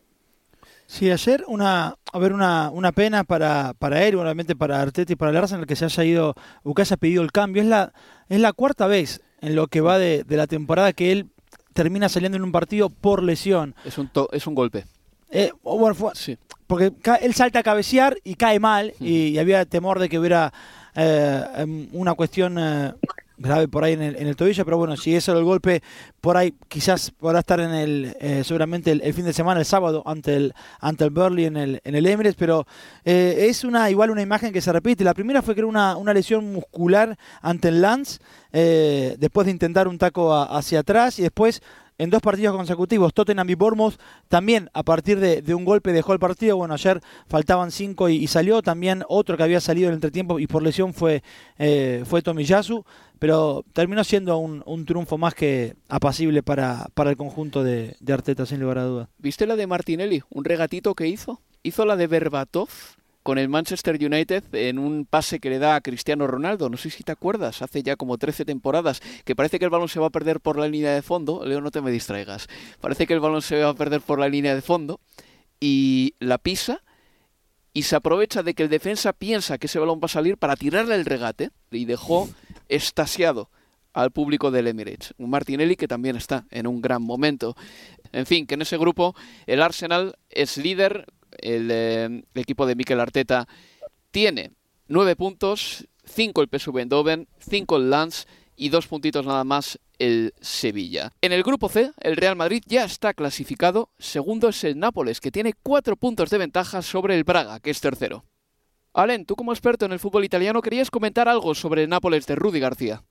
Sí, 0.87 1.11
ayer 1.11 1.43
una, 1.47 1.93
a 2.13 2.17
ver, 2.19 2.33
una, 2.33 2.71
una 2.71 2.91
pena 2.91 3.23
para, 3.23 3.73
para 3.77 4.03
él, 4.05 4.15
obviamente 4.15 4.55
para 4.55 4.81
Arteta 4.81 5.13
y 5.13 5.15
para 5.15 5.29
el 5.29 5.37
Arsenal 5.37 5.67
que 5.67 5.75
se 5.75 5.85
haya 5.85 6.03
ido, 6.03 6.33
o 6.63 6.73
que 6.73 6.81
haya 6.81 6.97
pedido 6.97 7.21
el 7.21 7.31
cambio. 7.31 7.61
Es 7.61 7.67
la, 7.67 7.93
es 8.27 8.39
la 8.39 8.53
cuarta 8.53 8.87
vez 8.87 9.21
en 9.41 9.53
lo 9.55 9.67
que 9.67 9.81
va 9.81 9.99
de, 9.99 10.23
de 10.23 10.35
la 10.35 10.47
temporada 10.47 10.93
que 10.93 11.11
él 11.11 11.27
termina 11.73 12.09
saliendo 12.09 12.37
en 12.37 12.43
un 12.43 12.51
partido 12.51 12.89
por 12.89 13.21
lesión. 13.21 13.75
Es 13.85 13.99
un, 13.99 14.07
to- 14.07 14.29
es 14.31 14.47
un 14.47 14.55
golpe. 14.55 14.85
Eh, 15.29 15.51
bueno, 15.61 15.93
fue- 15.93 16.15
Sí. 16.15 16.39
porque 16.65 16.91
él 17.21 17.35
salta 17.35 17.59
a 17.59 17.63
cabecear 17.63 18.17
y 18.23 18.33
cae 18.33 18.59
mal 18.59 18.93
y, 18.99 19.27
y 19.27 19.37
había 19.37 19.63
temor 19.65 19.99
de 19.99 20.09
que 20.09 20.17
hubiera 20.17 20.51
eh, 20.95 21.43
em, 21.57 21.87
una 21.93 22.15
cuestión 22.15 22.57
eh, 22.57 22.93
grave 23.39 23.67
por 23.67 23.83
ahí 23.83 23.93
en 23.93 24.01
el, 24.01 24.15
en 24.17 24.27
el 24.27 24.35
tobillo, 24.35 24.65
pero 24.65 24.77
bueno, 24.77 24.95
si 24.97 25.15
eso 25.15 25.31
era 25.31 25.39
el 25.39 25.45
golpe, 25.45 25.81
por 26.21 26.37
ahí 26.37 26.53
quizás 26.67 27.11
podrá 27.11 27.39
estar 27.39 27.59
en 27.59 27.73
el, 27.73 28.15
eh, 28.19 28.43
seguramente 28.43 28.91
el, 28.91 29.13
fin 29.13 29.25
de 29.25 29.33
semana, 29.33 29.59
el 29.59 29.65
sábado, 29.65 30.03
ante 30.05 30.35
el, 30.35 30.53
ante 30.79 31.05
el 31.05 31.09
Burnley 31.09 31.45
en 31.45 31.57
el, 31.57 31.81
en 31.83 31.95
el 31.95 32.05
Emirates, 32.05 32.35
pero 32.35 32.67
eh, 33.05 33.47
es 33.49 33.63
una 33.63 33.89
igual 33.89 34.11
una 34.11 34.21
imagen 34.21 34.51
que 34.51 34.61
se 34.61 34.71
repite. 34.71 35.03
La 35.03 35.13
primera 35.13 35.41
fue 35.41 35.55
que 35.55 35.61
era 35.61 35.67
una, 35.67 35.97
una 35.97 36.13
lesión 36.13 36.51
muscular 36.51 37.17
ante 37.41 37.69
el 37.69 37.81
Lance, 37.81 38.19
eh, 38.51 39.15
después 39.17 39.45
de 39.45 39.51
intentar 39.51 39.87
un 39.87 39.97
taco 39.97 40.35
hacia 40.35 40.79
atrás 40.79 41.17
y 41.19 41.23
después 41.23 41.61
en 41.97 42.09
dos 42.09 42.21
partidos 42.21 42.55
consecutivos, 42.55 43.13
Tottenham 43.13 43.49
y 43.49 43.55
Bournemouth, 43.55 43.95
también 44.29 44.69
a 44.73 44.83
partir 44.83 45.19
de, 45.19 45.41
de 45.41 45.53
un 45.53 45.65
golpe 45.65 45.91
dejó 45.91 46.13
el 46.13 46.19
partido. 46.19 46.55
Bueno, 46.55 46.73
ayer 46.73 47.01
faltaban 47.27 47.71
cinco 47.71 48.07
y, 48.07 48.25
salió. 48.27 48.61
También 48.61 49.03
otro 49.09 49.35
que 49.35 49.43
había 49.43 49.59
salido 49.59 49.87
en 49.87 49.91
el 49.91 49.97
entretiempo 49.97 50.39
y 50.39 50.47
por 50.47 50.63
lesión 50.63 50.93
fue, 50.93 51.21
fue 52.05 52.21
Tomiyasu. 52.21 52.85
Pero 53.19 53.65
terminó 53.73 54.03
siendo 54.03 54.37
un, 54.37 54.63
un 54.65 54.85
triunfo 54.85 55.17
más 55.17 55.35
que 55.35 55.75
apacible 55.89 56.41
para, 56.41 56.87
para 56.93 57.09
el 57.09 57.17
conjunto 57.17 57.63
de, 57.63 57.95
de 57.99 58.13
Arteta, 58.13 58.45
sin 58.45 58.61
lugar 58.61 58.79
a 58.79 58.85
dudas. 58.85 59.09
¿Viste 59.17 59.45
la 59.45 59.55
de 59.55 59.67
Martinelli? 59.67 60.23
Un 60.29 60.45
regatito 60.45 60.95
que 60.95 61.07
hizo. 61.07 61.41
Hizo 61.61 61.85
la 61.85 61.97
de 61.97 62.07
Berbatov 62.07 62.69
con 63.23 63.37
el 63.37 63.49
Manchester 63.49 63.95
United 63.95 64.43
en 64.53 64.79
un 64.79 65.05
pase 65.05 65.39
que 65.39 65.49
le 65.49 65.59
da 65.59 65.75
a 65.75 65.81
Cristiano 65.81 66.25
Ronaldo. 66.25 66.69
No 66.69 66.77
sé 66.77 66.89
si 66.89 67.03
te 67.03 67.11
acuerdas, 67.11 67.61
hace 67.61 67.83
ya 67.83 67.95
como 67.95 68.17
13 68.17 68.45
temporadas, 68.45 69.01
que 69.25 69.35
parece 69.35 69.59
que 69.59 69.65
el 69.65 69.71
balón 69.71 69.89
se 69.89 69.99
va 69.99 70.07
a 70.07 70.11
perder 70.11 70.39
por 70.39 70.57
la 70.57 70.67
línea 70.67 70.93
de 70.93 71.01
fondo. 71.01 71.45
Leo, 71.45 71.61
no 71.61 71.71
te 71.71 71.81
me 71.81 71.91
distraigas. 71.91 72.47
Parece 72.79 73.05
que 73.05 73.13
el 73.13 73.19
balón 73.19 73.41
se 73.41 73.61
va 73.61 73.69
a 73.69 73.73
perder 73.75 74.01
por 74.01 74.19
la 74.19 74.29
línea 74.29 74.55
de 74.55 74.61
fondo 74.61 74.99
y 75.59 76.15
la 76.19 76.37
pisa 76.37 76.81
y 77.79 77.83
se 77.83 77.95
aprovecha 77.95 78.43
de 78.43 78.53
que 78.55 78.63
el 78.63 78.69
defensa 78.69 79.13
piensa 79.13 79.57
que 79.57 79.67
ese 79.67 79.79
balón 79.79 80.01
va 80.03 80.07
a 80.07 80.09
salir 80.09 80.35
para 80.35 80.57
tirarle 80.57 80.95
el 80.95 81.05
regate 81.05 81.51
y 81.71 81.85
dejó 81.85 82.27
estasiado 82.67 83.49
al 83.93 84.11
público 84.11 84.51
del 84.51 84.67
Emirates. 84.67 85.13
Un 85.17 85.29
Martinelli 85.29 85.77
que 85.77 85.87
también 85.87 86.17
está 86.17 86.45
en 86.51 86.67
un 86.67 86.81
gran 86.81 87.01
momento. 87.01 87.55
En 88.11 88.25
fin, 88.25 88.45
que 88.45 88.55
en 88.55 88.63
ese 88.63 88.77
grupo 88.77 89.15
el 89.47 89.61
Arsenal 89.61 90.17
es 90.29 90.57
líder, 90.57 91.05
el, 91.37 91.69
eh, 91.71 92.23
equipo 92.33 92.65
de 92.65 92.75
Mikel 92.75 92.99
Arteta 92.99 93.47
tiene 94.11 94.51
nueve 94.89 95.15
puntos, 95.15 95.87
cinco 96.03 96.41
el 96.41 96.49
PSV 96.49 96.79
Eindhoven, 96.79 97.29
cinco 97.39 97.77
el 97.77 97.89
Lens 97.89 98.27
y 98.57 98.67
dos 98.67 98.87
puntitos 98.87 99.25
nada 99.25 99.45
más 99.45 99.79
el 99.99 100.33
Sevilla. 100.41 101.11
En 101.21 101.31
el 101.31 101.43
grupo 101.43 101.69
C, 101.69 101.91
el 102.01 102.15
Real 102.17 102.35
Madrid 102.35 102.63
ya 102.65 102.85
está 102.85 103.13
clasificado, 103.13 103.89
segundo 103.99 104.49
es 104.49 104.63
el 104.63 104.79
Nápoles, 104.79 105.21
que 105.21 105.31
tiene 105.31 105.53
cuatro 105.61 105.95
puntos 105.95 106.29
de 106.29 106.37
ventaja 106.39 106.81
sobre 106.81 107.15
el 107.15 107.23
Braga, 107.23 107.59
que 107.59 107.69
es 107.69 107.81
tercero. 107.81 108.25
Alen, 108.93 109.25
tú 109.25 109.35
como 109.35 109.53
experto 109.53 109.85
en 109.85 109.91
el 109.91 109.99
fútbol 109.99 110.25
italiano, 110.25 110.61
¿querías 110.61 110.89
comentar 110.89 111.29
algo 111.29 111.53
sobre 111.53 111.83
el 111.83 111.89
Nápoles 111.89 112.25
de 112.25 112.35
Rudy 112.35 112.59
García? 112.59 113.03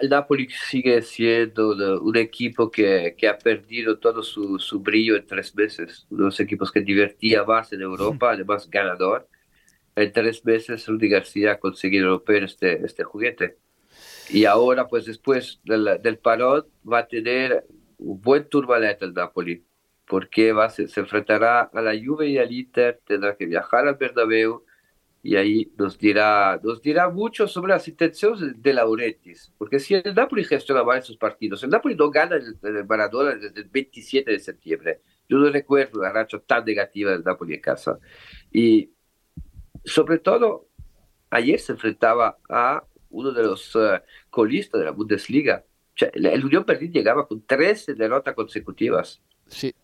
el 0.00 0.08
Napoli 0.08 0.48
sigue 0.50 1.00
siendo 1.02 1.70
un 2.02 2.16
equipo 2.16 2.70
que, 2.70 3.14
que 3.16 3.28
ha 3.28 3.38
perdido 3.38 3.98
todo 3.98 4.22
su, 4.22 4.58
su, 4.58 4.80
brillo 4.80 5.16
en 5.16 5.26
tres 5.26 5.54
meses. 5.54 6.06
Uno 6.10 6.24
de 6.24 6.24
los 6.26 6.40
equipos 6.40 6.72
que 6.72 6.80
divertía 6.80 7.44
más 7.44 7.72
en 7.72 7.82
Europa, 7.82 8.32
además 8.32 8.68
ganador. 8.68 9.28
En 9.96 10.12
tres 10.12 10.44
meses 10.44 10.86
Rudy 10.86 11.08
García 11.08 11.52
ha 11.52 11.58
conseguido 11.58 12.08
romper 12.08 12.44
este, 12.44 12.84
este 12.84 13.04
juguete. 13.04 13.58
Y 14.30 14.44
ahora, 14.44 14.86
pues 14.88 15.06
después 15.06 15.60
del, 15.64 16.00
del 16.02 16.18
parón, 16.18 16.66
va 16.90 17.00
a 17.00 17.06
tener 17.06 17.64
un 17.98 18.20
buen 18.20 18.48
turbalete 18.48 19.04
el 19.04 19.14
Napoli, 19.14 19.64
porque 20.06 20.52
va, 20.52 20.70
se, 20.70 20.88
se 20.88 21.00
enfrentará 21.00 21.62
a 21.72 21.80
la 21.80 21.92
Juve 21.92 22.28
y 22.28 22.38
al 22.38 22.52
Inter, 22.52 23.00
tendrá 23.06 23.36
que 23.36 23.46
viajar 23.46 23.86
al 23.86 23.96
Bernabéu, 23.96 24.64
y 25.22 25.36
ahí 25.36 25.72
nos 25.76 25.98
dirá, 25.98 26.60
nos 26.62 26.80
dirá 26.80 27.08
mucho 27.10 27.48
sobre 27.48 27.72
las 27.72 27.88
intenciones 27.88 28.62
de 28.62 28.72
Laurentis, 28.72 29.52
porque 29.58 29.80
si 29.80 29.94
el 29.94 30.14
Napoli 30.14 30.44
gestiona 30.44 30.84
mal 30.84 31.02
sus 31.02 31.16
partidos, 31.16 31.62
el 31.64 31.70
Napoli 31.70 31.96
no 31.96 32.10
gana 32.10 32.36
el, 32.36 32.86
Maradona 32.86 33.34
desde 33.34 33.60
el 33.60 33.68
27 33.68 34.30
de 34.30 34.38
septiembre. 34.38 35.00
Yo 35.28 35.38
no 35.38 35.50
recuerdo 35.50 36.00
una 36.00 36.12
racha 36.12 36.38
tan 36.38 36.64
negativa 36.64 37.10
del 37.10 37.24
Napoli 37.24 37.54
en 37.54 37.60
casa. 37.60 37.98
Y 38.50 38.90
sobre 39.84 40.18
todo, 40.18 40.68
ayer 41.30 41.58
se 41.58 41.72
enfrentaba 41.72 42.38
a 42.48 42.84
uno 43.10 43.32
de 43.32 43.42
los 43.42 43.74
uh, 43.76 44.00
colistas 44.30 44.80
de 44.80 44.84
la 44.84 44.92
Bundesliga. 44.92 45.64
O 45.94 45.98
sea, 45.98 46.10
el, 46.12 46.26
el 46.26 46.44
Unión 46.44 46.64
Berlín 46.66 46.92
llegaba 46.92 47.26
con 47.26 47.44
13 47.44 47.94
derrotas 47.94 48.34
consecutivas. 48.34 49.20
Sí, 49.46 49.74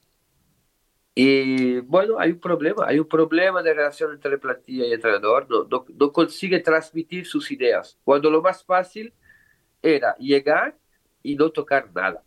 y 1.15 1.79
bueno, 1.81 2.19
hay 2.19 2.33
un 2.33 2.41
problema, 2.41 2.87
hay 2.89 2.99
un 2.99 3.09
problema 3.09 3.63
de 3.63 3.73
relación 3.73 4.13
entre 4.13 4.37
plantilla 4.37 4.87
y 4.87 4.93
entrenador, 4.93 5.47
no, 5.49 5.69
no, 5.69 6.13
consigue 6.13 6.59
transmitir 6.59 7.25
sus 7.27 7.53
ideas, 7.53 7.97
cuando 8.03 8.31
lo 8.31 8.43
más 8.43 8.65
fácil 8.65 9.15
era 9.81 10.17
llegar 10.17 10.77
y 11.23 11.37
no 11.37 11.51
tocar 11.51 11.91
nada. 11.95 12.25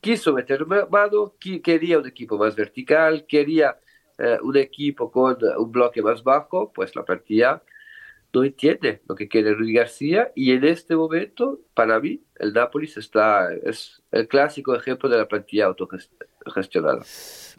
Quiso 0.00 0.32
meter 0.32 0.66
mano, 0.66 1.34
quería 1.62 1.98
un 1.98 2.06
equipo 2.08 2.38
más 2.38 2.56
vertical, 2.56 3.24
quería 3.26 3.78
eh, 4.18 4.38
un 4.42 4.56
equipo 4.56 5.10
con 5.10 5.36
un 5.58 5.70
bloque 5.70 6.02
más 6.02 6.24
bajo, 6.24 6.72
pues 6.72 6.94
la 6.96 7.04
plantilla 7.04 7.62
no 8.32 8.44
entiende 8.44 9.00
lo 9.08 9.14
que 9.14 9.28
quiere 9.28 9.54
Rudy 9.54 9.72
García 9.72 10.32
y 10.34 10.52
en 10.52 10.64
este 10.64 10.94
momento, 10.94 11.60
para 11.74 11.98
mí, 12.00 12.20
el 12.38 12.52
Nápoles 12.52 12.96
está, 12.96 13.48
es 13.54 14.02
el 14.12 14.28
clásico 14.28 14.74
ejemplo 14.74 15.08
de 15.08 15.18
la 15.18 15.26
plantilla 15.26 15.66
autogestionada. 15.66 17.04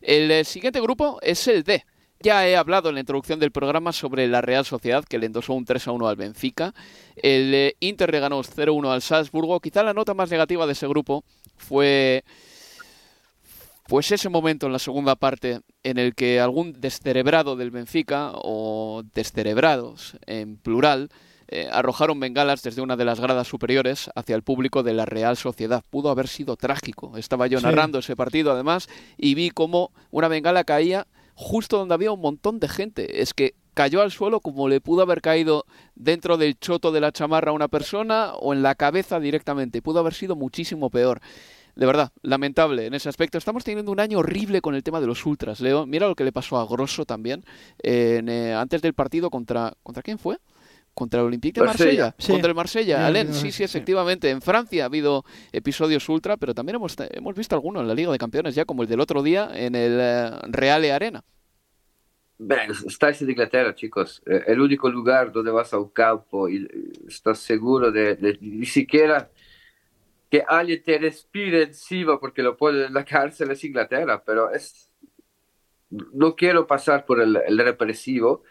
El 0.01 0.31
eh, 0.31 0.43
siguiente 0.43 0.79
grupo 0.81 1.19
es 1.21 1.47
el 1.47 1.63
D. 1.63 1.85
Ya 2.21 2.45
he 2.47 2.57
hablado 2.57 2.89
en 2.89 2.95
la 2.95 2.99
introducción 2.99 3.39
del 3.39 3.51
programa 3.51 3.93
sobre 3.93 4.27
la 4.27 4.41
Real 4.41 4.65
Sociedad, 4.65 5.05
que 5.05 5.17
le 5.17 5.27
endosó 5.27 5.53
un 5.53 5.63
3 5.63 5.87
a 5.87 5.91
1 5.91 6.07
al 6.07 6.17
Benfica. 6.17 6.73
El 7.15 7.53
eh, 7.53 7.75
Inter 7.79 8.11
le 8.11 8.19
ganó 8.19 8.43
0 8.43 8.73
1 8.73 8.91
al 8.91 9.01
Salzburgo. 9.01 9.59
Quizá 9.61 9.83
la 9.83 9.93
nota 9.93 10.13
más 10.13 10.29
negativa 10.29 10.65
de 10.65 10.73
ese 10.73 10.87
grupo 10.87 11.23
fue 11.55 12.25
pues 13.89 14.11
ese 14.11 14.29
momento 14.29 14.67
en 14.67 14.71
la 14.71 14.77
segunda 14.77 15.15
parte 15.15 15.61
en 15.81 15.97
el 15.97 16.13
que 16.13 16.39
algún 16.39 16.79
descerebrado 16.79 17.55
del 17.55 17.71
Benfica, 17.71 18.33
o 18.35 19.01
descerebrados 19.15 20.15
en 20.27 20.57
plural, 20.57 21.09
eh, 21.47 21.67
arrojaron 21.71 22.19
bengalas 22.19 22.61
desde 22.61 22.83
una 22.83 22.95
de 22.95 23.05
las 23.05 23.19
gradas 23.19 23.47
superiores 23.47 24.11
hacia 24.13 24.35
el 24.35 24.43
público 24.43 24.83
de 24.83 24.93
la 24.93 25.07
Real 25.07 25.37
Sociedad. 25.37 25.83
Pudo 25.89 26.11
haber 26.11 26.27
sido 26.27 26.55
trágico. 26.55 27.17
Estaba 27.17 27.47
yo 27.47 27.59
narrando 27.61 27.97
ese 27.97 28.15
partido 28.15 28.51
además 28.51 28.87
y 29.17 29.33
vi 29.33 29.49
cómo 29.49 29.91
una 30.11 30.27
bengala 30.27 30.63
caía 30.65 31.07
justo 31.33 31.79
donde 31.79 31.95
había 31.95 32.11
un 32.11 32.21
montón 32.21 32.59
de 32.59 32.67
gente. 32.67 33.23
Es 33.23 33.33
que 33.33 33.55
cayó 33.73 34.03
al 34.03 34.11
suelo 34.11 34.39
como 34.39 34.69
le 34.69 34.81
pudo 34.81 35.01
haber 35.01 35.21
caído 35.21 35.65
dentro 35.95 36.37
del 36.37 36.59
choto 36.59 36.91
de 36.91 37.01
la 37.01 37.11
chamarra 37.11 37.49
a 37.49 37.55
una 37.55 37.69
persona 37.69 38.33
o 38.35 38.53
en 38.53 38.61
la 38.61 38.75
cabeza 38.75 39.19
directamente. 39.19 39.81
Pudo 39.81 39.97
haber 39.97 40.13
sido 40.13 40.35
muchísimo 40.35 40.91
peor 40.91 41.21
de 41.79 41.85
verdad, 41.85 42.11
lamentable 42.23 42.87
en 42.87 42.93
ese 42.93 43.07
aspecto. 43.07 43.37
Estamos 43.37 43.63
teniendo 43.63 43.89
un 43.89 44.01
año 44.01 44.19
horrible 44.19 44.59
con 44.59 44.75
el 44.75 44.83
tema 44.83 44.99
de 44.99 45.07
los 45.07 45.25
ultras, 45.25 45.61
Leo. 45.61 45.85
Mira 45.85 46.09
lo 46.09 46.15
que 46.15 46.25
le 46.25 46.33
pasó 46.33 46.57
a 46.57 46.67
Grosso 46.67 47.05
también 47.05 47.45
eh, 47.81 48.53
antes 48.53 48.81
del 48.81 48.93
partido 48.93 49.29
contra... 49.29 49.73
¿Contra 49.81 50.03
quién 50.03 50.19
fue? 50.19 50.37
contra 50.93 51.21
el 51.21 51.27
Olympique 51.27 51.61
de 51.61 51.65
Marsella, 51.65 52.13
contra 52.27 52.49
el 52.49 52.55
Marsella, 52.55 53.07
Alen, 53.07 53.33
sí, 53.33 53.53
sí, 53.53 53.63
efectivamente. 53.63 54.29
En 54.29 54.41
Francia 54.41 54.83
ha 54.83 54.87
habido 54.87 55.23
episodios 55.53 56.09
ultra, 56.09 56.35
pero 56.35 56.53
también 56.53 56.75
hemos, 56.75 56.97
hemos 57.11 57.35
visto 57.35 57.55
algunos 57.55 57.83
en 57.83 57.87
la 57.87 57.93
Liga 57.93 58.11
de 58.11 58.17
Campeones, 58.17 58.53
ya 58.53 58.65
como 58.65 58.83
el 58.83 58.89
del 58.89 58.99
otro 58.99 59.23
día 59.23 59.49
en 59.53 59.75
el 59.75 59.97
eh, 59.97 60.31
Reale 60.49 60.91
Arena. 60.91 61.23
estáis 62.85 63.21
en 63.21 63.29
Inglaterra, 63.29 63.73
chicos. 63.73 64.21
Eh, 64.25 64.43
el 64.47 64.59
único 64.59 64.89
lugar 64.89 65.31
donde 65.31 65.51
vas 65.51 65.71
a 65.71 65.79
un 65.79 65.91
campo 65.91 66.49
y 66.49 66.67
estás 67.07 67.39
seguro 67.39 67.89
de 67.89 68.37
ni 68.41 68.65
siquiera 68.65 69.29
que 70.29 70.43
alguien 70.47 70.83
te 70.83 70.97
respire 70.97 71.63
encima 71.63 72.19
porque 72.19 72.43
lo 72.43 72.55
ponen 72.55 72.85
en 72.85 72.93
la 72.93 73.05
cárcel 73.05 73.51
es 73.51 73.63
Inglaterra, 73.63 74.23
pero 74.23 74.51
es 74.51 74.89
no 75.89 76.35
quiero 76.35 76.67
pasar 76.67 77.05
por 77.05 77.19
el, 77.19 77.57
represivo, 77.57 78.43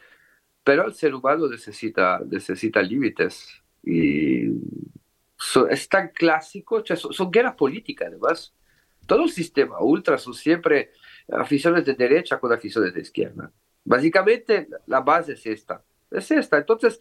pero 0.65 0.87
el 0.87 0.95
ser 0.95 1.15
humano 1.15 1.49
necesita, 1.49 2.21
necesita 2.29 2.83
límites 2.83 3.63
y 3.83 4.49
es 5.71 5.89
tan 5.89 6.09
clásico, 6.09 6.85
son, 6.85 7.31
guerras 7.31 7.55
políticas 7.55 8.09
además. 8.09 8.55
Todo 9.07 9.25
el 9.25 9.31
sistema 9.31 9.81
ultra 9.81 10.19
son 10.19 10.35
siempre 10.35 10.93
aficiones 11.29 11.85
de 11.85 11.95
derecha 11.95 12.39
con 12.39 12.53
aficiones 12.53 12.93
de 12.93 13.01
izquierda. 13.01 13.51
Básicamente 13.85 14.69
la 14.87 15.01
base 15.01 15.33
es 15.33 15.47
esta, 15.47 15.83
es 16.11 16.31
esta. 16.31 16.59
Entonces, 16.59 17.01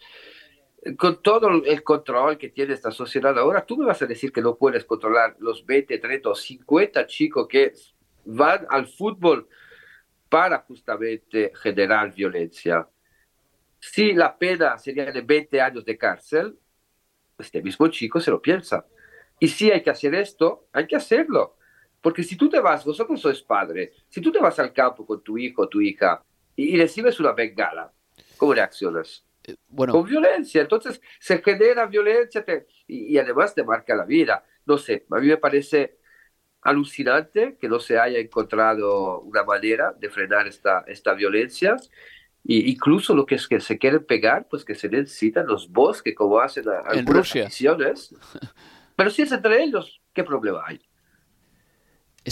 con 0.95 1.21
todo 1.21 1.49
el 1.65 1.83
control 1.83 2.37
que 2.37 2.49
tiene 2.49 2.73
esta 2.73 2.91
sociedad 2.91 3.37
ahora, 3.37 3.65
tú 3.65 3.77
me 3.77 3.85
vas 3.85 4.01
a 4.01 4.05
decir 4.05 4.31
que 4.31 4.41
no 4.41 4.55
puedes 4.55 4.85
controlar 4.85 5.35
los 5.39 5.65
20, 5.65 5.97
30 5.97 6.29
o 6.29 6.35
50 6.35 7.07
chicos 7.07 7.47
que 7.47 7.73
van 8.25 8.65
al 8.69 8.87
fútbol 8.87 9.47
para 10.29 10.59
justamente 10.59 11.51
generar 11.55 12.13
violencia. 12.13 12.87
Si 13.79 14.13
la 14.13 14.37
pena 14.37 14.77
sería 14.77 15.11
de 15.11 15.21
20 15.21 15.61
años 15.61 15.85
de 15.85 15.97
cárcel, 15.97 16.57
este 17.37 17.61
mismo 17.61 17.87
chico 17.87 18.19
se 18.19 18.31
lo 18.31 18.41
piensa. 18.41 18.85
Y 19.39 19.47
si 19.47 19.71
hay 19.71 19.81
que 19.81 19.89
hacer 19.89 20.15
esto, 20.15 20.67
hay 20.73 20.87
que 20.87 20.95
hacerlo. 20.95 21.57
Porque 22.01 22.23
si 22.23 22.35
tú 22.35 22.49
te 22.49 22.59
vas, 22.59 22.85
vosotros 22.85 23.21
sois 23.21 23.41
padre, 23.41 23.93
si 24.09 24.21
tú 24.21 24.31
te 24.31 24.39
vas 24.39 24.57
al 24.59 24.73
campo 24.73 25.05
con 25.05 25.21
tu 25.21 25.37
hijo 25.37 25.63
o 25.63 25.69
tu 25.69 25.81
hija 25.81 26.23
y, 26.55 26.75
y 26.75 26.77
recibes 26.77 27.19
una 27.19 27.33
bengala, 27.33 27.91
¿cómo 28.37 28.53
reaccionas? 28.53 29.26
Bueno. 29.67 29.93
con 29.93 30.05
violencia. 30.05 30.61
Entonces 30.61 31.01
se 31.19 31.41
genera 31.41 31.85
violencia 31.85 32.45
y, 32.87 33.17
además 33.17 33.53
te 33.55 33.63
marca 33.63 33.95
la 33.95 34.05
vida. 34.05 34.43
No 34.65 34.77
sé, 34.77 35.05
a 35.09 35.19
mí 35.19 35.27
me 35.27 35.37
parece 35.37 35.97
alucinante 36.61 37.57
que 37.59 37.69
no 37.69 37.79
se 37.79 37.97
haya 37.97 38.19
encontrado 38.19 39.21
una 39.21 39.43
manera 39.43 39.93
de 39.97 40.09
frenar 40.09 40.47
esta, 40.47 40.83
esta 40.87 41.13
violencia. 41.13 41.75
Y 42.43 42.71
incluso 42.71 43.13
lo 43.13 43.25
que 43.25 43.35
es 43.35 43.47
que 43.47 43.59
se 43.59 43.77
quieren 43.77 44.05
pegar, 44.05 44.47
pues 44.49 44.63
que 44.63 44.75
se 44.75 44.89
necesitan 44.89 45.47
los 45.47 45.69
bosques, 45.69 46.15
como 46.15 46.39
hacen 46.39 46.65
algunas 46.85 47.35
misiones. 47.35 48.15
Pero 48.95 49.09
si 49.09 49.23
es 49.23 49.31
entre 49.31 49.63
ellos, 49.63 50.01
¿qué 50.13 50.23
problema 50.23 50.63
hay? 50.65 50.79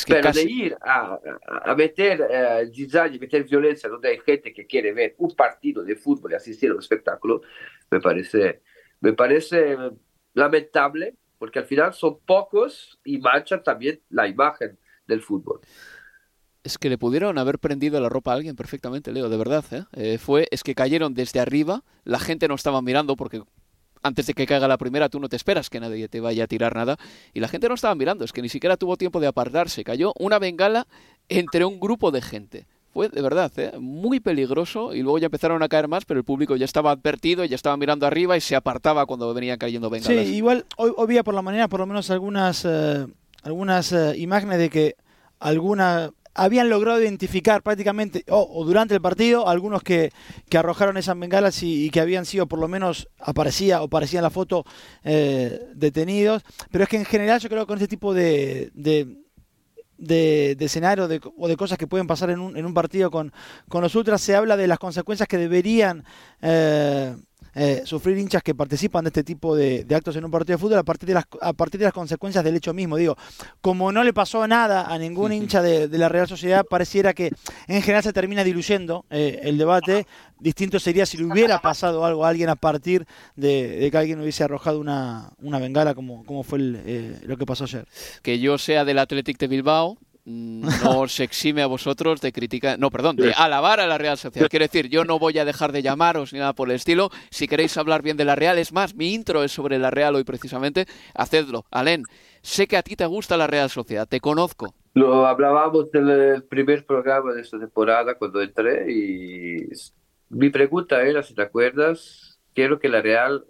Pero 0.07 0.31
de 0.31 0.43
ir 0.43 0.77
a, 0.81 1.19
a 1.63 1.75
meter 1.75 2.27
eh, 2.29 2.71
y 2.73 3.19
meter 3.19 3.43
violencia 3.43 3.89
donde 3.89 4.09
hay 4.09 4.19
gente 4.19 4.53
que 4.53 4.65
quiere 4.65 4.93
ver 4.93 5.15
un 5.17 5.35
partido 5.35 5.83
de 5.83 5.95
fútbol 5.95 6.31
y 6.31 6.35
asistir 6.35 6.71
a 6.71 6.73
un 6.73 6.79
espectáculo, 6.79 7.41
me 7.89 8.01
parece, 8.01 8.61
me 8.99 9.13
parece 9.13 9.77
lamentable, 10.33 11.15
porque 11.37 11.59
al 11.59 11.65
final 11.65 11.93
son 11.93 12.19
pocos 12.25 12.99
y 13.03 13.19
manchan 13.19 13.63
también 13.63 14.01
la 14.09 14.27
imagen 14.27 14.77
del 15.07 15.21
fútbol. 15.21 15.61
Es 16.63 16.77
que 16.77 16.89
le 16.89 16.97
pudieron 16.97 17.37
haber 17.37 17.59
prendido 17.59 17.99
la 18.01 18.09
ropa 18.09 18.31
a 18.31 18.35
alguien 18.35 18.55
perfectamente, 18.55 19.11
Leo, 19.11 19.29
de 19.29 19.37
verdad. 19.37 19.63
¿eh? 19.71 19.83
Eh, 19.93 20.17
fue, 20.17 20.47
es 20.49 20.63
que 20.63 20.73
cayeron 20.73 21.13
desde 21.13 21.39
arriba, 21.39 21.83
la 22.03 22.19
gente 22.19 22.47
no 22.47 22.55
estaba 22.55 22.81
mirando 22.81 23.15
porque 23.15 23.43
antes 24.05 24.27
de 24.27 24.33
que 24.35 24.45
caiga 24.45 24.67
la 24.67 24.77
primera, 24.77 25.09
tú 25.09 25.19
no 25.19 25.29
te 25.29 25.35
esperas 25.35 25.69
que 25.69 25.79
nadie 25.79 26.07
te 26.07 26.19
vaya 26.19 26.43
a 26.43 26.47
tirar 26.47 26.75
nada. 26.75 26.97
Y 27.33 27.39
la 27.39 27.47
gente 27.47 27.67
no 27.67 27.73
estaba 27.73 27.95
mirando, 27.95 28.23
es 28.23 28.31
que 28.31 28.41
ni 28.41 28.49
siquiera 28.49 28.77
tuvo 28.77 28.97
tiempo 28.97 29.19
de 29.19 29.27
apartarse. 29.27 29.83
Cayó 29.83 30.13
una 30.19 30.37
bengala 30.37 30.85
entre 31.27 31.65
un 31.65 31.79
grupo 31.79 32.11
de 32.11 32.21
gente. 32.21 32.67
fue 32.93 33.09
de 33.09 33.21
verdad 33.21 33.51
¿eh? 33.57 33.71
muy 33.79 34.19
peligroso 34.19 34.93
y 34.93 35.01
luego 35.01 35.17
ya 35.17 35.25
empezaron 35.25 35.63
a 35.63 35.67
caer 35.67 35.87
más, 35.87 36.05
pero 36.05 36.19
el 36.19 36.23
público 36.23 36.55
ya 36.55 36.65
estaba 36.65 36.91
advertido, 36.91 37.43
ya 37.45 37.55
estaba 37.55 37.75
mirando 37.77 38.05
arriba 38.05 38.37
y 38.37 38.41
se 38.41 38.55
apartaba 38.55 39.07
cuando 39.07 39.33
venían 39.33 39.57
cayendo 39.57 39.89
bengalas. 39.89 40.27
Sí, 40.27 40.35
igual 40.35 40.65
hoy, 40.77 40.91
hoy 40.95 41.23
por 41.23 41.33
la 41.33 41.41
mañana 41.41 41.67
por 41.67 41.79
lo 41.79 41.87
menos 41.87 42.11
algunas, 42.11 42.63
eh, 42.63 43.07
algunas 43.41 43.91
eh, 43.91 44.13
imágenes 44.17 44.59
de 44.59 44.69
que 44.69 44.95
alguna 45.39 46.11
habían 46.35 46.69
logrado 46.69 47.01
identificar 47.01 47.63
prácticamente, 47.63 48.23
o, 48.29 48.63
durante 48.65 48.93
el 48.93 49.01
partido, 49.01 49.47
algunos 49.47 49.81
que, 49.81 50.11
que 50.49 50.57
arrojaron 50.57 50.97
esas 50.97 51.17
bengalas 51.17 51.63
y, 51.63 51.89
que 51.89 52.01
habían 52.01 52.25
sido, 52.25 52.45
por 52.47 52.59
lo 52.59 52.67
menos, 52.67 53.07
aparecía 53.19 53.81
o 53.81 53.87
parecía 53.87 54.19
en 54.19 54.23
la 54.23 54.29
foto, 54.29 54.65
detenidos. 55.03 56.43
Pero 56.71 56.83
es 56.83 56.89
que 56.89 56.97
en 56.97 57.05
general 57.05 57.39
yo 57.39 57.49
creo 57.49 57.63
que 57.63 57.67
con 57.67 57.77
este 57.77 57.87
tipo 57.87 58.13
de 58.13 58.71
de, 59.97 60.55
de 60.55 60.65
escenario 60.65 61.07
o 61.37 61.47
de 61.47 61.57
cosas 61.57 61.77
que 61.77 61.87
pueden 61.87 62.07
pasar 62.07 62.29
en 62.29 62.39
un, 62.39 62.57
en 62.57 62.65
un 62.65 62.73
partido 62.73 63.11
con, 63.11 63.31
con 63.69 63.81
los 63.81 63.95
ultras, 63.95 64.21
se 64.21 64.35
habla 64.35 64.57
de 64.57 64.67
las 64.67 64.79
consecuencias 64.79 65.27
que 65.27 65.37
deberían 65.37 66.03
eh, 66.41 67.15
eh, 67.55 67.81
sufrir 67.85 68.17
hinchas 68.17 68.43
que 68.43 68.53
participan 68.53 69.05
de 69.05 69.09
este 69.09 69.23
tipo 69.23 69.55
de, 69.55 69.85
actos 69.95 70.15
en 70.15 70.25
un 70.25 70.31
partido 70.31 70.57
de 70.57 70.61
fútbol 70.61 70.77
a 70.79 70.83
partir 70.83 71.07
de, 71.07 71.13
las, 71.15 71.25
a 71.41 71.53
partir 71.53 71.79
de 71.79 71.85
las 71.85 71.93
consecuencias 71.93 72.43
del 72.43 72.55
hecho 72.55 72.73
mismo. 72.73 72.97
Digo, 72.97 73.15
como 73.61 73.91
no 73.91 74.03
le 74.03 74.13
pasó 74.13 74.45
nada 74.47 74.93
a 74.93 74.97
ningún 74.97 75.31
hincha 75.31 75.61
de, 75.61 75.87
la 75.95 76.09
Real 76.09 76.27
Sociedad, 76.27 76.65
pareciera 76.65 77.13
que 77.13 77.31
en 77.67 77.81
general 77.81 78.03
se 78.03 78.13
termina 78.13 78.43
diluyendo 78.43 79.05
eh, 79.09 79.39
el 79.43 79.57
debate. 79.57 80.05
Distinto 80.37 80.79
sería 80.79 81.05
si 81.05 81.17
le 81.17 81.23
hubiera 81.23 81.61
pasado 81.61 82.05
algo 82.05 82.25
a 82.25 82.29
alguien 82.29 82.49
a 82.49 82.57
partir 82.57 83.07
de, 83.35 83.87
que 83.89 83.97
alguien 83.97 84.19
hubiese 84.19 84.43
arrojado 84.43 84.79
una, 84.79 85.31
una 85.41 85.59
bengala, 85.59 85.95
como, 85.95 86.25
como 86.25 86.43
fue 86.43 86.59
eh, 86.61 87.19
lo 87.23 87.37
que 87.37 87.45
pasó 87.45 87.63
ayer. 87.63 87.87
Que 88.21 88.39
yo 88.39 88.57
sea 88.57 88.83
del 88.83 88.99
Athletic 88.99 89.37
de 89.37 89.47
Bilbao, 89.47 89.97
no 90.25 91.01
os 91.01 91.19
exime 91.19 91.61
a 91.61 91.67
vosotros 91.67 92.19
de 92.19 92.31
criticar, 92.31 92.79
no, 92.79 92.89
perdón, 92.89 93.15
de 93.15 93.31
alabar 93.33 93.79
a 93.79 93.85
la 93.85 93.99
Real 93.99 94.17
Sociedad. 94.17 94.49
Quiero 94.49 94.65
decir, 94.65 94.89
yo 94.89 95.05
no 95.05 95.19
voy 95.19 95.37
a 95.37 95.45
dejar 95.45 95.71
de 95.71 95.83
llamaros 95.83 96.33
ni 96.33 96.39
nada 96.39 96.53
por 96.53 96.69
el 96.69 96.75
estilo. 96.75 97.11
Si 97.29 97.47
queréis 97.47 97.77
hablar 97.77 98.01
bien 98.01 98.17
de 98.17 98.25
la 98.25 98.35
Real, 98.35 98.57
es 98.57 98.73
más, 98.73 98.95
mi 98.95 99.13
intro 99.13 99.43
es 99.43 99.51
sobre 99.51 99.77
la 99.77 99.91
Real 99.91 100.15
hoy 100.15 100.23
precisamente, 100.23 100.87
hacedlo. 101.13 101.65
Alén, 101.69 102.03
sé 102.41 102.67
que 102.67 102.77
a 102.77 102.81
ti 102.81 102.95
te 102.95 103.05
gusta 103.05 103.37
la 103.37 103.45
Real 103.45 103.69
Sociedad, 103.69 104.07
te 104.07 104.19
conozco. 104.19 104.73
Lo 104.95 105.27
hablábamos 105.27 105.91
del 105.91 106.43
primer 106.43 106.85
programa 106.85 107.33
de 107.33 107.41
esta 107.41 107.59
temporada 107.59 108.15
cuando 108.15 108.41
entré 108.41 108.91
y 108.91 109.67
mi 110.29 110.49
pregunta 110.49 111.03
era, 111.03 111.21
si 111.21 111.35
te 111.35 111.43
acuerdas, 111.43 112.39
quiero 112.55 112.79
que 112.79 112.89
la 112.89 113.01
Real 113.01 113.45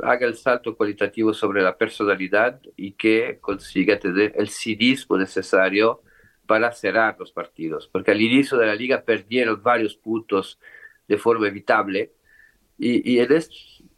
haga 0.00 0.26
el 0.26 0.36
salto 0.36 0.76
cualitativo 0.76 1.32
sobre 1.32 1.62
la 1.62 1.78
personalidad 1.78 2.60
y 2.76 2.92
que 2.92 3.38
consiga 3.40 3.98
tener 3.98 4.34
el 4.36 4.50
cinismo 4.50 5.16
necesario 5.16 6.02
para 6.48 6.72
cerrar 6.72 7.16
los 7.18 7.30
partidos, 7.30 7.88
porque 7.92 8.10
al 8.10 8.22
inicio 8.22 8.56
de 8.56 8.66
la 8.66 8.74
liga 8.74 9.02
perdieron 9.02 9.62
varios 9.62 9.94
puntos 9.94 10.58
de 11.06 11.18
forma 11.18 11.46
evitable 11.46 12.14
y, 12.78 13.12
y 13.12 13.20
en 13.20 13.28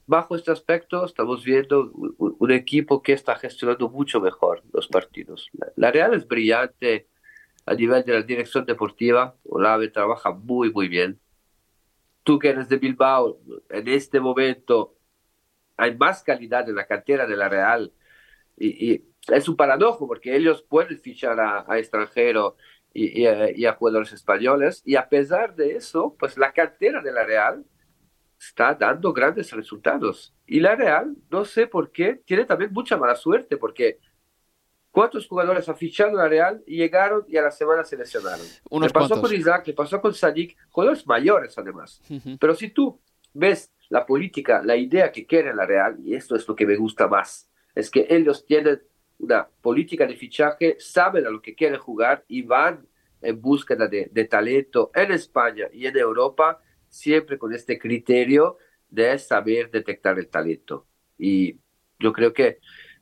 bajo 0.09 0.35
este 0.35 0.51
aspecto 0.51 1.05
estamos 1.05 1.45
viendo 1.45 1.93
un, 2.19 2.51
equipo 2.51 3.03
que 3.03 3.13
está 3.13 3.37
gestionando 3.37 3.89
mucho 3.89 4.21
mejor 4.21 4.65
los 4.73 4.89
partidos. 4.89 5.49
La, 5.77 5.93
Real 5.93 6.13
es 6.15 6.27
brillante 6.27 7.07
a 7.67 7.75
nivel 7.75 8.05
de 8.05 8.15
la 8.15 8.23
dirección 8.23 8.65
deportiva, 8.67 9.37
Olave 9.45 9.89
trabaja 9.89 10.33
muy 10.33 10.73
muy 10.73 10.89
bien. 10.89 11.21
Tú 12.25 12.41
que 12.41 12.49
eres 12.49 12.69
de 12.69 12.79
Bilbao, 12.79 13.39
en 13.69 13.87
este 13.87 14.19
momento 14.19 14.97
hay 15.77 15.97
más 15.97 16.25
calidad 16.25 16.69
en 16.69 16.75
la 16.75 16.89
cantera 16.89 17.29
de 17.29 17.37
la 17.37 17.49
Real 17.49 17.93
y, 18.57 18.93
y 18.93 19.10
es 19.29 19.49
un 19.49 19.57
paradojo 19.57 20.07
porque 20.07 20.35
ellos 20.35 20.63
pueden 20.63 20.99
fichar 20.99 21.39
a, 21.41 21.79
extranjeros 21.79 22.55
y, 22.93 23.27
a, 23.27 23.75
jugadores 23.75 24.13
españoles 24.13 24.83
y 24.85 24.97
a 24.97 25.09
pesar 25.09 25.55
de 25.55 25.77
eso, 25.77 26.17
pues 26.19 26.37
la 26.37 26.53
cartera 26.53 27.03
de 27.03 27.13
la 27.13 27.25
Real 27.25 27.65
está 28.39 28.75
dando 28.75 29.13
grandes 29.13 29.53
resultados. 29.53 30.35
Y 30.47 30.61
la 30.61 30.75
Real, 30.75 31.15
no 31.31 31.45
sé 31.45 31.67
por 31.67 31.93
qué, 31.93 32.23
tiene 32.25 32.45
también 32.45 32.73
mucha 32.73 32.97
mala 32.97 33.15
suerte 33.15 33.57
porque 33.57 33.99
¿cuántos 34.91 35.29
jugadores 35.29 35.69
ha 35.69 35.75
fichado 35.75 36.17
la 36.17 36.29
Real 36.29 36.63
y 36.67 36.79
llegaron 36.79 37.25
y 37.29 37.37
a 37.37 37.43
la 37.43 37.51
semana 37.51 37.85
se 37.85 37.97
lesionaron? 37.97 38.47
le 38.71 38.91
pasó 38.91 39.21
con 39.21 39.33
Isaac, 39.33 39.67
le 39.67 39.75
pasó 39.75 40.01
con 40.01 40.15
Sadik, 40.15 40.57
jugadores 40.71 41.07
mayores 41.07 41.57
además. 41.59 42.03
Pero 42.41 42.55
si 42.55 42.71
tú 42.71 43.01
ves 43.33 43.73
la 43.89 44.07
política, 44.07 44.63
la 44.65 44.77
idea 44.77 45.13
que 45.13 45.27
quiere 45.27 45.55
la 45.55 45.67
Real, 45.67 45.99
y 46.03 46.15
esto 46.15 46.35
es 46.35 46.49
lo 46.49 46.57
que 46.57 46.67
me 46.67 46.77
gusta 46.77 47.07
más, 47.09 47.51
es 47.75 47.91
que 47.91 48.07
ellos 48.09 48.45
tienen 48.47 48.81
una 49.21 49.47
política 49.61 50.07
de 50.07 50.17
fichaje, 50.17 50.77
saben 50.79 51.27
a 51.27 51.31
lo 51.31 51.41
que 51.41 51.55
quieren 51.55 51.79
jugar 51.79 52.25
y 52.27 52.43
van 52.43 52.87
en 53.21 53.41
búsqueda 53.41 53.87
de, 53.87 54.25
talento 54.25 54.91
en 54.95 55.13
España 55.13 55.67
y 55.73 55.87
en 55.87 55.97
Europa, 55.97 56.61
siempre 56.89 57.39
con 57.39 57.53
este 57.53 57.79
criterio 57.79 58.57
de 58.89 59.19
saber 59.19 59.71
detectar 59.71 60.19
el 60.19 60.29
talento. 60.29 60.87
Y 61.19 61.59
yo 61.99 62.13
creo 62.13 62.33
que 62.33 62.59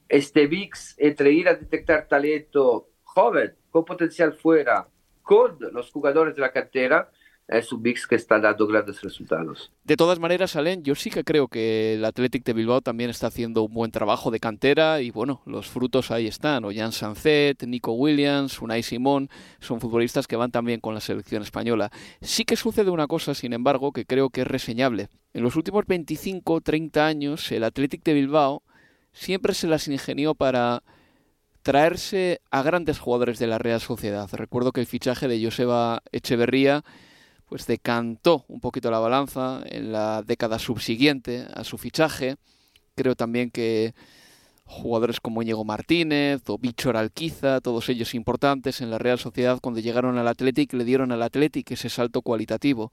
este 0.08 0.48
mix 0.48 0.96
entre 0.98 1.30
ir 1.30 1.48
a 1.48 1.54
detectar 1.54 2.08
talento 2.08 2.90
joven, 3.04 3.54
con 3.70 3.84
potencial 3.84 4.32
fuera, 4.32 4.88
con 5.22 5.56
los 5.72 5.90
jugadores 5.92 6.34
de 6.34 6.40
la 6.40 6.52
cantera, 6.52 7.10
es 7.48 7.72
un 7.72 7.80
mix 7.80 8.06
que 8.06 8.14
está 8.14 8.38
dando 8.38 8.66
grandes 8.66 9.00
resultados. 9.00 9.72
De 9.82 9.96
todas 9.96 10.18
maneras, 10.18 10.54
Alen, 10.54 10.82
yo 10.84 10.94
sí 10.94 11.10
que 11.10 11.24
creo 11.24 11.48
que 11.48 11.94
el 11.94 12.04
Athletic 12.04 12.44
de 12.44 12.52
Bilbao 12.52 12.82
también 12.82 13.08
está 13.08 13.28
haciendo 13.28 13.62
un 13.62 13.72
buen 13.72 13.90
trabajo 13.90 14.30
de 14.30 14.38
cantera 14.38 15.00
y 15.00 15.10
bueno, 15.10 15.40
los 15.46 15.66
frutos 15.66 16.10
ahí 16.10 16.26
están. 16.26 16.64
Ollán 16.64 16.92
Sancet, 16.92 17.62
Nico 17.64 17.92
Williams, 17.92 18.60
Unai 18.60 18.82
Simón, 18.82 19.30
son 19.60 19.80
futbolistas 19.80 20.26
que 20.26 20.36
van 20.36 20.50
también 20.50 20.80
con 20.80 20.92
la 20.92 21.00
selección 21.00 21.42
española. 21.42 21.90
Sí 22.20 22.44
que 22.44 22.56
sucede 22.56 22.90
una 22.90 23.06
cosa, 23.06 23.34
sin 23.34 23.54
embargo, 23.54 23.92
que 23.92 24.04
creo 24.04 24.28
que 24.28 24.42
es 24.42 24.46
reseñable. 24.46 25.08
En 25.32 25.42
los 25.42 25.56
últimos 25.56 25.86
25, 25.86 26.60
30 26.60 27.06
años, 27.06 27.50
el 27.50 27.64
Athletic 27.64 28.04
de 28.04 28.12
Bilbao 28.12 28.62
siempre 29.12 29.54
se 29.54 29.66
las 29.66 29.88
ingenió 29.88 30.34
para 30.34 30.82
traerse 31.62 32.40
a 32.50 32.62
grandes 32.62 32.98
jugadores 32.98 33.38
de 33.38 33.46
la 33.46 33.58
Real 33.58 33.80
Sociedad. 33.80 34.28
Recuerdo 34.32 34.72
que 34.72 34.80
el 34.80 34.86
fichaje 34.86 35.28
de 35.28 35.42
Joseba 35.42 36.02
Echeverría 36.12 36.84
pues 37.48 37.66
decantó 37.66 38.44
un 38.48 38.60
poquito 38.60 38.90
la 38.90 38.98
balanza 38.98 39.62
en 39.66 39.92
la 39.92 40.22
década 40.22 40.58
subsiguiente 40.58 41.46
a 41.54 41.64
su 41.64 41.78
fichaje. 41.78 42.36
Creo 42.94 43.14
también 43.14 43.50
que 43.50 43.94
jugadores 44.64 45.20
como 45.20 45.42
Íñigo 45.42 45.64
Martínez 45.64 46.42
o 46.48 46.58
Víctor 46.58 46.96
Alquiza, 46.96 47.60
todos 47.60 47.88
ellos 47.88 48.14
importantes 48.14 48.82
en 48.82 48.90
la 48.90 48.98
Real 48.98 49.18
Sociedad 49.18 49.58
cuando 49.62 49.80
llegaron 49.80 50.18
al 50.18 50.28
Athletic 50.28 50.74
le 50.74 50.84
dieron 50.84 51.10
al 51.10 51.22
Athletic 51.22 51.70
ese 51.70 51.88
salto 51.88 52.20
cualitativo. 52.20 52.92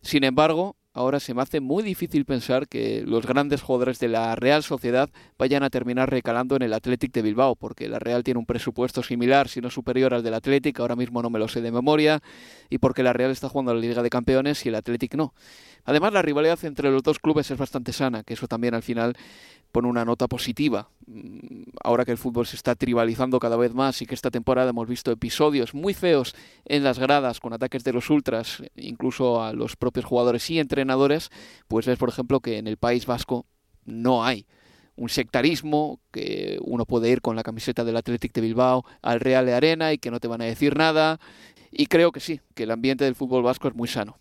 Sin 0.00 0.24
embargo, 0.24 0.76
ahora 0.94 1.20
se 1.20 1.34
me 1.34 1.42
hace 1.42 1.60
muy 1.60 1.82
difícil 1.82 2.24
pensar 2.24 2.68
que 2.68 3.02
los 3.06 3.26
grandes 3.26 3.62
jugadores 3.62 3.98
de 3.98 4.08
la 4.08 4.34
Real 4.36 4.62
Sociedad 4.62 5.10
vayan 5.38 5.62
a 5.62 5.70
terminar 5.70 6.10
recalando 6.10 6.56
en 6.56 6.62
el 6.62 6.72
Athletic 6.72 7.12
de 7.12 7.22
Bilbao, 7.22 7.56
porque 7.56 7.88
la 7.88 7.98
Real 7.98 8.22
tiene 8.22 8.38
un 8.38 8.46
presupuesto 8.46 9.02
similar, 9.02 9.48
si 9.48 9.60
no 9.60 9.70
superior 9.70 10.14
al 10.14 10.22
del 10.22 10.34
Athletic, 10.34 10.78
ahora 10.80 10.96
mismo 10.96 11.22
no 11.22 11.30
me 11.30 11.38
lo 11.38 11.48
sé 11.48 11.60
de 11.60 11.72
memoria, 11.72 12.22
y 12.68 12.78
porque 12.78 13.02
la 13.02 13.12
Real 13.12 13.30
está 13.30 13.48
jugando 13.48 13.72
a 13.72 13.74
la 13.74 13.80
Liga 13.80 14.02
de 14.02 14.10
Campeones 14.10 14.64
y 14.66 14.68
el 14.68 14.74
Athletic 14.74 15.14
no. 15.14 15.34
Además, 15.84 16.12
la 16.12 16.22
rivalidad 16.22 16.62
entre 16.64 16.90
los 16.90 17.02
dos 17.02 17.18
clubes 17.18 17.50
es 17.50 17.58
bastante 17.58 17.92
sana, 17.92 18.22
que 18.22 18.34
eso 18.34 18.46
también 18.46 18.74
al 18.74 18.82
final 18.82 19.16
pone 19.72 19.88
una 19.88 20.04
nota 20.04 20.28
positiva. 20.28 20.90
Mm, 21.06 21.62
ahora 21.82 22.04
que 22.04 22.12
el 22.12 22.18
fútbol 22.18 22.46
se 22.46 22.56
está 22.56 22.74
tribalizando 22.74 23.40
cada 23.40 23.56
vez 23.56 23.74
más 23.74 24.00
y 24.02 24.06
que 24.06 24.14
esta 24.14 24.30
temporada 24.30 24.70
hemos 24.70 24.86
visto 24.86 25.10
episodios 25.10 25.74
muy 25.74 25.94
feos 25.94 26.34
en 26.64 26.84
las 26.84 26.98
gradas 26.98 27.40
con 27.40 27.52
ataques 27.52 27.82
de 27.82 27.92
los 27.92 28.10
ultras, 28.10 28.62
incluso 28.76 29.42
a 29.42 29.52
los 29.52 29.76
propios 29.76 30.04
jugadores 30.04 30.48
y 30.50 30.58
entrenadores, 30.58 31.30
pues 31.68 31.86
ves, 31.86 31.98
por 31.98 32.10
ejemplo, 32.10 32.40
que 32.40 32.58
en 32.58 32.66
el 32.66 32.76
País 32.76 33.06
Vasco 33.06 33.46
no 33.84 34.24
hay 34.24 34.46
un 34.94 35.08
sectarismo, 35.08 36.00
que 36.10 36.58
uno 36.62 36.84
puede 36.84 37.10
ir 37.10 37.22
con 37.22 37.34
la 37.34 37.42
camiseta 37.42 37.82
del 37.84 37.96
Athletic 37.96 38.32
de 38.34 38.42
Bilbao 38.42 38.84
al 39.00 39.20
Real 39.20 39.46
de 39.46 39.54
Arena 39.54 39.92
y 39.92 39.98
que 39.98 40.10
no 40.10 40.20
te 40.20 40.28
van 40.28 40.42
a 40.42 40.44
decir 40.44 40.76
nada. 40.76 41.18
Y 41.70 41.86
creo 41.86 42.12
que 42.12 42.20
sí, 42.20 42.40
que 42.54 42.64
el 42.64 42.70
ambiente 42.70 43.04
del 43.04 43.14
fútbol 43.14 43.42
vasco 43.42 43.68
es 43.68 43.74
muy 43.74 43.88
sano. 43.88 44.18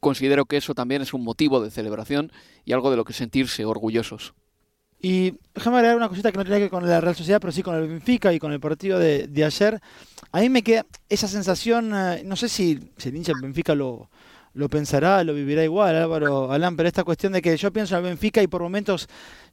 Considero 0.00 0.44
que 0.46 0.56
eso 0.56 0.74
también 0.74 1.02
es 1.02 1.12
un 1.12 1.24
motivo 1.24 1.60
de 1.60 1.70
celebración 1.70 2.32
y 2.64 2.72
algo 2.72 2.90
de 2.90 2.96
lo 2.96 3.04
que 3.04 3.12
sentirse 3.12 3.64
orgullosos. 3.64 4.34
Y 5.00 5.34
déjame 5.54 5.76
agregar 5.76 5.96
una 5.96 6.08
cosita 6.08 6.32
que 6.32 6.38
no 6.38 6.44
tiene 6.44 6.58
que 6.58 6.64
ver 6.64 6.70
con 6.70 6.88
la 6.88 7.00
Real 7.00 7.14
Sociedad, 7.14 7.40
pero 7.40 7.52
sí 7.52 7.62
con 7.62 7.76
el 7.76 7.86
Benfica 7.86 8.32
y 8.32 8.38
con 8.38 8.52
el 8.52 8.58
partido 8.58 8.98
de, 8.98 9.44
ayer. 9.44 9.80
A 10.32 10.40
mí 10.40 10.48
me 10.48 10.62
queda 10.62 10.86
esa 11.08 11.28
sensación, 11.28 11.92
eh, 11.94 12.22
no 12.24 12.34
sé 12.34 12.48
si, 12.48 12.90
si 12.96 13.08
el 13.08 13.16
hincha 13.16 13.32
del 13.32 13.42
Benfica 13.42 13.76
lo, 13.76 14.10
lo 14.54 14.68
pensará, 14.68 15.22
lo 15.22 15.34
vivirá 15.34 15.62
igual, 15.62 15.94
Álvaro 15.94 16.50
Alán, 16.50 16.76
pero 16.76 16.88
esta 16.88 17.04
cuestión 17.04 17.32
de 17.32 17.40
que 17.40 17.56
yo 17.56 17.72
pienso 17.72 17.94
en 17.94 18.04
el 18.04 18.10
Benfica 18.10 18.42
y 18.42 18.48
por 18.48 18.60
momentos 18.60 19.08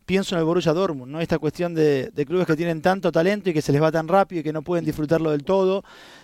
pienso 0.06 0.36
en 0.36 0.40
el 0.40 0.46
Borussia 0.46 0.74
Dortmund, 0.74 1.12
¿no? 1.12 1.20
Esta 1.20 1.40
cuestión 1.40 1.74
de, 1.74 2.12
clubes 2.28 2.46
que 2.46 2.56
tienen 2.56 2.82
tanto 2.82 3.12
talento 3.12 3.50
y 3.50 3.54
que 3.54 3.62
se 3.62 3.72
les 3.72 3.82
va 3.82 3.92
tan 3.92 4.08
rápido 4.08 4.42
y 4.42 4.44
que 4.44 4.54
no 4.54 4.62
pueden 4.62 4.86
disfrutarlo 4.86 5.32
del 5.32 5.44
todo. 5.44 5.84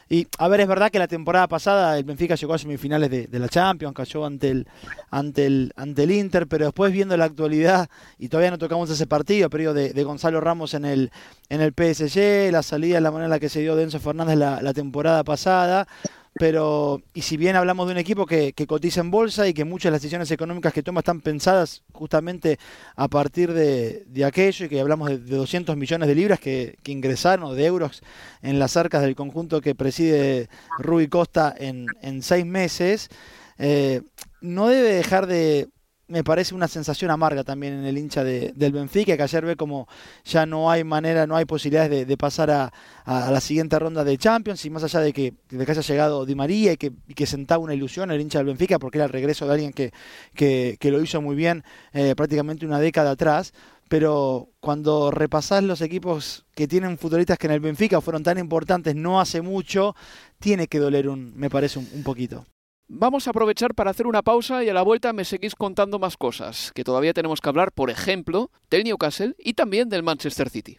Y 0.09 0.27
a 0.38 0.47
ver, 0.47 0.61
es 0.61 0.67
verdad 0.67 0.91
que 0.91 0.99
la 0.99 1.07
temporada 1.07 1.47
pasada 1.47 1.97
el 1.97 2.03
Benfica 2.03 2.36
llegó 2.36 2.53
a 2.53 2.57
semifinales 2.57 3.09
de, 3.09 3.27
de 3.27 3.39
la 3.39 3.47
Champions, 3.47 3.95
cayó 3.95 4.25
ante 4.25 4.49
el, 4.49 4.67
ante 5.09 5.45
el, 5.45 5.73
ante 5.75 6.03
el 6.03 6.11
Inter, 6.11 6.47
pero 6.47 6.65
después 6.65 6.91
viendo 6.91 7.15
la 7.15 7.25
actualidad, 7.25 7.89
y 8.19 8.27
todavía 8.27 8.51
no 8.51 8.57
tocamos 8.57 8.89
ese 8.89 9.07
partido, 9.07 9.49
pero 9.49 9.73
de, 9.73 9.93
de 9.93 10.03
Gonzalo 10.03 10.41
Ramos 10.41 10.73
en 10.73 10.86
el, 10.86 11.11
en 11.49 11.61
el 11.61 11.71
PSG, 11.71 12.51
la 12.51 12.61
salida, 12.61 12.99
la 12.99 13.09
manera 13.09 13.25
en 13.25 13.32
la 13.32 13.39
que 13.39 13.49
se 13.49 13.61
dio 13.61 13.75
Denso 13.75 13.99
Fernández 13.99 14.38
la, 14.38 14.61
la 14.61 14.73
temporada 14.73 15.23
pasada, 15.23 15.88
pero 16.36 17.01
y 17.13 17.21
si 17.21 17.38
bien 17.38 17.55
hablamos 17.55 17.88
de 17.88 17.93
un 17.93 17.97
equipo 17.97 18.25
que, 18.25 18.53
cotiza 18.67 19.01
en 19.01 19.11
bolsa 19.11 19.47
y 19.47 19.53
que 19.53 19.65
muchas 19.65 19.86
de 19.86 19.91
las 19.91 20.01
decisiones 20.01 20.32
económicas 20.32 20.73
que 20.73 20.84
toma 20.84 20.99
están 20.99 21.21
pensadas 21.21 21.84
justamente 21.91 22.57
a 22.95 23.07
partir 23.07 23.53
de, 23.53 24.05
aquello 24.25 24.65
y 24.65 24.69
que 24.69 24.79
hablamos 24.79 25.09
de, 25.09 25.17
200 25.17 25.75
millones 25.75 26.07
de 26.07 26.15
libras 26.15 26.39
que, 26.39 26.77
ingresaron 26.86 27.45
o 27.45 27.53
de 27.53 27.65
euros 27.65 28.01
en 28.41 28.59
las 28.59 28.77
arcas 28.77 29.01
del 29.01 29.15
conjunto 29.15 29.61
que 29.61 29.75
preside 29.75 30.49
Rui 30.79 31.07
Costa 31.07 31.53
en, 31.57 31.86
en 32.01 32.21
seis 32.21 32.45
meses, 32.45 33.09
eh, 33.57 34.01
no 34.41 34.67
debe 34.67 34.93
dejar 34.93 35.27
de 35.27 35.69
me 36.12 36.24
parece 36.24 36.53
una 36.53 36.68
sensación 36.68 37.09
amarga 37.09 37.43
también 37.43 37.74
en 37.74 37.86
el 37.86 37.97
hincha 37.97 38.24
de, 38.24 38.51
del 38.55 38.74
Benfica, 38.74 39.16
que 39.16 39.24
ayer 39.24 39.45
ve 39.45 39.55
como 39.55 39.88
ya 40.26 40.45
no 40.45 40.70
hay 40.70 40.84
manera, 40.84 41.26
no 41.26 41.38
hay 41.38 41.45
posibilidades 41.45 42.07
de, 42.07 42.18
pasar 42.18 42.51
a, 42.51 42.72
la 43.05 43.39
siguiente 43.39 43.80
ronda 43.80 44.03
de 44.03 44.18
Champions, 44.18 44.64
y 44.66 44.70
más 44.70 44.84
allá 44.84 44.99
de 44.99 45.14
que, 45.14 45.34
de 45.49 45.66
que 45.66 45.72
haya 45.72 45.82
llegado 45.82 46.26
Di 46.26 46.36
María 46.36 46.74
y 46.74 46.78
que, 46.78 46.91
que, 47.16 47.26
sentaba 47.26 47.64
una 47.64 47.74
ilusión 47.74 48.12
el 48.12 48.20
hincha 48.20 48.39
del 48.39 48.47
Benfica, 48.47 48.78
porque 48.78 48.97
era 48.97 49.05
el 49.05 49.12
regreso 49.12 49.47
de 49.47 49.53
alguien 49.53 49.72
que, 49.72 49.93
que, 50.36 50.91
lo 50.91 51.01
hizo 51.01 51.22
muy 51.22 51.36
bien 51.36 51.64
eh, 51.93 52.14
prácticamente 52.16 52.66
una 52.66 52.80
década 52.80 53.12
atrás, 53.12 53.53
pero 53.88 54.49
cuando 54.59 55.12
repasás 55.12 55.64
los 55.64 55.82
equipos 55.82 56.45
que 56.53 56.68
tienen 56.68 56.97
futbolistas 56.97 57.38
que 57.38 57.47
en 57.47 57.53
el 57.53 57.62
Benfica 57.62 58.01
fueron 58.01 58.24
tan 58.24 58.38
importantes 58.38 58.95
no 58.95 59.22
hace 59.22 59.41
mucho, 59.41 59.95
tiene 60.39 60.68
que 60.68 60.80
doler 60.80 61.07
un, 61.07 61.34
me 61.36 61.49
parece 61.49 61.80
un 61.80 62.03
poquito. 62.03 62.45
Vamos 62.93 63.25
a 63.25 63.29
aprovechar 63.29 63.73
para 63.73 63.91
hacer 63.91 64.05
una 64.05 64.21
pausa 64.21 64.65
y 64.65 64.69
a 64.69 64.73
la 64.73 64.81
vuelta 64.81 65.13
me 65.13 65.23
seguís 65.23 65.55
contando 65.55 65.97
más 65.97 66.17
cosas, 66.17 66.73
que 66.75 66.83
todavía 66.83 67.13
tenemos 67.13 67.39
que 67.39 67.47
hablar, 67.47 67.71
por 67.71 67.89
ejemplo, 67.89 68.51
del 68.69 68.83
Newcastle 68.83 69.33
y 69.39 69.53
también 69.53 69.87
del 69.87 70.03
Manchester 70.03 70.49
City. 70.49 70.77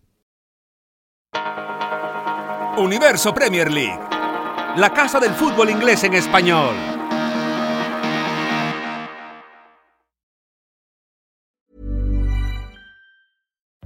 Universo 2.76 3.32
Premier 3.32 3.70
League, 3.70 3.98
la 4.76 4.92
casa 4.92 5.20
del 5.20 5.32
fútbol 5.32 5.70
inglés 5.70 6.04
en 6.04 6.12
español. 6.12 6.91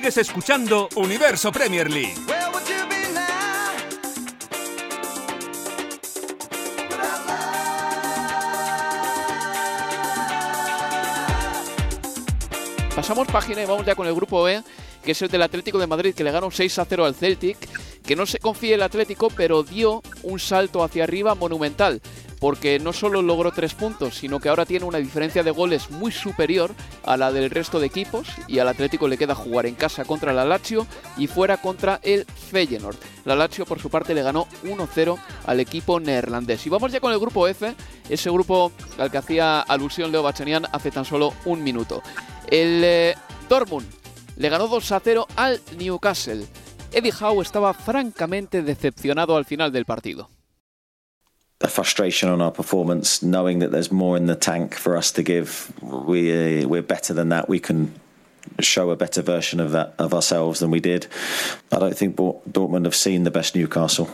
Sigues 0.00 0.16
escuchando 0.16 0.88
Universo 0.94 1.52
Premier 1.52 1.90
League. 1.90 2.14
Pasamos 12.96 13.28
página 13.28 13.62
y 13.62 13.66
vamos 13.66 13.84
ya 13.84 13.94
con 13.94 14.06
el 14.06 14.14
grupo 14.14 14.42
B, 14.42 14.62
que 15.04 15.12
es 15.12 15.20
el 15.20 15.28
del 15.28 15.42
Atlético 15.42 15.78
de 15.78 15.86
Madrid, 15.86 16.14
que 16.14 16.24
le 16.24 16.30
ganó 16.30 16.50
6 16.50 16.78
a 16.78 16.86
0 16.86 17.04
al 17.04 17.14
Celtic. 17.14 17.58
Que 18.02 18.16
no 18.16 18.24
se 18.24 18.38
confíe 18.38 18.72
el 18.72 18.82
Atlético, 18.82 19.28
pero 19.28 19.62
dio 19.62 20.00
un 20.22 20.40
salto 20.40 20.82
hacia 20.82 21.04
arriba 21.04 21.34
monumental 21.34 22.00
porque 22.40 22.78
no 22.78 22.92
solo 22.92 23.22
logró 23.22 23.52
tres 23.52 23.74
puntos, 23.74 24.16
sino 24.16 24.40
que 24.40 24.48
ahora 24.48 24.64
tiene 24.64 24.86
una 24.86 24.98
diferencia 24.98 25.42
de 25.42 25.50
goles 25.50 25.90
muy 25.90 26.10
superior 26.10 26.74
a 27.04 27.16
la 27.16 27.30
del 27.30 27.50
resto 27.50 27.78
de 27.78 27.86
equipos 27.86 28.26
y 28.48 28.58
al 28.58 28.68
Atlético 28.68 29.06
le 29.06 29.18
queda 29.18 29.34
jugar 29.34 29.66
en 29.66 29.74
casa 29.74 30.04
contra 30.04 30.32
la 30.32 30.46
Lazio 30.46 30.86
y 31.18 31.26
fuera 31.26 31.58
contra 31.58 32.00
el 32.02 32.24
Feyenoord. 32.24 32.96
La 33.26 33.36
Lazio 33.36 33.66
por 33.66 33.78
su 33.78 33.90
parte 33.90 34.14
le 34.14 34.22
ganó 34.22 34.46
1-0 34.64 35.18
al 35.46 35.60
equipo 35.60 36.00
neerlandés. 36.00 36.66
Y 36.66 36.70
vamos 36.70 36.90
ya 36.90 37.00
con 37.00 37.12
el 37.12 37.18
grupo 37.18 37.46
F, 37.46 37.74
ese 38.08 38.30
grupo 38.30 38.72
al 38.98 39.10
que 39.10 39.18
hacía 39.18 39.60
alusión 39.60 40.10
Leo 40.10 40.22
Bachanian 40.22 40.66
hace 40.72 40.90
tan 40.90 41.04
solo 41.04 41.34
un 41.44 41.62
minuto. 41.62 42.02
El 42.48 42.82
eh, 42.82 43.14
Dortmund 43.48 43.86
le 44.36 44.48
ganó 44.48 44.66
2-0 44.68 45.26
al 45.36 45.60
Newcastle. 45.76 46.46
Eddie 46.92 47.12
Howe 47.20 47.42
estaba 47.42 47.74
francamente 47.74 48.62
decepcionado 48.62 49.36
al 49.36 49.44
final 49.44 49.70
del 49.70 49.84
partido. 49.84 50.30
A 51.60 51.68
frustration 51.68 52.28
on 52.28 52.40
our 52.40 52.50
performance, 52.50 53.22
knowing 53.22 53.58
that 53.58 53.70
there's 53.70 53.92
more 53.92 54.16
in 54.16 54.26
the 54.26 54.34
tank 54.34 54.74
for 54.74 54.96
us 54.96 55.12
to 55.12 55.22
give. 55.22 55.72
We 55.82 56.62
uh, 56.62 56.68
we're 56.68 56.82
better 56.82 57.12
than 57.14 57.28
that. 57.28 57.48
We 57.48 57.60
can 57.60 57.92
show 58.60 58.90
a 58.90 58.96
better 58.96 59.22
version 59.22 59.60
of 59.60 59.72
that 59.72 59.94
of 59.98 60.14
ourselves 60.14 60.60
than 60.60 60.70
we 60.70 60.80
did. 60.80 61.06
I 61.70 61.78
don't 61.78 61.96
think 61.96 62.16
Dortmund 62.16 62.84
have 62.84 62.94
seen 62.94 63.24
the 63.24 63.30
best 63.30 63.54
Newcastle, 63.54 64.08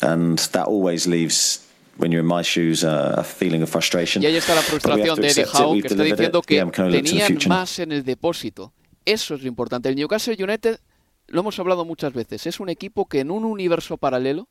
and 0.00 0.38
that 0.52 0.66
always 0.66 1.06
leaves. 1.06 1.60
When 1.96 2.10
you're 2.10 2.22
in 2.22 2.26
my 2.26 2.42
shoes, 2.42 2.82
uh, 2.82 3.14
a 3.16 3.22
feeling 3.22 3.62
of 3.62 3.70
frustration. 3.70 4.20
Y 4.20 4.26
ahí 4.26 4.34
está 4.34 4.52
la 4.56 4.62
frustración 4.62 5.20
de 5.20 5.28
Eddie 5.28 5.44
Howe, 5.44 5.80
que 5.80 5.86
está 5.86 6.02
diciendo 6.02 6.42
que 6.42 6.54
yeah, 6.56 6.68
tenían 6.68 7.38
más 7.46 7.78
en 7.78 7.92
el 7.92 8.02
depósito. 8.02 8.72
Eso 9.04 9.36
es 9.36 9.42
lo 9.42 9.46
importante. 9.46 9.90
El 9.90 9.94
Newcastle 9.94 10.36
United, 10.36 10.80
lo 11.28 11.40
hemos 11.40 11.56
hablado 11.60 11.84
muchas 11.84 12.12
veces, 12.12 12.48
es 12.48 12.58
un 12.58 12.68
equipo 12.68 13.06
que 13.06 13.20
en 13.20 13.30
un 13.30 13.44
universo 13.44 13.96
paralelo 13.96 14.48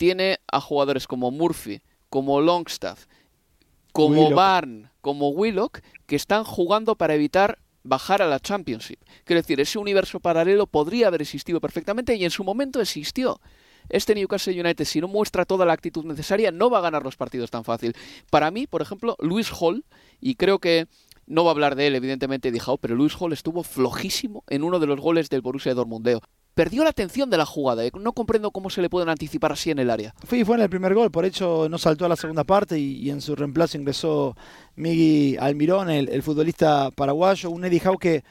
tiene 0.00 0.38
a 0.50 0.62
jugadores 0.62 1.06
como 1.06 1.30
Murphy, 1.30 1.82
como 2.08 2.40
Longstaff, 2.40 3.04
como 3.92 4.30
Barn, 4.30 4.88
como 5.02 5.28
Willock, 5.28 5.80
que 6.06 6.16
están 6.16 6.42
jugando 6.42 6.96
para 6.96 7.14
evitar 7.14 7.58
bajar 7.82 8.22
a 8.22 8.26
la 8.26 8.40
Championship. 8.40 8.98
Quiero 9.24 9.42
decir, 9.42 9.60
ese 9.60 9.78
universo 9.78 10.18
paralelo 10.18 10.66
podría 10.66 11.08
haber 11.08 11.20
existido 11.20 11.60
perfectamente 11.60 12.14
y 12.14 12.24
en 12.24 12.30
su 12.30 12.44
momento 12.44 12.80
existió. 12.80 13.42
Este 13.90 14.14
Newcastle 14.14 14.58
United, 14.58 14.86
si 14.86 15.02
no 15.02 15.08
muestra 15.08 15.44
toda 15.44 15.66
la 15.66 15.74
actitud 15.74 16.06
necesaria, 16.06 16.50
no 16.50 16.70
va 16.70 16.78
a 16.78 16.82
ganar 16.82 17.04
los 17.04 17.16
partidos 17.16 17.50
tan 17.50 17.64
fácil. 17.64 17.94
Para 18.30 18.50
mí, 18.50 18.66
por 18.66 18.80
ejemplo, 18.80 19.16
Luis 19.18 19.50
Hall, 19.52 19.84
y 20.18 20.36
creo 20.36 20.60
que 20.60 20.86
no 21.26 21.44
va 21.44 21.50
a 21.50 21.52
hablar 21.52 21.76
de 21.76 21.88
él, 21.88 21.94
evidentemente, 21.94 22.50
Dijao, 22.50 22.78
pero 22.78 22.94
Luis 22.94 23.14
Hall 23.20 23.34
estuvo 23.34 23.62
flojísimo 23.64 24.44
en 24.48 24.64
uno 24.64 24.78
de 24.78 24.86
los 24.86 24.98
goles 24.98 25.28
del 25.28 25.42
Borussia 25.42 25.74
Dortmundeo 25.74 26.22
perdió 26.54 26.84
la 26.84 26.90
atención 26.90 27.30
de 27.30 27.36
la 27.36 27.46
jugada. 27.46 27.84
¿eh? 27.84 27.90
No 27.98 28.12
comprendo 28.12 28.50
cómo 28.50 28.70
se 28.70 28.82
le 28.82 28.90
pueden 28.90 29.08
anticipar 29.08 29.52
así 29.52 29.70
en 29.70 29.78
el 29.78 29.90
área. 29.90 30.14
Fue, 30.24 30.44
fue 30.44 30.56
en 30.56 30.62
el 30.62 30.70
primer 30.70 30.94
gol, 30.94 31.10
por 31.10 31.24
hecho 31.24 31.68
no 31.70 31.78
saltó 31.78 32.04
a 32.04 32.08
la 32.08 32.16
segunda 32.16 32.44
parte 32.44 32.78
y, 32.78 33.10
en 33.10 33.20
su 33.20 33.36
reemplazo 33.36 33.78
ingresó 33.78 34.36
Migui 34.76 35.36
Almirón, 35.38 35.90
el, 35.90 36.22
futbolista 36.22 36.90
paraguayo, 36.90 37.50
un 37.50 37.64
Eddie 37.64 37.82
Howe 37.84 37.98
que 37.98 38.24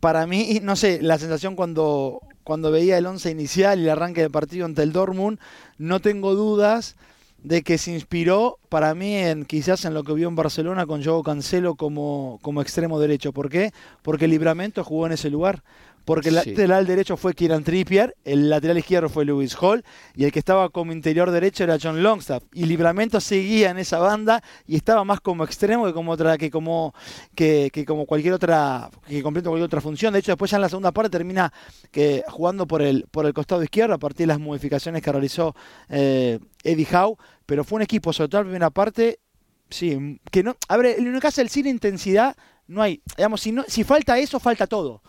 para 0.00 0.26
mí, 0.26 0.60
no 0.62 0.76
sé, 0.76 1.00
la 1.00 1.18
sensación 1.18 1.56
cuando, 1.56 2.20
cuando 2.44 2.70
veía 2.70 2.98
el 2.98 3.06
once 3.06 3.30
inicial 3.30 3.80
y 3.80 3.84
el 3.84 3.90
arranque 3.90 4.20
del 4.20 4.30
partido 4.30 4.66
ante 4.66 4.82
el 4.82 4.92
Dortmund, 4.92 5.38
no 5.78 6.00
tengo 6.00 6.34
dudas 6.34 6.96
de 7.42 7.62
que 7.62 7.78
se 7.78 7.92
inspiró 7.92 8.58
para 8.68 8.94
mí 8.94 9.14
en 9.14 9.44
quizás 9.44 9.84
en 9.84 9.94
lo 9.94 10.02
que 10.02 10.12
vio 10.12 10.28
en 10.28 10.34
Barcelona 10.34 10.84
con 10.84 11.04
Joao 11.04 11.22
Cancelo 11.22 11.76
como, 11.76 12.38
como 12.42 12.60
extremo 12.60 12.98
derecho. 12.98 13.32
¿Por 13.32 13.48
qué? 13.48 13.72
Porque 14.02 14.26
Libramento 14.26 14.82
jugó 14.84 15.06
en 15.06 15.12
ese 15.12 15.30
lugar 15.30 15.62
porque 16.06 16.28
el 16.28 16.36
lateral 16.36 16.86
derecho 16.86 17.16
fue 17.16 17.34
Kieran 17.34 17.64
Trippier, 17.64 18.16
el 18.24 18.48
lateral 18.48 18.78
izquierdo 18.78 19.08
fue 19.08 19.24
Lewis 19.24 19.56
Hall 19.60 19.84
y 20.14 20.22
el 20.22 20.30
que 20.30 20.38
estaba 20.38 20.68
como 20.68 20.92
interior 20.92 21.32
derecho 21.32 21.64
era 21.64 21.78
John 21.82 22.00
Longstaff. 22.00 22.44
Y 22.54 22.64
Libramento 22.66 23.20
seguía 23.20 23.70
en 23.70 23.78
esa 23.78 23.98
banda 23.98 24.40
y 24.68 24.76
estaba 24.76 25.02
más 25.02 25.20
como 25.20 25.42
extremo 25.42 25.84
que 25.84 25.92
como 25.92 26.12
otra 26.12 26.38
que 26.38 26.48
como 26.48 26.94
que, 27.34 27.72
como 27.84 28.06
cualquier 28.06 28.34
otra 28.34 28.88
que 29.08 29.20
completa 29.20 29.48
cualquier 29.48 29.66
otra 29.66 29.80
función. 29.80 30.12
De 30.12 30.20
hecho, 30.20 30.30
después 30.30 30.48
ya 30.48 30.58
en 30.58 30.62
la 30.62 30.68
segunda 30.68 30.92
parte 30.92 31.10
termina 31.10 31.52
que 31.90 32.22
jugando 32.28 32.68
por 32.68 32.82
el 32.82 33.06
por 33.10 33.26
el 33.26 33.34
costado 33.34 33.64
izquierdo 33.64 33.94
a 33.94 33.98
partir 33.98 34.28
de 34.28 34.28
las 34.28 34.38
modificaciones 34.38 35.02
que 35.02 35.10
realizó 35.10 35.56
eh, 35.88 36.38
Eddie 36.62 36.86
Howe, 36.86 37.16
pero 37.46 37.64
fue 37.64 37.76
un 37.76 37.82
equipo 37.82 38.12
sobre 38.12 38.28
todo 38.28 38.42
en 38.42 38.46
la 38.46 38.50
primera 38.50 38.70
parte 38.70 39.18
Sí, 39.68 40.20
que 40.30 40.42
no. 40.42 40.56
A 40.68 40.76
ver, 40.76 40.96
el 40.98 41.20
del 41.20 41.48
cine 41.48 41.70
intensidad, 41.70 42.36
no 42.68 42.82
hay. 42.82 43.00
Digamos, 43.16 43.40
si, 43.40 43.52
no, 43.52 43.64
si 43.68 43.84
falta 43.84 44.18
eso, 44.18 44.40
falta 44.40 44.66
todo 44.66 45.02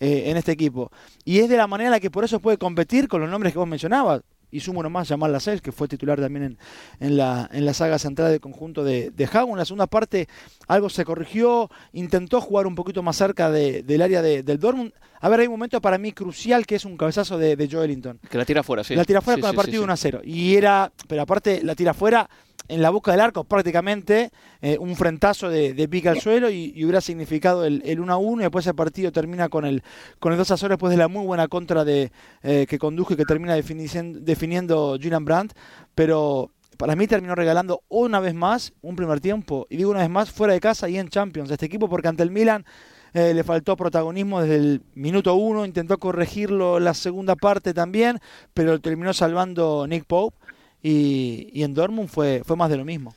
eh, 0.00 0.24
en 0.26 0.36
este 0.36 0.52
equipo. 0.52 0.90
Y 1.24 1.38
es 1.38 1.48
de 1.48 1.56
la 1.56 1.66
manera 1.66 1.88
en 1.88 1.92
la 1.92 2.00
que 2.00 2.10
por 2.10 2.24
eso 2.24 2.40
puede 2.40 2.58
competir 2.58 3.08
con 3.08 3.20
los 3.20 3.30
nombres 3.30 3.52
que 3.52 3.58
vos 3.58 3.68
mencionabas. 3.68 4.22
Y 4.50 4.60
sumo 4.60 4.80
uno 4.80 4.88
más, 4.88 5.08
Jamal 5.08 5.32
Lascelles, 5.32 5.60
que 5.60 5.72
fue 5.72 5.88
titular 5.88 6.20
también 6.20 6.44
en, 6.44 6.58
en, 7.00 7.16
la, 7.16 7.50
en 7.52 7.66
la 7.66 7.74
saga 7.74 7.98
central 7.98 8.30
del 8.30 8.40
conjunto 8.40 8.84
de, 8.84 9.10
de 9.10 9.24
En 9.24 9.56
la 9.56 9.64
segunda 9.64 9.88
parte 9.88 10.28
algo 10.68 10.88
se 10.88 11.04
corrigió, 11.04 11.68
intentó 11.92 12.40
jugar 12.40 12.68
un 12.68 12.76
poquito 12.76 13.02
más 13.02 13.16
cerca 13.16 13.50
del 13.50 14.00
área 14.00 14.22
del 14.22 14.58
Dortmund. 14.60 14.92
A 15.20 15.28
ver, 15.28 15.40
hay 15.40 15.46
un 15.48 15.54
momento 15.54 15.80
para 15.80 15.98
mí 15.98 16.12
crucial 16.12 16.66
que 16.66 16.76
es 16.76 16.84
un 16.84 16.96
cabezazo 16.96 17.36
de, 17.36 17.56
de 17.56 17.68
Joelinton. 17.68 18.20
Que 18.30 18.38
la 18.38 18.44
tira 18.44 18.62
fuera, 18.62 18.84
sí. 18.84 18.94
La 18.94 19.04
tira 19.04 19.20
fuera 19.20 19.40
con 19.40 19.50
el 19.50 19.56
partido 19.56 19.82
1 19.82 19.92
a 19.92 19.96
0. 19.96 20.20
Y 20.22 20.54
era, 20.54 20.92
pero 21.08 21.22
aparte 21.22 21.60
la 21.64 21.74
tira 21.74 21.92
fuera 21.92 22.30
en 22.68 22.82
la 22.82 22.90
boca 22.90 23.10
del 23.10 23.20
arco 23.20 23.44
prácticamente 23.44 24.30
eh, 24.62 24.78
un 24.78 24.96
frentazo 24.96 25.48
de, 25.48 25.88
pica 25.88 26.10
al 26.10 26.20
suelo 26.20 26.50
y, 26.50 26.72
hubiera 26.84 27.00
significado 27.00 27.64
el, 27.64 27.82
el 27.84 28.00
1 28.00 28.12
a 28.12 28.16
1 28.16 28.42
y 28.42 28.44
después 28.44 28.66
el 28.66 28.74
partido 28.74 29.12
termina 29.12 29.48
con 29.48 29.64
el 29.64 29.82
con 30.18 30.32
el 30.32 30.38
2 30.38 30.50
a 30.50 30.56
0 30.56 30.74
después 30.74 30.90
de 30.90 30.96
la 30.96 31.08
muy 31.08 31.26
buena 31.26 31.48
contra 31.48 31.84
de 31.84 32.10
eh, 32.42 32.66
que 32.68 32.78
condujo 32.78 33.14
y 33.14 33.16
que 33.16 33.24
termina 33.24 33.54
definiendo 33.54 34.98
Julian 35.00 35.24
Brandt 35.24 35.54
pero 35.94 36.50
para 36.76 36.96
mí 36.96 37.06
terminó 37.06 37.34
regalando 37.34 37.82
una 37.88 38.20
vez 38.20 38.34
más 38.34 38.72
un 38.82 38.96
primer 38.96 39.20
tiempo 39.20 39.66
y 39.70 39.76
digo 39.76 39.90
una 39.90 40.00
vez 40.00 40.10
más 40.10 40.30
fuera 40.30 40.54
de 40.54 40.60
casa 40.60 40.88
y 40.88 40.98
en 40.98 41.08
Champions. 41.08 41.50
Este 41.50 41.66
equipo 41.66 41.88
porque 41.88 42.08
ante 42.08 42.22
el 42.22 42.30
Milan 42.30 42.64
eh, 43.12 43.32
le 43.32 43.44
faltó 43.44 43.76
protagonismo 43.76 44.40
desde 44.40 44.56
el 44.56 44.82
minuto 44.94 45.34
uno, 45.36 45.64
intentó 45.64 45.98
corregirlo 45.98 46.80
la 46.80 46.94
segunda 46.94 47.36
parte 47.36 47.72
también, 47.72 48.18
pero 48.54 48.80
terminó 48.80 49.12
salvando 49.12 49.86
Nick 49.86 50.04
Pope 50.04 50.36
y, 50.84 51.62
en 51.62 51.72
Dortmund 51.72 52.08
fue, 52.08 52.42
fue 52.44 52.56
más 52.56 52.68
de 52.70 52.76
lo 52.76 52.84
mismo. 52.84 53.14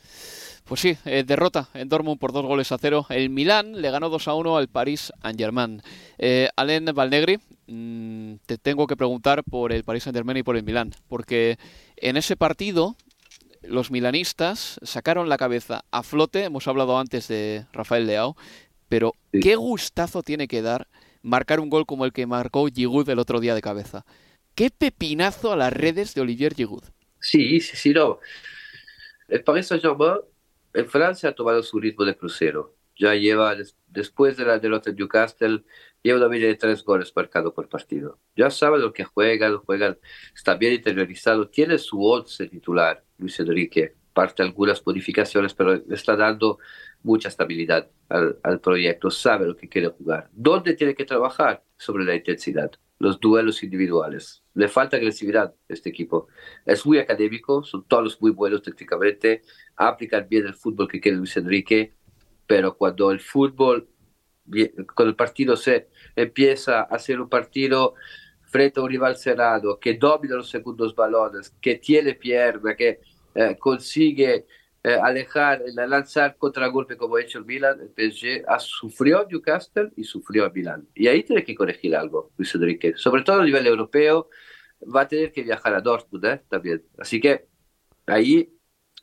Pues 0.64 0.80
sí, 0.80 0.96
eh, 1.04 1.22
derrota 1.26 1.68
en 1.74 1.88
Dortmund 1.88 2.18
por 2.18 2.32
dos 2.32 2.44
goles 2.44 2.72
a 2.72 2.78
cero. 2.78 3.06
El 3.10 3.30
Milán 3.30 3.80
le 3.80 3.90
ganó 3.90 4.08
2 4.08 4.28
a 4.28 4.34
1 4.34 4.56
al 4.56 4.68
Paris 4.68 5.12
Saint-Germain. 5.22 5.82
Eh, 6.18 6.48
Alain 6.56 6.84
Valnegri, 6.86 7.38
mm, 7.66 8.34
te 8.46 8.58
tengo 8.58 8.86
que 8.86 8.96
preguntar 8.96 9.44
por 9.44 9.72
el 9.72 9.84
Paris 9.84 10.04
Saint-Germain 10.04 10.38
y 10.38 10.42
por 10.42 10.56
el 10.56 10.62
Milán, 10.62 10.94
porque 11.08 11.58
en 11.96 12.16
ese 12.16 12.36
partido 12.36 12.96
los 13.62 13.90
milanistas 13.90 14.80
sacaron 14.82 15.28
la 15.28 15.36
cabeza 15.36 15.84
a 15.90 16.02
flote, 16.02 16.44
hemos 16.44 16.68
hablado 16.68 16.98
antes 16.98 17.28
de 17.28 17.66
Rafael 17.72 18.06
Leao, 18.06 18.36
pero 18.88 19.14
qué 19.32 19.56
gustazo 19.56 20.22
tiene 20.22 20.48
que 20.48 20.62
dar 20.62 20.86
marcar 21.22 21.60
un 21.60 21.68
gol 21.68 21.86
como 21.86 22.04
el 22.04 22.12
que 22.12 22.26
marcó 22.26 22.66
Giroud 22.66 23.08
el 23.08 23.18
otro 23.18 23.40
día 23.40 23.54
de 23.54 23.60
cabeza. 23.60 24.04
Qué 24.54 24.70
pepinazo 24.70 25.52
a 25.52 25.56
las 25.56 25.72
redes 25.72 26.14
de 26.14 26.20
Olivier 26.20 26.54
Giroud. 26.54 26.84
Sí, 27.28 27.60
sí, 27.60 27.76
sí, 27.76 27.90
no. 27.92 28.20
El 29.28 29.44
Paris 29.44 29.66
Saint-Germain 29.66 30.20
en 30.72 30.88
Francia 30.88 31.28
ha 31.28 31.34
tomado 31.34 31.62
su 31.62 31.78
ritmo 31.78 32.06
de 32.06 32.16
crucero. 32.16 32.74
Ya 32.96 33.14
lleva, 33.14 33.54
después 33.86 34.36
de 34.38 34.46
la 34.46 34.58
derrota 34.58 34.90
de 34.90 34.96
Newcastle, 34.96 35.62
lleva 36.02 36.18
una 36.18 36.28
media 36.28 36.48
de 36.48 36.54
tres 36.54 36.82
goles 36.82 37.12
marcados 37.14 37.52
por 37.52 37.68
partido. 37.68 38.18
Ya 38.34 38.50
sabe 38.50 38.78
lo 38.78 38.94
que 38.94 39.04
juegan, 39.04 39.58
juegan, 39.58 39.98
está 40.34 40.54
bien 40.54 40.72
interiorizado, 40.72 41.48
tiene 41.50 41.76
su 41.76 42.02
once 42.02 42.48
titular, 42.48 43.04
Luis 43.18 43.38
Enrique, 43.40 43.94
parte 44.14 44.42
algunas 44.42 44.84
modificaciones, 44.86 45.52
pero 45.52 45.74
está 45.74 46.16
dando 46.16 46.58
mucha 47.02 47.28
estabilidad 47.28 47.90
al, 48.08 48.38
al 48.42 48.60
proyecto, 48.60 49.10
sabe 49.10 49.46
lo 49.46 49.56
que 49.56 49.68
quiere 49.68 49.88
jugar. 49.88 50.30
¿Dónde 50.32 50.74
tiene 50.74 50.94
que 50.94 51.04
trabajar? 51.04 51.62
Sobre 51.76 52.04
la 52.04 52.14
intensidad 52.14 52.72
los 52.98 53.20
duelos 53.20 53.62
individuales. 53.62 54.42
Le 54.58 54.66
falta 54.66 54.96
agresividad 54.96 55.54
a 55.54 55.72
este 55.72 55.88
equipo. 55.88 56.26
Es 56.66 56.84
muy 56.84 56.98
académico, 56.98 57.62
son 57.62 57.84
todos 57.84 58.20
muy 58.20 58.32
buenos 58.32 58.60
técnicamente, 58.60 59.42
aplican 59.76 60.26
bien 60.28 60.46
el 60.46 60.54
fútbol 60.54 60.88
que 60.88 61.00
quiere 61.00 61.16
Luis 61.16 61.36
Enrique, 61.36 61.94
pero 62.44 62.76
cuando 62.76 63.12
el 63.12 63.20
fútbol, 63.20 63.88
cuando 64.96 65.10
el 65.10 65.14
partido 65.14 65.54
se 65.54 65.90
empieza 66.16 66.80
a 66.82 66.98
ser 66.98 67.20
un 67.20 67.28
partido 67.28 67.94
frente 68.46 68.80
a 68.80 68.82
un 68.82 68.88
rival 68.88 69.16
cerrado, 69.16 69.78
que 69.78 69.94
domina 69.94 70.34
los 70.34 70.50
segundos 70.50 70.92
balones, 70.92 71.50
que 71.60 71.76
tiene 71.76 72.14
pierna, 72.14 72.74
que 72.74 72.98
eh, 73.36 73.56
consigue 73.60 74.46
eh, 74.88 74.98
alejar, 75.02 75.62
lanzar 75.74 76.36
contragolpe 76.38 76.96
como 76.96 77.16
ha 77.16 77.20
hecho 77.20 77.38
el 77.38 77.44
Milan, 77.44 77.78
el 77.80 77.90
PSG 77.90 78.44
ha 78.48 78.58
sufrió 78.58 79.26
Newcastle 79.30 79.90
y 79.96 80.04
sufrió 80.04 80.46
el 80.46 80.52
Milan. 80.52 80.88
Y 80.94 81.08
ahí 81.08 81.22
tiene 81.24 81.44
que 81.44 81.54
corregir 81.54 81.94
algo, 81.94 82.32
Luis 82.38 82.54
Enrique. 82.54 82.94
Sobre 82.96 83.22
todo 83.22 83.40
a 83.40 83.44
nivel 83.44 83.66
europeo, 83.66 84.30
va 84.82 85.02
a 85.02 85.08
tener 85.08 85.30
que 85.30 85.42
viajar 85.42 85.74
a 85.74 85.82
Dortmund 85.82 86.24
¿eh? 86.24 86.42
también. 86.48 86.84
Así 86.96 87.20
que 87.20 87.48
ahí 88.06 88.50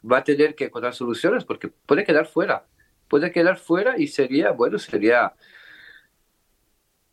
va 0.09 0.17
a 0.17 0.23
tener 0.23 0.55
que 0.55 0.65
encontrar 0.65 0.95
soluciones 0.95 1.45
porque 1.45 1.67
puede 1.67 2.03
quedar 2.03 2.25
fuera. 2.25 2.65
Puede 3.07 3.31
quedar 3.31 3.57
fuera 3.57 3.95
y 3.99 4.07
sería, 4.07 4.51
bueno, 4.51 4.79
sería... 4.79 5.35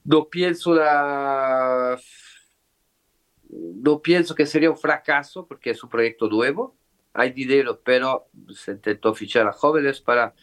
No 0.04 0.30
pienso 0.30 0.74
la... 0.74 1.98
No 3.50 4.00
pienso 4.00 4.34
que 4.34 4.46
sería 4.46 4.70
un 4.70 4.78
fracaso 4.78 5.46
porque 5.46 5.70
es 5.70 5.84
un 5.84 5.90
proyecto 5.90 6.26
nuevo, 6.28 6.78
hay 7.14 7.32
dinero, 7.32 7.80
pero 7.84 8.28
se 8.54 8.72
intentó 8.72 9.14
fichar 9.14 9.46
a 9.46 9.52
jóvenes 9.52 10.00
para 10.00 10.34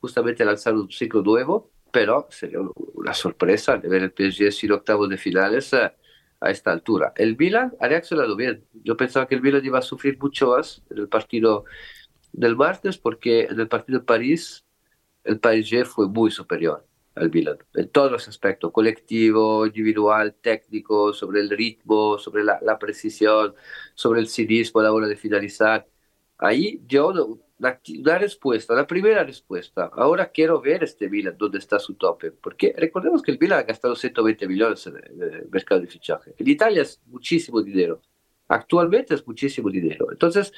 justamente 0.00 0.44
lanzar 0.44 0.74
un 0.74 0.90
ciclo 0.90 1.22
nuevo, 1.22 1.70
pero 1.92 2.26
sería 2.30 2.58
una 2.94 3.14
sorpresa 3.14 3.76
de 3.76 3.88
ver 3.88 4.02
el 4.02 4.12
PSG 4.12 4.52
sin 4.52 4.72
octavos 4.72 5.08
de 5.08 5.18
finales 5.18 5.72
a, 5.74 5.94
esta 6.40 6.70
altura. 6.70 7.12
El 7.16 7.36
Milan 7.36 7.74
ha 7.80 7.88
reaccionado 7.88 8.36
bien. 8.36 8.64
Yo 8.84 8.96
pensaba 8.96 9.26
que 9.26 9.34
el 9.34 9.42
Milan 9.42 9.64
iba 9.64 9.80
a 9.80 9.82
sufrir 9.82 10.16
mucho 10.20 10.50
más 10.50 10.84
en 10.88 10.98
el 10.98 11.08
partido 11.08 11.64
del 12.32 12.54
martes, 12.54 12.96
porque 12.96 13.46
en 13.46 13.58
el 13.58 13.66
partido 13.66 13.98
de 13.98 14.04
París 14.04 14.64
el 15.24 15.40
PSG 15.40 15.84
fue 15.84 16.08
muy 16.08 16.30
superior 16.30 16.86
al 17.16 17.32
Milan, 17.32 17.58
en 17.74 17.88
todos 17.88 18.12
los 18.12 18.28
aspectos, 18.28 18.70
colectivo, 18.70 19.66
individual, 19.66 20.36
técnico, 20.40 21.12
sobre 21.12 21.40
el 21.40 21.50
ritmo, 21.50 22.18
sobre 22.18 22.44
la, 22.44 22.60
la 22.62 22.78
precisión, 22.78 23.54
sobre 23.94 24.20
el 24.20 24.28
cinismo 24.28 24.80
a 24.80 24.84
la 24.84 24.92
hora 24.92 25.08
de 25.08 25.16
finalizar 25.16 25.88
Ahí 26.38 26.80
yo, 26.86 27.12
la, 27.58 27.80
la, 28.04 28.18
respuesta, 28.18 28.74
la 28.74 28.86
primera 28.86 29.24
respuesta, 29.24 29.90
ahora 29.92 30.30
quiero 30.30 30.60
ver 30.60 30.84
este 30.84 31.10
Milan, 31.10 31.36
dónde 31.36 31.58
está 31.58 31.80
su 31.80 31.94
tope, 31.94 32.30
porque 32.30 32.72
recordemos 32.76 33.22
que 33.22 33.32
el 33.32 33.38
Milan 33.40 33.58
ha 33.58 33.62
gastado 33.64 33.96
120 33.96 34.46
millones 34.46 34.86
en 34.86 34.96
el 34.96 35.48
mercado 35.50 35.80
de 35.80 35.88
fichaje. 35.88 36.34
En 36.38 36.48
Italia 36.48 36.82
es 36.82 37.00
muchísimo 37.06 37.60
dinero, 37.60 38.00
actualmente 38.46 39.14
es 39.14 39.26
muchísimo 39.26 39.68
dinero. 39.68 40.12
Entonces, 40.12 40.52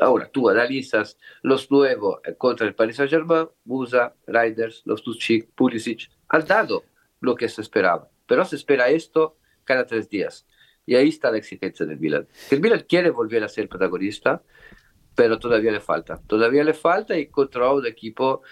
ahora 0.00 0.28
tú 0.28 0.48
analizas 0.48 1.16
los 1.42 1.70
nuevos 1.70 2.20
contra 2.36 2.66
el 2.66 2.74
Paris 2.74 2.96
Saint-Germain, 2.96 3.48
Musa, 3.64 4.14
Riders, 4.26 4.82
los 4.84 5.02
Tuchik, 5.02 5.50
Pulisic, 5.54 6.10
han 6.28 6.44
dado 6.44 6.84
lo 7.20 7.36
que 7.36 7.48
se 7.48 7.60
esperaba, 7.60 8.08
pero 8.26 8.44
se 8.44 8.56
espera 8.56 8.88
esto 8.88 9.36
cada 9.62 9.86
tres 9.86 10.08
días. 10.08 10.46
Y 10.86 10.96
ahí 10.96 11.08
está 11.08 11.30
la 11.30 11.38
exigencia 11.38 11.86
del 11.86 11.98
Milan. 11.98 12.26
El 12.50 12.60
Milan 12.60 12.84
quiere 12.86 13.10
volver 13.10 13.42
a 13.42 13.48
ser 13.48 13.68
protagonista, 13.68 14.42
pero 15.14 15.38
todavía 15.38 15.72
le 15.72 15.80
falta. 15.80 16.20
Todavía 16.26 16.64
le 16.64 16.74
falta 16.74 17.16
y 17.16 17.22
encontró 17.22 17.76
un 17.76 17.86
equipo 17.86 18.42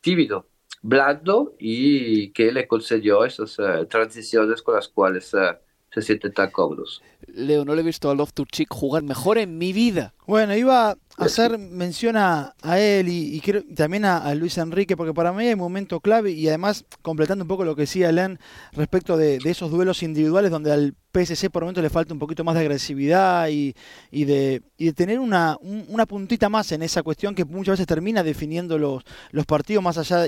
tímido, 0.00 0.48
blando 0.82 1.54
y 1.58 2.32
que 2.32 2.52
le 2.52 2.66
concedió 2.68 3.24
esas 3.24 3.58
uh, 3.58 3.86
transiciones 3.86 4.62
con 4.62 4.74
las 4.74 4.88
cuales 4.88 5.32
uh, 5.34 5.56
se 5.94 6.02
sienten 6.02 6.32
tan 6.32 6.50
cómodos. 6.50 7.02
Leo, 7.32 7.64
no 7.64 7.74
le 7.74 7.82
he 7.82 7.84
visto 7.84 8.10
a 8.10 8.14
Loftus-Cheek 8.14 8.66
jugar 8.68 9.02
mejor 9.04 9.38
en 9.38 9.56
mi 9.58 9.72
vida. 9.72 10.12
Bueno, 10.26 10.56
iba 10.56 10.90
a 10.90 10.96
hacer 11.18 11.56
mención 11.58 12.16
a, 12.16 12.54
él 12.76 13.08
y, 13.08 13.40
también 13.74 14.04
a, 14.04 14.34
Luis 14.34 14.58
Enrique, 14.58 14.96
porque 14.96 15.14
para 15.14 15.32
mí 15.32 15.46
hay 15.46 15.52
un 15.52 15.60
momento 15.60 16.00
clave 16.00 16.32
y 16.32 16.48
además 16.48 16.84
completando 17.02 17.44
un 17.44 17.48
poco 17.48 17.64
lo 17.64 17.76
que 17.76 17.82
decía 17.82 18.10
Len 18.10 18.40
respecto 18.72 19.16
de, 19.16 19.38
esos 19.44 19.70
duelos 19.70 20.02
individuales 20.02 20.50
donde 20.50 20.72
al 20.72 20.94
PSC 21.12 21.50
por 21.50 21.62
momento 21.62 21.80
le 21.80 21.90
falta 21.90 22.12
un 22.12 22.18
poquito 22.18 22.42
más 22.42 22.56
de 22.56 22.62
agresividad 22.62 23.48
y, 23.48 23.74
de, 24.10 24.62
tener 24.94 25.20
una, 25.20 25.56
una 25.60 26.06
puntita 26.06 26.48
más 26.48 26.72
en 26.72 26.82
esa 26.82 27.02
cuestión 27.02 27.34
que 27.34 27.44
muchas 27.44 27.74
veces 27.74 27.86
termina 27.86 28.22
definiendo 28.24 28.78
los, 28.78 29.04
los 29.30 29.46
partidos 29.46 29.84
más 29.84 29.98
allá 29.98 30.26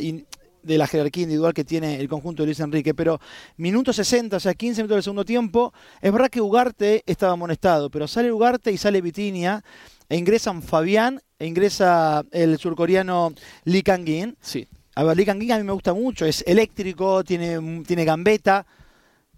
de 0.66 0.78
la 0.78 0.86
jerarquía 0.86 1.22
individual 1.22 1.54
que 1.54 1.64
tiene 1.64 2.00
el 2.00 2.08
conjunto 2.08 2.42
de 2.42 2.48
Luis 2.48 2.60
Enrique, 2.60 2.94
pero 2.94 3.20
minuto 3.56 3.92
60, 3.92 4.36
o 4.36 4.40
sea, 4.40 4.54
15 4.54 4.82
minutos 4.82 4.96
del 4.96 5.02
segundo 5.02 5.24
tiempo, 5.24 5.72
es 6.00 6.12
verdad 6.12 6.28
que 6.28 6.40
Ugarte 6.40 7.02
estaba 7.06 7.32
amonestado, 7.32 7.90
pero 7.90 8.08
sale 8.08 8.32
Ugarte 8.32 8.72
y 8.72 8.78
sale 8.78 9.00
Vitinia, 9.00 9.62
e 10.08 10.16
ingresan 10.16 10.62
Fabián, 10.62 11.20
e 11.38 11.46
ingresa 11.46 12.24
el 12.32 12.58
surcoreano 12.58 13.32
Lee 13.64 13.82
Kang-in. 13.82 14.36
Sí. 14.40 14.66
A 14.94 15.04
ver, 15.04 15.16
Lee 15.16 15.26
Kang-in 15.26 15.52
a 15.52 15.58
mí 15.58 15.64
me 15.64 15.72
gusta 15.72 15.94
mucho, 15.94 16.26
es 16.26 16.42
eléctrico, 16.46 17.22
tiene, 17.22 17.84
tiene 17.86 18.04
gambeta, 18.04 18.66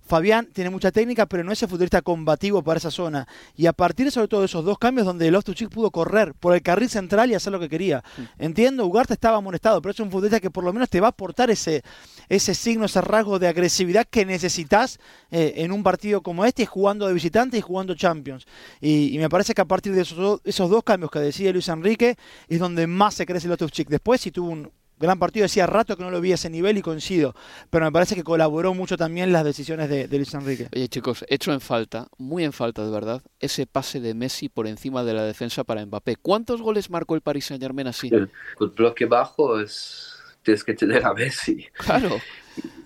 Fabián 0.08 0.48
tiene 0.52 0.70
mucha 0.70 0.90
técnica, 0.90 1.26
pero 1.26 1.44
no 1.44 1.52
es 1.52 1.62
el 1.62 1.68
futbolista 1.68 2.02
combativo 2.02 2.62
para 2.62 2.78
esa 2.78 2.90
zona. 2.90 3.28
Y 3.54 3.66
a 3.66 3.72
partir 3.72 4.10
sobre 4.10 4.26
todo 4.26 4.40
de 4.40 4.46
esos 4.46 4.64
dos 4.64 4.78
cambios 4.78 5.06
donde 5.06 5.30
Loftus 5.30 5.54
Cheek 5.54 5.68
pudo 5.68 5.90
correr 5.90 6.34
por 6.34 6.54
el 6.54 6.62
carril 6.62 6.88
central 6.88 7.30
y 7.30 7.34
hacer 7.34 7.52
lo 7.52 7.60
que 7.60 7.68
quería. 7.68 8.02
Entiendo, 8.38 8.86
Ugarte 8.86 9.12
estaba 9.12 9.36
amonestado, 9.36 9.80
pero 9.82 9.92
es 9.92 10.00
un 10.00 10.10
futbolista 10.10 10.40
que 10.40 10.50
por 10.50 10.64
lo 10.64 10.72
menos 10.72 10.88
te 10.88 11.00
va 11.00 11.08
a 11.08 11.10
aportar 11.10 11.50
ese, 11.50 11.82
ese 12.28 12.54
signo, 12.54 12.86
ese 12.86 13.00
rasgo 13.00 13.38
de 13.38 13.48
agresividad 13.48 14.06
que 14.08 14.24
necesitas 14.24 14.98
eh, 15.30 15.54
en 15.56 15.72
un 15.72 15.82
partido 15.82 16.22
como 16.22 16.44
este, 16.44 16.66
jugando 16.66 17.06
de 17.06 17.12
visitante 17.12 17.58
y 17.58 17.60
jugando 17.60 17.94
Champions. 17.94 18.46
Y, 18.80 19.16
me 19.18 19.28
parece 19.28 19.52
que 19.52 19.60
a 19.60 19.66
partir 19.66 19.92
de 19.94 20.02
esos, 20.02 20.40
esos 20.44 20.70
dos 20.70 20.84
cambios 20.84 21.10
que 21.10 21.18
decía 21.18 21.52
Luis 21.52 21.68
Enrique, 21.68 22.16
es 22.48 22.58
donde 22.58 22.86
más 22.86 23.14
se 23.14 23.26
crece 23.26 23.48
Loftus 23.48 23.72
Cheek. 23.72 23.88
Después, 23.88 24.20
si 24.20 24.30
tuvo 24.30 24.50
un, 24.50 24.70
gran 24.98 25.18
partido, 25.18 25.44
decía 25.44 25.66
rato 25.66 25.96
que 25.96 26.02
no 26.02 26.10
lo 26.10 26.20
vi 26.20 26.32
a 26.32 26.34
ese 26.34 26.50
nivel 26.50 26.78
y 26.78 26.82
coincido, 26.82 27.34
pero 27.70 27.84
me 27.84 27.92
parece 27.92 28.14
que 28.14 28.24
colaboró 28.24 28.74
mucho 28.74 28.96
también 28.96 29.32
las 29.32 29.44
decisiones 29.44 29.88
de, 29.88 30.08
Luis 30.08 30.34
Enrique. 30.34 30.68
Oye 30.74 30.88
chicos, 30.88 31.24
hecho 31.28 31.52
en 31.52 31.60
falta, 31.60 32.08
muy 32.18 32.44
en 32.44 32.52
falta 32.52 32.84
de 32.84 32.90
verdad, 32.90 33.22
ese 33.38 33.66
pase 33.66 34.00
de 34.00 34.14
Messi 34.14 34.48
por 34.48 34.66
encima 34.66 35.04
de 35.04 35.14
la 35.14 35.24
defensa 35.24 35.64
para 35.64 35.84
Mbappé. 35.84 36.16
¿Cuántos 36.16 36.62
goles 36.62 36.90
marcó 36.90 37.14
el 37.14 37.20
Paris 37.20 37.46
Saint 37.46 37.62
Germain 37.62 37.86
así? 37.86 38.10
El, 38.12 38.30
bloque 38.76 39.06
bajo 39.06 39.60
es 39.60 40.14
tienes 40.42 40.64
que 40.64 40.74
tener 40.74 41.04
a 41.04 41.14
Messi. 41.14 41.66
Claro. 41.74 42.18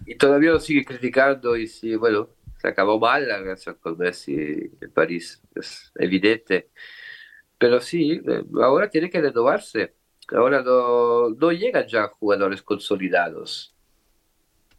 Y, 0.04 0.16
todavía 0.16 0.50
lo 0.50 0.58
sigue 0.58 0.84
criticando 0.84 1.56
y 1.56 1.68
sí, 1.68 1.94
bueno, 1.94 2.28
se 2.60 2.66
acabó 2.66 2.98
mal 2.98 3.26
la 3.26 3.38
relación 3.38 3.76
con 3.80 3.96
Messi 3.96 4.34
en 4.34 4.90
París, 4.92 5.40
es 5.54 5.92
evidente. 5.94 6.70
Pero 7.56 7.80
sí, 7.80 8.20
eh, 8.26 8.42
ahora 8.60 8.90
tiene 8.90 9.08
que 9.08 9.20
renovarse 9.20 9.94
Ahora 10.28 10.62
no, 10.62 11.30
no 11.30 11.52
llegan 11.52 11.86
ya 11.86 12.08
jugadores 12.08 12.62
consolidados. 12.62 13.74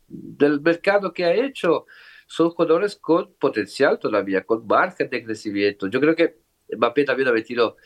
Del 0.07 0.61
mercado 0.61 1.13
que 1.13 1.25
ha 1.25 1.33
hecho, 1.33 1.85
son 2.27 2.49
jugadores 2.49 2.95
con 2.95 3.33
potencial 3.35 3.99
todavía, 3.99 4.43
con 4.45 4.65
margen 4.65 5.09
de 5.09 5.23
crecimiento. 5.23 5.87
Yo 5.87 5.99
creo 5.99 6.15
que 6.15 6.37
Mbappé 6.75 7.03
también 7.03 7.29
ha 7.29 7.33
metido 7.33 7.77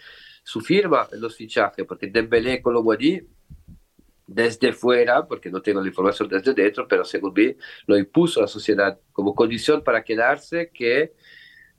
su 0.43 0.61
firma 0.61 1.07
en 1.11 1.19
los 1.19 1.35
fichajes, 1.35 1.85
porque 1.85 2.07
Dembélé 2.07 2.61
con 2.61 2.73
desde 4.27 4.73
fuera, 4.73 5.25
porque 5.25 5.49
no 5.49 5.61
tengo 5.61 5.81
la 5.81 5.87
información 5.87 6.27
desde 6.27 6.53
dentro, 6.53 6.87
pero 6.87 7.03
según 7.05 7.33
mí 7.33 7.55
lo 7.85 7.97
impuso 7.97 8.41
la 8.41 8.47
sociedad 8.47 8.99
como 9.11 9.33
condición 9.33 9.83
para 9.83 10.03
quedarse 10.03 10.69
que 10.69 11.13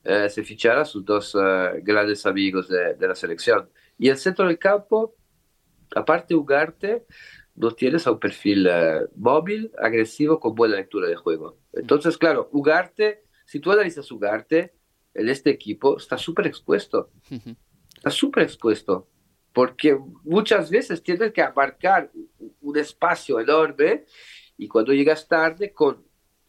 eh, 0.04 0.28
se 0.30 0.42
fichara 0.42 0.84
sus 0.84 1.04
dos 1.04 1.34
eh, 1.34 1.80
grandes 1.82 2.24
amigos 2.24 2.68
de, 2.68 2.94
de, 2.94 3.08
la 3.08 3.14
selección. 3.14 3.68
Y 3.98 4.08
el 4.08 4.16
centro 4.16 4.46
del 4.46 4.58
campo, 4.58 5.14
aparte 5.94 6.34
Ugarte, 6.34 7.06
no 7.54 7.72
tienes 7.72 8.06
a 8.06 8.12
un 8.12 8.20
perfil 8.20 8.66
eh, 8.70 9.00
móvil, 9.16 9.72
agresivo, 9.78 10.38
con 10.38 10.54
buena 10.54 10.76
lectura 10.76 11.08
de 11.08 11.16
juego. 11.16 11.58
Entonces, 11.72 12.16
claro, 12.16 12.48
Ugarte, 12.52 13.24
si 13.44 13.60
tú 13.60 13.72
analizas 13.72 14.10
Ugarte, 14.12 14.74
en 15.14 15.28
este 15.28 15.50
equipo 15.50 15.96
está 15.96 16.16
súper 16.16 16.46
expuesto. 16.46 17.10
Está 17.96 18.10
súper 18.10 18.44
expuesto. 18.44 19.08
Porque 19.52 19.98
muchas 20.22 20.70
veces 20.70 21.02
tienes 21.02 21.32
que 21.32 21.42
abarcar 21.42 22.12
un 22.60 22.78
espacio 22.78 23.40
enorme 23.40 24.04
y 24.56 24.68
cuando 24.68 24.92
llegas 24.92 25.26
tarde, 25.26 25.72
con 25.72 26.04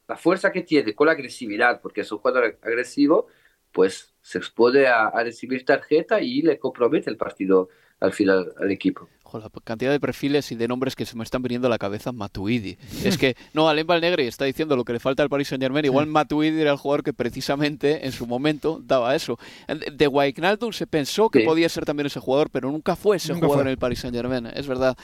la 0.08 0.16
fuerza 0.16 0.52
que 0.52 0.62
tiene, 0.62 0.94
con 0.94 1.08
la 1.08 1.14
agresividad, 1.14 1.82
porque 1.82 2.02
es 2.02 2.12
un 2.12 2.20
jugador 2.20 2.60
agresivo, 2.62 3.28
pues 3.72 4.14
se 4.22 4.38
expone 4.38 4.86
a 4.88 5.12
recibir 5.24 5.66
tarjeta 5.66 6.22
y 6.22 6.42
le 6.42 6.60
compromete 6.60 7.10
el 7.10 7.18
partido 7.18 7.70
al 8.00 8.14
final 8.14 8.54
al 8.58 8.72
equipo. 8.72 9.10
La 9.38 9.50
cantidad 9.64 9.92
de 9.92 10.00
perfiles 10.00 10.52
y 10.52 10.56
de 10.56 10.68
nombres 10.68 10.96
que 10.96 11.06
se 11.06 11.16
me 11.16 11.24
están 11.24 11.42
viniendo 11.42 11.68
a 11.68 11.70
la 11.70 11.78
cabeza, 11.78 12.12
Matuidi. 12.12 12.78
es 13.04 13.18
que, 13.18 13.36
no, 13.54 13.70
Alem 13.70 13.86
Valnegre 13.86 14.28
está 14.28 14.46
diciendo 14.46 14.76
lo 14.76 14.84
que 14.84 14.94
le 14.94 15.00
falta 15.00 15.24
al 15.24 15.30
Paris 15.30 15.50
Saint 15.50 15.62
Germain, 15.62 15.86
igual 15.86 16.08
Matuidi 16.08 16.60
era 16.60 16.72
el 16.72 16.78
jugador 16.78 17.04
que 17.04 17.14
precisamente 17.14 18.06
en 18.06 18.12
su 18.12 18.26
momento 18.26 18.82
daba 18.84 19.16
eso. 19.16 19.38
De 19.68 20.08
Wijnaldum 20.08 20.72
se 20.74 20.88
pensó 20.88 21.30
que 21.30 21.42
podía 21.42 21.70
ser 21.70 21.86
también 21.86 22.08
ese 22.08 22.20
jugador, 22.20 22.50
pero 22.50 22.72
nunca 22.72 22.96
fue 22.96 23.18
ese 23.18 23.34
jugador 23.34 23.62
en 23.62 23.72
el 23.72 23.78
Paris 23.78 24.00
Saint 24.00 24.16
Germain, 24.16 24.48
es 24.48 24.68
verdad. 24.68 24.98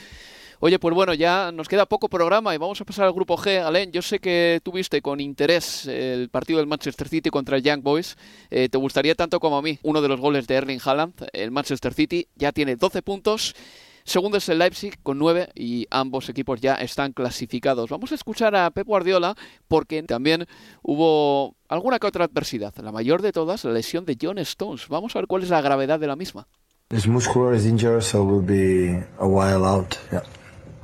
Oye, 0.60 0.80
pues 0.80 0.96
bueno, 0.96 1.14
ya 1.14 1.52
nos 1.52 1.68
queda 1.68 1.86
poco 1.86 2.08
programa 2.08 2.56
y 2.56 2.58
vamos 2.58 2.80
a 2.80 2.86
pasar 2.86 3.06
al 3.06 3.14
grupo 3.14 3.38
G. 3.38 3.62
Alain, 3.62 3.92
yo 3.92 4.02
sé 4.02 4.20
que 4.20 4.62
tuviste 4.64 5.02
con 5.02 5.20
interés 5.20 5.86
el 5.86 6.30
partido 6.30 6.60
del 6.60 6.68
Manchester 6.68 7.10
City 7.10 7.30
contra 7.30 7.58
el 7.58 7.64
Young 7.64 7.82
Boys. 7.82 8.18
Eh, 8.50 8.70
te 8.70 8.78
gustaría 8.78 9.16
tanto 9.16 9.40
como 9.40 9.58
a 9.58 9.62
mí 9.62 9.78
uno 9.84 10.02
de 10.02 10.08
los 10.08 10.20
goles 10.20 10.48
de 10.48 10.56
Erling 10.56 10.80
Haaland. 10.84 11.14
El 11.34 11.52
Manchester 11.52 11.94
City 11.94 12.28
ya 12.36 12.52
tiene 12.52 12.78
12 12.78 13.02
puntos. 13.02 13.54
Segundo 14.06 14.38
es 14.38 14.48
el 14.50 14.60
Leipzig 14.60 15.02
con 15.02 15.18
9 15.18 15.50
y 15.56 15.88
ambos 15.90 16.30
equipos 16.30 16.62
ya 16.62 16.76
están 16.76 17.12
clasificados. 17.12 17.90
Vamos 17.90 18.12
a 18.12 18.16
escuchar 18.16 18.56
a 18.56 18.70
Pep 18.70 18.86
Guardiola 18.86 19.36
porque 19.68 20.04
también 20.04 20.46
hubo 20.84 21.56
alguna 21.68 21.98
que 21.98 22.06
otra 22.06 22.26
adversidad. 22.26 22.72
La 22.84 22.92
mayor 22.92 23.24
de 23.24 23.32
todas, 23.32 23.66
la 23.66 23.72
lesión 23.72 24.06
de 24.06 24.16
John 24.22 24.38
Stones. 24.38 24.88
Vamos 24.90 25.16
a 25.16 25.20
ver 25.20 25.28
cuál 25.28 25.42
es 25.42 25.50
la 25.50 25.60
gravedad 25.60 26.00
de 26.00 26.06
la 26.06 26.16
misma. 26.16 26.48
His 26.92 27.08
muscular 27.08 27.56
is 27.56 27.66
injured, 27.66 28.04
so 28.04 28.24
will 28.24 28.46
be 28.46 29.04
a 29.18 29.26
while 29.26 29.66
out. 29.66 29.96
Yeah. 30.12 30.22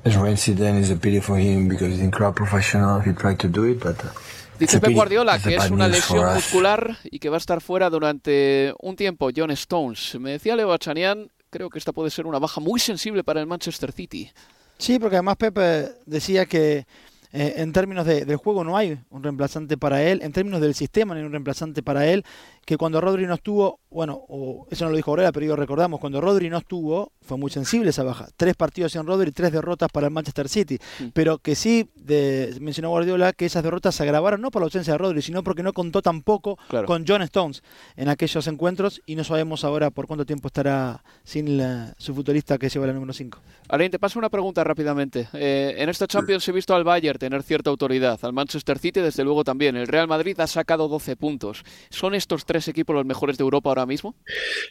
a 0.03 0.95
pity 0.95 1.21
for 1.21 1.37
him 1.37 1.67
because 1.67 1.95
he's 1.95 2.09
professional. 2.33 3.01
He 3.01 3.13
tried 3.13 3.37
to 3.37 3.47
do 3.47 3.65
it, 3.65 3.83
but. 3.83 4.03
Uh, 4.03 4.09
Dice 4.57 4.79
Pep 4.79 4.93
Guardiola 4.93 5.39
que 5.39 5.55
es 5.55 5.69
una 5.69 5.87
lesión 5.87 6.35
muscular 6.35 6.97
y 7.03 7.19
que 7.19 7.29
va 7.29 7.37
a 7.37 7.39
estar 7.39 7.61
fuera 7.61 7.89
durante 7.89 8.73
un 8.79 8.95
tiempo. 8.95 9.29
John 9.35 9.51
Stones. 9.51 10.17
Me 10.19 10.31
decía 10.31 10.55
Leo 10.55 10.71
Achanian, 10.71 11.31
creo 11.51 11.69
que 11.69 11.77
esta 11.77 11.91
puede 11.91 12.09
ser 12.09 12.25
una 12.25 12.39
baja 12.39 12.59
muy 12.59 12.79
sensible 12.79 13.23
para 13.23 13.39
el 13.39 13.45
Manchester 13.45 13.91
City. 13.91 14.31
Sí, 14.79 14.97
porque 14.97 15.17
además 15.17 15.35
Pepe 15.37 15.89
decía 16.07 16.47
que 16.47 16.87
eh, 17.33 17.53
en 17.57 17.71
términos 17.71 18.05
de, 18.07 18.25
del 18.25 18.37
juego 18.37 18.63
no 18.63 18.75
hay 18.75 18.97
un 19.11 19.21
reemplazante 19.21 19.77
para 19.77 20.01
él, 20.01 20.21
en 20.23 20.31
términos 20.31 20.59
del 20.61 20.73
sistema 20.73 21.13
no 21.13 21.19
hay 21.19 21.25
un 21.25 21.31
reemplazante 21.31 21.83
para 21.83 22.07
él, 22.07 22.25
que 22.65 22.77
cuando 22.77 22.99
Rodri 22.99 23.27
no 23.27 23.35
estuvo, 23.35 23.79
bueno, 23.91 24.25
eso 24.71 24.85
no 24.85 24.91
lo 24.91 24.95
dijo 24.95 25.11
Aurela, 25.11 25.33
pero 25.33 25.45
yo 25.45 25.55
recordamos, 25.57 25.99
cuando 25.99 26.21
Rodri 26.21 26.49
no 26.49 26.57
estuvo, 26.57 27.11
fue 27.21 27.37
muy 27.37 27.51
sensible 27.51 27.89
esa 27.89 28.03
baja. 28.03 28.29
Tres 28.37 28.55
partidos 28.55 28.93
sin 28.93 29.05
Rodri, 29.05 29.33
tres 29.33 29.51
derrotas 29.51 29.89
para 29.91 30.07
el 30.07 30.13
Manchester 30.13 30.47
City. 30.47 30.79
Pero 31.13 31.39
que 31.39 31.55
sí, 31.55 31.89
de, 31.95 32.55
mencionó 32.61 32.89
Guardiola, 32.89 33.33
que 33.33 33.45
esas 33.45 33.63
derrotas 33.63 33.93
se 33.93 34.03
agravaron 34.03 34.39
no 34.39 34.49
por 34.49 34.61
la 34.61 34.67
ausencia 34.67 34.93
de 34.93 34.97
Rodri, 34.97 35.21
sino 35.21 35.43
porque 35.43 35.61
no 35.61 35.73
contó 35.73 36.01
tampoco 36.01 36.57
con 36.85 37.03
John 37.05 37.21
Stones 37.23 37.63
en 37.97 38.07
aquellos 38.07 38.47
encuentros 38.47 39.01
y 39.05 39.15
no 39.15 39.25
sabemos 39.25 39.65
ahora 39.65 39.89
por 39.89 40.07
cuánto 40.07 40.25
tiempo 40.25 40.47
estará 40.47 41.03
sin 41.25 41.61
su 41.97 42.15
futbolista 42.15 42.57
que 42.57 42.69
lleva 42.69 42.87
la 42.87 42.93
número 42.93 43.11
5. 43.11 43.39
Alain, 43.67 43.91
te 43.91 43.99
paso 43.99 44.19
una 44.19 44.29
pregunta 44.29 44.63
rápidamente. 44.63 45.27
Eh, 45.33 45.75
en 45.77 45.89
esta 45.89 46.07
Champions 46.07 46.47
he 46.47 46.53
visto 46.53 46.73
al 46.73 46.85
Bayern 46.85 47.19
tener 47.19 47.43
cierta 47.43 47.69
autoridad, 47.69 48.17
al 48.21 48.31
Manchester 48.31 48.79
City 48.79 49.01
desde 49.01 49.25
luego 49.25 49.43
también. 49.43 49.75
El 49.75 49.87
Real 49.87 50.07
Madrid 50.07 50.39
ha 50.39 50.47
sacado 50.47 50.87
12 50.87 51.17
puntos. 51.17 51.65
¿Son 51.89 52.15
estos 52.15 52.45
tres 52.45 52.69
equipos 52.69 52.95
los 52.95 53.05
mejores 53.05 53.37
de 53.37 53.43
Europa 53.43 53.69
ahora 53.69 53.80
mismo? 53.85 54.15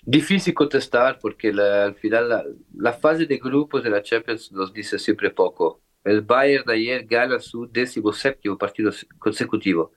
Difícil 0.02 0.54
contestar 0.54 1.18
porque 1.20 1.48
al 1.48 1.94
final 1.94 2.56
la, 2.74 2.92
fase 2.92 3.26
de 3.26 3.38
grupos 3.38 3.82
de 3.82 3.90
la 3.90 4.02
Champions 4.02 4.50
nos 4.52 4.72
dice 4.72 4.98
siempre 4.98 5.30
poco. 5.30 5.82
El 6.04 6.22
Bayern 6.22 6.64
de 6.64 6.74
ayer 6.74 7.04
gana 7.06 7.38
su 7.38 7.66
décimo 7.66 8.12
séptimo 8.12 8.56
partido 8.56 8.90
consecutivo 9.18 9.92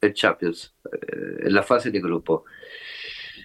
en 0.00 0.12
Champions, 0.12 0.74
eh, 0.92 1.46
en 1.46 1.54
la 1.54 1.62
fase 1.62 1.90
de 1.90 2.00
grupo. 2.00 2.44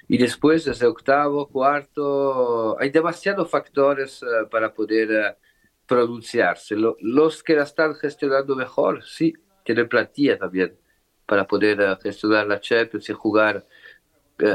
Y 0.07 0.17
después, 0.17 0.65
desde 0.65 0.87
octavo, 0.87 1.47
cuarto, 1.47 2.79
hay 2.79 2.89
demasiados 2.89 3.49
factores 3.49 4.23
eh, 4.23 4.47
para 4.49 4.73
poder 4.73 5.11
eh, 5.11 5.37
pronunciarse. 5.85 6.75
los 6.75 7.43
que 7.43 7.55
la 7.55 7.63
están 7.63 7.95
gestionando 7.95 8.55
mejor, 8.55 9.03
sí, 9.03 9.33
tienen 9.63 9.87
plantilla 9.87 10.37
también 10.37 10.77
para 11.25 11.45
poder 11.45 11.99
gestionar 12.01 12.47
la 12.47 12.59
Champions 12.59 13.07
y 13.09 13.13
jugar 13.13 13.67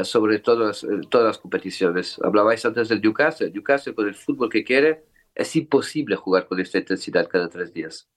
sobre 0.04 0.38
todas, 0.38 0.84
eh, 0.84 1.00
todas 1.08 1.26
las 1.26 1.38
competiciones. 1.38 2.18
Hablabais 2.22 2.64
antes 2.64 2.88
del 2.88 3.00
Newcastle. 3.00 3.50
Newcastle 3.50 3.94
con 3.94 4.08
el 4.08 4.14
fútbol 4.14 4.48
que 4.48 4.64
quiere 4.64 5.04
es 5.34 5.54
imposible 5.56 6.16
jugar 6.16 6.46
con 6.46 6.60
esta 6.60 6.78
intensidad 6.78 7.28
cada 7.28 7.48
tres 7.48 7.72
días. 7.72 8.08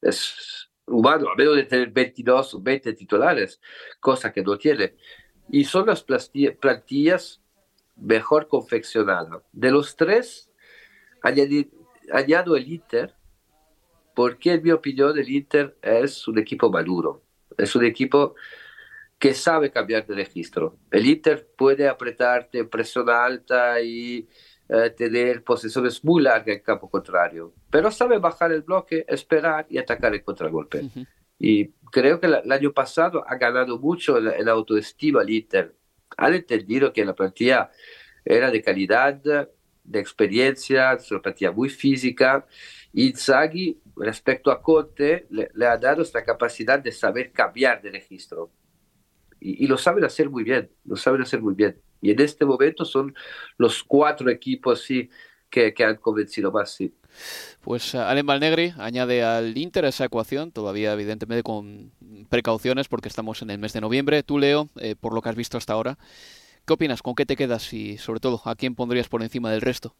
Es 0.00 0.70
humano, 0.86 1.30
a 1.30 1.34
menos 1.34 1.56
de 1.56 1.64
tener 1.64 1.90
22 1.90 2.54
o 2.54 2.60
20 2.60 2.92
titulares, 2.92 3.60
cosa 3.98 4.32
que 4.32 4.42
no 4.42 4.56
tiene. 4.56 4.94
Y 5.50 5.64
son 5.64 5.86
las 5.86 6.04
plantillas 6.04 7.42
mejor 7.96 8.46
confeccionadas. 8.48 9.42
De 9.52 9.70
los 9.70 9.96
tres, 9.96 10.50
añado 11.22 12.56
el 12.56 12.68
Inter, 12.72 13.14
porque 14.14 14.52
en 14.52 14.62
mi 14.62 14.70
opinión 14.70 15.18
el 15.18 15.28
Inter 15.28 15.76
es 15.82 16.26
un 16.28 16.38
equipo 16.38 16.70
maduro. 16.70 17.22
Es 17.58 17.74
un 17.74 17.84
equipo 17.84 18.34
que 19.26 19.34
sabe 19.34 19.72
cambiar 19.72 20.06
de 20.06 20.14
registro. 20.14 20.78
El 20.88 21.04
Inter 21.04 21.48
puede 21.56 21.88
apretarte 21.88 22.62
presión 22.64 23.10
alta 23.10 23.80
y 23.80 24.28
eh, 24.68 24.90
tener 24.96 25.42
posiciones 25.42 26.04
muy 26.04 26.22
largas 26.22 26.56
en 26.56 26.62
campo 26.62 26.88
contrario, 26.88 27.52
pero 27.68 27.90
sabe 27.90 28.18
bajar 28.18 28.52
el 28.52 28.62
bloque, 28.62 29.04
esperar 29.08 29.66
y 29.68 29.78
atacar 29.78 30.14
el 30.14 30.22
contragolpe. 30.22 30.88
Y 31.40 31.70
creo 31.90 32.20
que 32.20 32.28
el 32.28 32.52
año 32.52 32.72
pasado 32.72 33.24
ha 33.26 33.34
ganado 33.34 33.80
mucho 33.80 34.16
en, 34.18 34.48
autoestima 34.48 35.22
el 35.22 35.30
Inter. 35.30 35.74
Han 36.16 36.34
entendido 36.34 36.92
que 36.92 37.04
la 37.04 37.14
plantilla 37.14 37.72
era 38.24 38.52
de 38.52 38.62
calidad, 38.62 39.20
de 39.82 39.98
experiencia, 39.98 40.92
es 40.92 41.10
una 41.10 41.20
plantilla 41.20 41.50
muy 41.50 41.68
física 41.68 42.46
Inzaghi, 42.92 43.78
respecto 43.96 44.52
a 44.52 44.62
Conte, 44.62 45.26
le, 45.30 45.50
le 45.52 45.66
ha 45.66 45.76
dado 45.76 46.02
esta 46.02 46.24
capacidad 46.24 46.78
de 46.78 46.92
saber 46.92 47.32
cambiar 47.32 47.82
de 47.82 47.90
registro. 47.90 48.52
Y, 49.46 49.64
y, 49.64 49.68
lo 49.68 49.78
saben 49.78 50.04
hacer 50.04 50.28
muy 50.28 50.42
bien, 50.42 50.68
lo 50.84 50.96
saben 50.96 51.22
hacer 51.22 51.40
muy 51.40 51.54
bien. 51.54 51.80
Y 52.00 52.10
en 52.10 52.20
este 52.20 52.44
momento 52.44 52.84
son 52.84 53.14
los 53.58 53.84
cuatro 53.84 54.28
equipos 54.28 54.82
sí, 54.82 55.08
que, 55.48 55.72
que 55.72 55.84
han 55.84 55.96
convencido 55.96 56.50
más. 56.50 56.72
Sí. 56.72 56.92
Pues 57.60 57.94
uh, 57.94 58.00
Alem 58.00 58.26
Balnegri 58.26 58.74
añade 58.76 59.22
al 59.22 59.56
Inter 59.56 59.84
esa 59.84 60.04
ecuación, 60.04 60.50
todavía 60.50 60.92
evidentemente 60.92 61.44
con 61.44 61.92
precauciones 62.28 62.88
porque 62.88 63.08
estamos 63.08 63.40
en 63.40 63.50
el 63.50 63.58
mes 63.58 63.72
de 63.72 63.80
noviembre. 63.80 64.24
Tú, 64.24 64.40
Leo, 64.40 64.68
eh, 64.80 64.96
por 64.98 65.14
lo 65.14 65.22
que 65.22 65.28
has 65.28 65.36
visto 65.36 65.56
hasta 65.56 65.74
ahora, 65.74 65.96
¿qué 66.66 66.72
opinas? 66.74 67.00
¿Con 67.00 67.14
qué 67.14 67.24
te 67.24 67.36
quedas? 67.36 67.72
Y 67.72 67.98
sobre 67.98 68.18
todo, 68.18 68.42
¿a 68.46 68.56
quién 68.56 68.74
pondrías 68.74 69.08
por 69.08 69.22
encima 69.22 69.52
del 69.52 69.60
resto? 69.60 69.94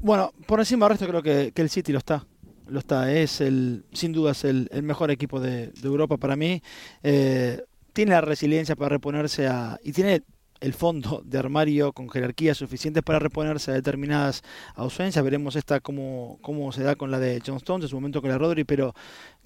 Bueno, 0.00 0.32
por 0.46 0.60
encima 0.60 0.86
del 0.86 0.96
resto 0.96 1.08
creo 1.08 1.22
que, 1.22 1.50
que 1.52 1.62
el 1.62 1.70
City 1.70 1.90
lo 1.90 1.98
está 1.98 2.24
lo 2.70 2.80
está. 2.80 3.10
Es 3.12 3.40
el, 3.40 3.84
sin 3.92 4.12
duda 4.12 4.32
es 4.32 4.44
el, 4.44 4.68
el 4.72 4.82
mejor 4.82 5.10
equipo 5.10 5.40
de, 5.40 5.68
de, 5.68 5.88
Europa 5.88 6.18
para 6.18 6.36
mí. 6.36 6.62
Eh, 7.02 7.62
tiene 7.98 8.12
la 8.12 8.20
resiliencia 8.20 8.76
para 8.76 8.90
reponerse 8.90 9.48
a 9.48 9.80
y 9.82 9.90
tiene 9.90 10.22
el 10.60 10.72
fondo 10.72 11.20
de 11.24 11.36
armario 11.36 11.92
con 11.92 12.08
jerarquía 12.08 12.54
suficiente 12.54 13.02
para 13.02 13.18
reponerse 13.18 13.72
a 13.72 13.74
determinadas 13.74 14.44
ausencias. 14.76 15.24
Veremos 15.24 15.56
esta 15.56 15.80
cómo, 15.80 16.38
cómo 16.40 16.70
se 16.70 16.84
da 16.84 16.94
con 16.94 17.10
la 17.10 17.18
de 17.18 17.42
John 17.44 17.56
Stones, 17.56 17.86
en 17.86 17.88
su 17.88 17.96
momento 17.96 18.20
con 18.20 18.30
la 18.30 18.38
Rodri, 18.38 18.62
pero 18.62 18.94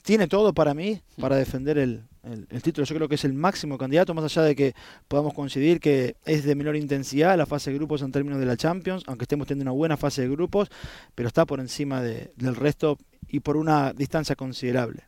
tiene 0.03 0.29
todo 0.29 0.53
para 0.53 0.75
mí 0.75 1.01
para 1.19 1.37
defender 1.37 1.79
el, 1.79 2.03
el, 2.25 2.63
título. 2.63 2.85
Yo 2.87 2.95
creo 2.95 3.09
que 3.09 3.15
es 3.15 3.25
el 3.25 3.33
máximo 3.33 3.79
candidato, 3.79 4.13
más 4.13 4.25
allá 4.25 4.43
de 4.43 4.55
que 4.55 4.75
podamos 5.09 5.33
coincidir 5.33 5.81
que 5.81 6.17
es 6.27 6.45
de 6.45 6.55
menor 6.55 6.77
intensidad 6.77 7.39
la 7.39 7.47
fase 7.47 7.71
de 7.71 7.79
grupos 7.79 8.03
en 8.03 8.13
términos 8.13 8.39
de 8.39 8.45
la 8.45 8.59
Champions, 8.59 9.03
aunque 9.07 9.25
estemos 9.25 9.47
teniendo 9.47 9.73
una 9.73 9.79
buena 9.79 9.97
fase 9.97 10.21
de 10.21 10.29
grupos, 10.29 10.69
pero 11.15 11.27
está 11.27 11.47
por 11.47 11.59
encima 11.59 12.03
de, 12.03 12.35
del 12.37 12.55
resto 12.55 12.99
y 13.29 13.41
por 13.41 13.57
una 13.57 13.95
distancia 13.95 14.37
considerable. 14.37 15.05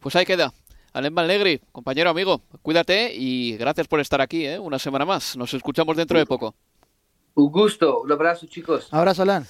Pues 0.00 0.14
ahí 0.14 0.24
queda. 0.24 0.52
Alem 0.92 1.14
Negri, 1.14 1.60
compañero 1.70 2.10
amigo, 2.10 2.42
cuídate 2.62 3.14
y 3.14 3.56
gracias 3.56 3.86
por 3.86 4.00
estar 4.00 4.20
aquí, 4.20 4.46
¿eh? 4.46 4.58
una 4.58 4.78
semana 4.78 5.04
más. 5.04 5.36
Nos 5.36 5.54
escuchamos 5.54 5.96
dentro 5.96 6.18
de 6.18 6.26
poco. 6.26 6.54
Un 7.34 7.50
gusto, 7.52 8.00
un 8.00 8.10
abrazo 8.10 8.46
chicos. 8.46 8.88
Abrazo, 8.90 9.22
Alan. 9.22 9.46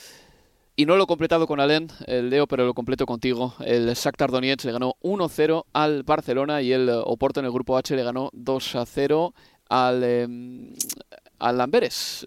Y 0.76 0.86
no 0.86 0.96
lo 0.96 1.04
he 1.04 1.06
completado 1.06 1.46
con 1.46 1.58
Alen, 1.60 1.88
el 2.06 2.30
Leo, 2.30 2.46
pero 2.46 2.64
lo 2.66 2.74
completo 2.74 3.06
contigo. 3.06 3.54
El 3.60 3.92
Shakhtar 3.94 4.30
Donetsk 4.30 4.66
le 4.66 4.72
ganó 4.72 4.96
1-0 5.02 5.64
al 5.72 6.02
Barcelona 6.04 6.62
y 6.62 6.72
el 6.72 6.88
Oporto 6.90 7.40
en 7.40 7.46
el 7.46 7.52
grupo 7.52 7.76
H 7.76 7.96
le 7.96 8.02
ganó 8.02 8.30
2-0 8.32 9.32
al, 9.68 10.02
eh, 10.04 10.74
al 11.38 11.60
Amberes. 11.60 12.26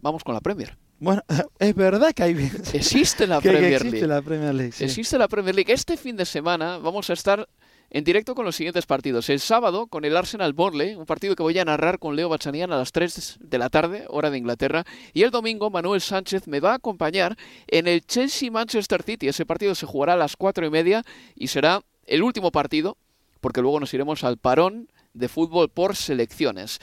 Vamos 0.00 0.24
con 0.24 0.34
la 0.34 0.40
Premier. 0.40 0.76
Bueno, 0.98 1.22
es 1.58 1.74
verdad 1.74 2.12
que 2.12 2.22
hay 2.22 2.50
existe 2.72 3.26
la 3.26 3.40
que, 3.40 3.50
Premier 3.50 3.68
que 3.68 3.76
existe 3.76 3.96
League. 4.06 4.06
la 4.14 4.22
Premier 4.22 4.54
League. 4.54 4.72
Sí. 4.72 4.84
Existe 4.84 5.18
la 5.18 5.28
Premier 5.28 5.54
League. 5.54 5.72
Este 5.72 5.96
fin 5.96 6.16
de 6.16 6.24
semana 6.24 6.78
vamos 6.78 7.10
a 7.10 7.12
estar 7.12 7.48
en 7.90 8.04
directo 8.04 8.34
con 8.34 8.44
los 8.44 8.56
siguientes 8.56 8.86
partidos. 8.86 9.28
El 9.28 9.40
sábado 9.40 9.86
con 9.86 10.04
el 10.04 10.16
Arsenal 10.16 10.52
Burnley, 10.52 10.94
un 10.94 11.06
partido 11.06 11.36
que 11.36 11.42
voy 11.42 11.58
a 11.58 11.64
narrar 11.64 11.98
con 11.98 12.16
Leo 12.16 12.28
Bachanian 12.28 12.72
a 12.72 12.76
las 12.76 12.92
3 12.92 13.38
de 13.40 13.58
la 13.58 13.70
tarde, 13.70 14.04
hora 14.08 14.30
de 14.30 14.38
Inglaterra. 14.38 14.84
Y 15.12 15.22
el 15.22 15.30
domingo 15.30 15.70
Manuel 15.70 16.00
Sánchez 16.00 16.48
me 16.48 16.60
va 16.60 16.72
a 16.72 16.76
acompañar 16.76 17.36
en 17.66 17.86
el 17.86 18.04
Chelsea 18.04 18.50
Manchester 18.50 19.02
City. 19.02 19.28
Ese 19.28 19.46
partido 19.46 19.74
se 19.74 19.86
jugará 19.86 20.14
a 20.14 20.16
las 20.16 20.36
4 20.36 20.66
y 20.66 20.70
media 20.70 21.04
y 21.34 21.48
será 21.48 21.82
el 22.06 22.22
último 22.22 22.50
partido, 22.50 22.96
porque 23.40 23.62
luego 23.62 23.80
nos 23.80 23.94
iremos 23.94 24.24
al 24.24 24.38
parón 24.38 24.88
de 25.12 25.28
fútbol 25.28 25.68
por 25.68 25.96
selecciones. 25.96 26.80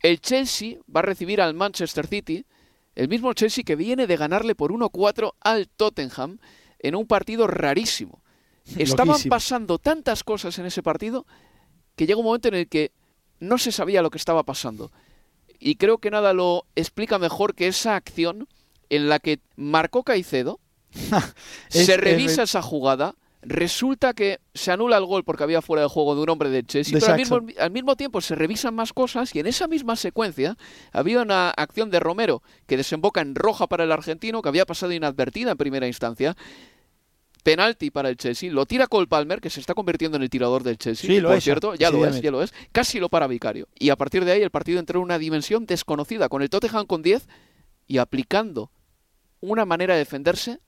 El 0.00 0.20
Chelsea 0.20 0.78
va 0.94 1.00
a 1.00 1.04
recibir 1.04 1.40
al 1.40 1.54
Manchester 1.54 2.06
City, 2.06 2.44
el 2.94 3.08
mismo 3.08 3.32
Chelsea 3.32 3.64
que 3.64 3.76
viene 3.76 4.06
de 4.06 4.16
ganarle 4.16 4.54
por 4.54 4.72
1-4 4.72 5.34
al 5.40 5.68
Tottenham 5.68 6.38
en 6.80 6.94
un 6.94 7.06
partido 7.06 7.46
rarísimo. 7.46 8.22
Estaban 8.78 9.08
Loquísimo. 9.08 9.30
pasando 9.30 9.78
tantas 9.78 10.24
cosas 10.24 10.58
en 10.58 10.66
ese 10.66 10.82
partido 10.82 11.26
que 11.96 12.06
llega 12.06 12.18
un 12.18 12.24
momento 12.26 12.48
en 12.48 12.54
el 12.54 12.68
que 12.68 12.92
no 13.40 13.58
se 13.58 13.72
sabía 13.72 14.02
lo 14.02 14.10
que 14.10 14.18
estaba 14.18 14.42
pasando. 14.42 14.90
Y 15.60 15.76
creo 15.76 15.98
que 15.98 16.10
nada 16.10 16.32
lo 16.32 16.64
explica 16.76 17.18
mejor 17.18 17.54
que 17.54 17.66
esa 17.68 17.96
acción 17.96 18.46
en 18.90 19.08
la 19.08 19.18
que 19.18 19.40
marcó 19.56 20.02
Caicedo, 20.04 20.60
Es- 20.92 21.34
se 21.86 21.94
es- 21.94 22.00
revisa 22.00 22.42
esa 22.44 22.62
jugada, 22.62 23.14
resulta 23.42 24.14
que 24.14 24.40
se 24.54 24.72
anula 24.72 24.96
el 24.96 25.04
gol 25.06 25.22
porque 25.24 25.44
había 25.44 25.62
fuera 25.62 25.82
de 25.82 25.88
juego 25.88 26.14
de 26.16 26.22
un 26.22 26.28
hombre 26.30 26.50
de 26.50 26.64
Chelsea, 26.64 26.94
De 26.94 27.00
pero 27.00 27.12
al 27.12 27.18
mismo, 27.18 27.40
al 27.60 27.70
mismo 27.70 27.96
tiempo 27.96 28.20
se 28.20 28.34
revisan 28.34 28.74
más 28.74 28.92
cosas 28.92 29.34
y 29.34 29.40
en 29.40 29.46
esa 29.46 29.68
misma 29.68 29.94
secuencia 29.96 30.56
había 30.92 31.22
una 31.22 31.50
acción 31.50 31.90
de 31.90 32.00
Romero 32.00 32.42
que 32.66 32.76
desemboca 32.76 33.20
en 33.20 33.34
roja 33.34 33.66
para 33.68 33.84
el 33.84 33.92
argentino, 33.92 34.42
que 34.42 34.48
había 34.48 34.66
pasado 34.66 34.92
inadvertida 34.92 35.52
en 35.52 35.56
primera 35.58 35.86
instancia. 35.86 36.36
Penalti 37.50 37.90
para 37.90 38.08
el 38.10 38.16
Chelsea, 38.16 38.50
lo 38.52 38.66
tira 38.66 38.86
Cole 38.86 39.06
Palmer, 39.06 39.40
que 39.40 39.48
se 39.50 39.60
está 39.60 39.74
convirtiendo 39.74 40.16
en 40.16 40.22
el 40.22 40.30
tirador 40.30 40.62
del 40.62 40.76
Chelsea, 40.76 41.08
Sí, 41.08 41.20
lo 41.20 41.28
por 41.28 41.38
es 41.38 41.44
cierto, 41.44 41.74
ya 41.74 41.90
lo 41.90 42.04
es, 42.06 42.20
ya 42.20 42.30
lo 42.30 42.42
es, 42.42 42.52
casi 42.72 42.98
lo 43.00 43.08
para 43.08 43.26
Vicario. 43.26 43.68
Y 43.78 43.90
a 43.90 43.96
partir 43.96 44.24
de 44.24 44.32
ahí 44.32 44.42
el 44.42 44.50
partido 44.50 44.78
entró 44.80 44.98
en 45.00 45.04
una 45.04 45.18
dimensión 45.18 45.64
desconocida, 45.66 46.28
con 46.28 46.42
el 46.42 46.50
Tottenham 46.50 46.86
con 46.86 47.02
10 47.02 47.26
y 47.86 47.98
aplicando 47.98 48.70
una 49.40 49.64
manera 49.64 49.94
de 49.94 50.00
defenderse 50.00 50.58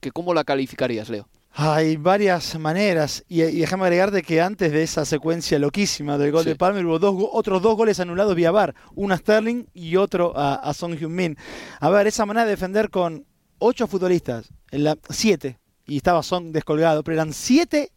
que 0.00 0.10
cómo 0.12 0.34
la 0.34 0.44
calificarías, 0.44 1.08
Leo. 1.08 1.28
Hay 1.54 1.96
varias 1.96 2.58
maneras 2.58 3.24
y, 3.28 3.42
y 3.42 3.58
déjame 3.60 3.84
agregarte 3.84 4.22
que 4.22 4.40
antes 4.40 4.72
de 4.72 4.82
esa 4.82 5.04
secuencia 5.04 5.58
loquísima 5.58 6.16
del 6.18 6.32
gol 6.32 6.44
Sí. 6.44 6.50
de 6.50 6.56
Palmer 6.56 6.86
hubo 6.86 6.98
dos, 6.98 7.14
otros 7.32 7.60
dos 7.60 7.76
goles 7.76 8.00
anulados 8.00 8.34
vía 8.34 8.50
VAR, 8.50 8.74
uno 8.94 9.12
a 9.12 9.18
Sterling 9.18 9.64
y 9.74 9.96
otro 9.96 10.32
a, 10.36 10.54
a 10.54 10.72
Son 10.72 10.92
Heung-min. 10.96 11.36
A 11.80 11.90
ver, 11.90 12.06
esa 12.06 12.24
manera 12.26 12.44
de 12.46 12.52
defender 12.52 12.90
con 12.90 13.26
ocho 13.58 13.86
futbolistas, 13.86 14.50
en 14.70 14.84
la, 14.84 14.96
siete, 15.10 15.58
y 15.92 15.98
estaba 15.98 16.22
Son 16.22 16.52
descolgado, 16.52 17.04
pero 17.04 17.16
eran 17.16 17.34
siete 17.34 17.92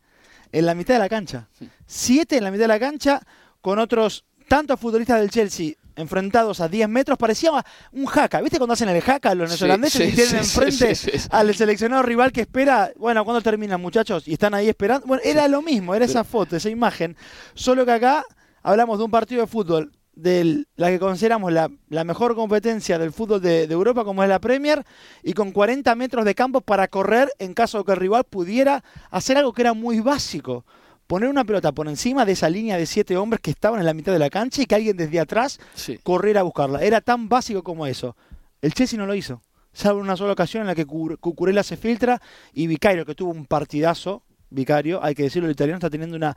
en 0.51 0.65
la 0.65 0.75
mitad 0.75 0.95
de 0.95 0.99
la 0.99 1.09
cancha. 1.09 1.47
Siete 1.85 2.37
en 2.37 2.43
la 2.43 2.51
mitad 2.51 2.65
de 2.65 2.67
la 2.67 2.79
cancha 2.79 3.21
con 3.61 3.79
otros 3.79 4.25
tantos 4.49 4.79
futbolistas 4.79 5.19
del 5.19 5.29
Chelsea 5.29 5.73
enfrentados 5.95 6.59
a 6.59 6.67
10 6.67 6.89
metros, 6.89 7.17
parecía 7.17 7.51
un 7.93 8.05
jaca. 8.05 8.41
¿Viste 8.41 8.57
cuando 8.57 8.73
hacen 8.73 8.89
el 8.89 9.01
jaca 9.01 9.33
los 9.33 9.47
neozelandeses 9.47 10.01
sí, 10.01 10.09
y 10.09 10.15
tienen 10.15 10.35
enfrente 10.35 10.93
al 11.29 11.55
seleccionado 11.55 12.03
rival 12.03 12.33
que 12.33 12.41
espera, 12.41 12.91
bueno, 12.97 13.23
¿cuándo 13.23 13.41
terminan 13.41 13.79
muchachos? 13.79 14.27
Y 14.27 14.33
están 14.33 14.53
ahí 14.53 14.67
esperando. 14.67 15.07
Bueno, 15.07 15.23
era 15.23 15.47
lo 15.47 15.61
mismo, 15.61 15.95
era 15.95 16.03
esa 16.03 16.25
foto, 16.25 16.57
esa 16.57 16.69
imagen. 16.69 17.15
Solo 17.53 17.85
que 17.85 17.93
acá 17.93 18.25
hablamos 18.61 18.97
de 18.97 19.05
un 19.05 19.11
partido 19.11 19.39
de 19.39 19.47
fútbol 19.47 19.93
de 20.15 20.65
la 20.75 20.89
que 20.89 20.99
consideramos 20.99 21.51
la, 21.51 21.69
la 21.89 22.03
mejor 22.03 22.35
competencia 22.35 22.97
del 22.97 23.11
fútbol 23.11 23.41
de, 23.41 23.67
de 23.67 23.73
Europa, 23.73 24.03
como 24.03 24.23
es 24.23 24.29
la 24.29 24.39
Premier, 24.39 24.83
y 25.23 25.33
con 25.33 25.51
40 25.51 25.93
metros 25.95 26.23
de 26.25 26.35
campo 26.35 26.61
para 26.61 26.87
correr 26.87 27.29
en 27.39 27.53
caso 27.53 27.79
de 27.79 27.83
que 27.83 27.91
el 27.91 27.97
rival 27.97 28.23
pudiera 28.23 28.83
hacer 29.11 29.37
algo 29.37 29.53
que 29.53 29.61
era 29.61 29.73
muy 29.73 29.99
básico. 29.99 30.65
Poner 31.07 31.29
una 31.29 31.43
pelota 31.43 31.71
por 31.71 31.87
encima 31.87 32.25
de 32.25 32.31
esa 32.31 32.49
línea 32.49 32.77
de 32.77 32.85
siete 32.85 33.15
hombres 33.17 33.39
que 33.41 33.51
estaban 33.51 33.79
en 33.79 33.85
la 33.85 33.93
mitad 33.93 34.11
de 34.11 34.17
la 34.19 34.29
cancha 34.29 34.61
y 34.61 34.65
que 34.65 34.73
alguien 34.75 34.97
desde 34.97 35.19
atrás 35.19 35.59
Sí. 35.75 35.99
corriera 36.01 36.39
a 36.39 36.43
buscarla. 36.43 36.81
Era 36.81 36.99
tan 37.01 37.29
básico 37.29 37.61
como 37.61 37.85
eso. 37.85 38.15
El 38.61 38.73
Chelsea 38.73 38.97
no 38.97 39.05
lo 39.05 39.13
hizo. 39.13 39.41
Salvo 39.71 39.99
en 39.99 40.05
una 40.05 40.15
sola 40.17 40.31
ocasión 40.33 40.61
en 40.61 40.67
la 40.67 40.73
que 40.75 40.85
Cu- 40.85 41.17
Cucurella 41.19 41.61
se 41.61 41.77
filtra 41.77 42.21
y 42.53 42.65
Vicario, 42.65 43.05
que 43.05 43.13
tuvo 43.13 43.31
un 43.31 43.45
partidazo, 43.45 44.23
Vicario, 44.49 45.03
hay 45.03 45.13
que 45.13 45.23
decirlo, 45.23 45.47
el 45.47 45.51
italiano 45.53 45.77
está 45.77 45.89
teniendo 45.89 46.15
una... 46.15 46.35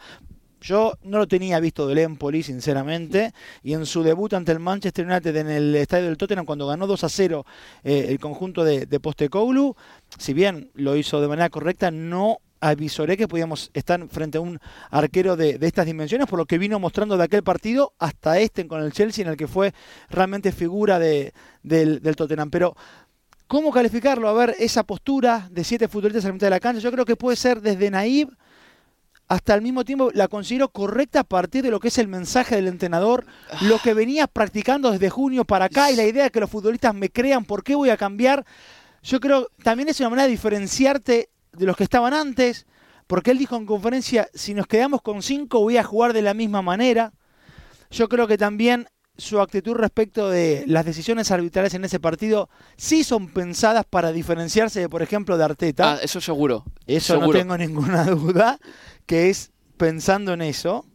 Yo 0.61 0.95
no 1.03 1.19
lo 1.19 1.29
tenía 1.29 1.61
visto 1.61 1.87
del 1.87 1.99
Empoli, 1.99 2.43
sinceramente, 2.43 3.33
y 3.63 3.75
en 3.75 3.87
su 3.87 4.03
debut 4.03 4.35
ante 4.35 4.53
el 4.53 4.59
Manchester 4.59 5.07
United 5.07 5.37
en 5.37 5.49
el 5.49 5.75
estadio 5.77 6.07
del 6.07 6.17
Tottenham, 6.17 6.47
cuando 6.47 6.67
ganó 6.67 6.87
2 6.87 7.05
a 7.05 7.09
0 7.09 7.47
eh, 7.85 8.07
el 8.09 8.19
conjunto 8.19 8.65
de, 8.65 8.87
de 8.87 9.01
Postecoglou, 9.01 9.77
si 10.19 10.33
bien 10.33 10.71
lo 10.75 10.97
hizo 10.97 11.21
de 11.21 11.29
manera 11.29 11.49
correcta, 11.51 11.91
no 11.91 12.39
avisoré 12.61 13.17
que 13.17 13.29
podíamos 13.29 13.71
estar 13.75 14.07
frente 14.09 14.39
a 14.39 14.41
un 14.41 14.59
arquero 14.91 15.37
de, 15.37 15.59
estas 15.61 15.87
dimensiones, 15.87 16.27
por 16.27 16.39
lo 16.39 16.47
que 16.47 16.59
vino 16.59 16.79
mostrando 16.79 17.17
de 17.17 17.25
aquel 17.25 17.43
partido 17.43 17.93
hasta 17.99 18.39
este 18.39 18.67
con 18.67 18.83
el 18.83 18.93
Chelsea, 18.93 19.25
en 19.25 19.31
el 19.31 19.37
que 19.37 19.47
fue 19.47 19.73
realmente 20.09 20.53
figura 20.53 20.99
de, 20.99 21.33
del, 21.63 22.01
del 22.01 22.17
Tottenham. 22.17 22.51
Pero, 22.51 22.77
¿cómo 23.47 23.73
calificarlo? 23.73 24.29
A 24.29 24.33
ver, 24.33 24.57
esa 24.59 24.85
postura 24.85 25.49
de 25.51 25.65
siete 25.65 25.89
futbolistas 25.89 26.25
en 26.25 26.31
la 26.31 26.35
mitad 26.35 26.47
de 26.47 26.51
la 26.51 26.61
cancha, 26.61 26.81
yo 26.81 26.93
creo 26.93 27.05
que 27.05 27.17
puede 27.17 27.37
ser 27.37 27.61
desde 27.61 27.91
naive 27.91 28.33
hasta 29.29 29.53
al 29.53 29.63
mismo 29.63 29.85
tiempo 29.85 30.11
la 30.15 30.27
considero 30.29 30.71
correcta 30.71 31.21
a 31.21 31.25
partir 31.25 31.63
de 31.63 31.71
lo 31.71 31.81
que 31.81 31.89
es 31.89 31.99
el 31.99 32.09
mensaje 32.09 32.57
del 32.57 32.67
entrenador, 32.67 33.27
lo 33.61 33.79
que 33.79 33.93
venía 33.93 34.27
practicando 34.27 34.91
desde 34.91 35.11
junio 35.11 35.45
para 35.45 35.67
acá 35.67 35.91
y 35.91 35.97
la 35.97 36.05
idea 36.05 36.25
de 36.25 36.31
que 36.31 36.41
los 36.41 36.51
futbolistas 36.51 36.95
me 36.95 37.11
crean, 37.11 37.45
¿por 37.45 37.63
qué 37.63 37.75
voy 37.75 37.91
a 37.91 37.99
cambiar? 37.99 38.47
Yo 39.03 39.21
creo 39.21 39.49
también 39.63 39.89
es 39.89 40.01
una 40.01 40.09
manera 40.09 40.25
de 40.25 40.33
diferenciarte 40.33 41.29
de 41.53 41.67
los 41.67 41.77
que 41.77 41.85
estaban 41.85 42.15
antes, 42.15 42.67
porque 43.07 43.31
él 43.31 43.39
dijo 43.39 43.57
en 43.57 43.67
conferencia, 43.67 44.29
si 44.33 44.55
nos 44.55 44.67
quedamos 44.67 45.03
con 45.03 45.23
cinco 45.23 45.61
voy 45.61 45.77
a 45.77 45.85
jugar 45.85 46.15
de 46.15 46.23
la 46.23 46.35
misma 46.35 46.63
manera. 46.63 47.13
Yo 47.91 48.09
creo 48.09 48.27
que 48.27 48.39
también 48.39 48.89
su 49.19 49.41
actitud 49.41 49.75
respecto 49.75 50.31
de 50.31 50.63
las 50.69 50.85
decisiones 50.87 51.31
arbitrales 51.33 51.75
en 51.75 51.85
ese 51.85 51.99
partido 51.99 52.49
sí 52.77 53.03
son 53.03 53.29
pensadas 53.29 53.85
para 53.85 54.13
diferenciarse, 54.13 54.81
de, 54.81 54.89
por 54.89 55.03
ejemplo, 55.03 55.37
de 55.37 55.45
Arteta. 55.45 55.95
Ah, 55.95 55.99
eso 56.01 56.21
seguro. 56.21 56.65
Eso 56.87 57.15
no 57.15 57.21
seguro. 57.21 57.39
tengo 57.39 57.59
ninguna 57.59 58.05
duda, 58.11 58.59
que 59.07 59.29
es 59.29 59.51
pensando 59.77 60.33
en 60.33 60.43
eso. 60.43 60.87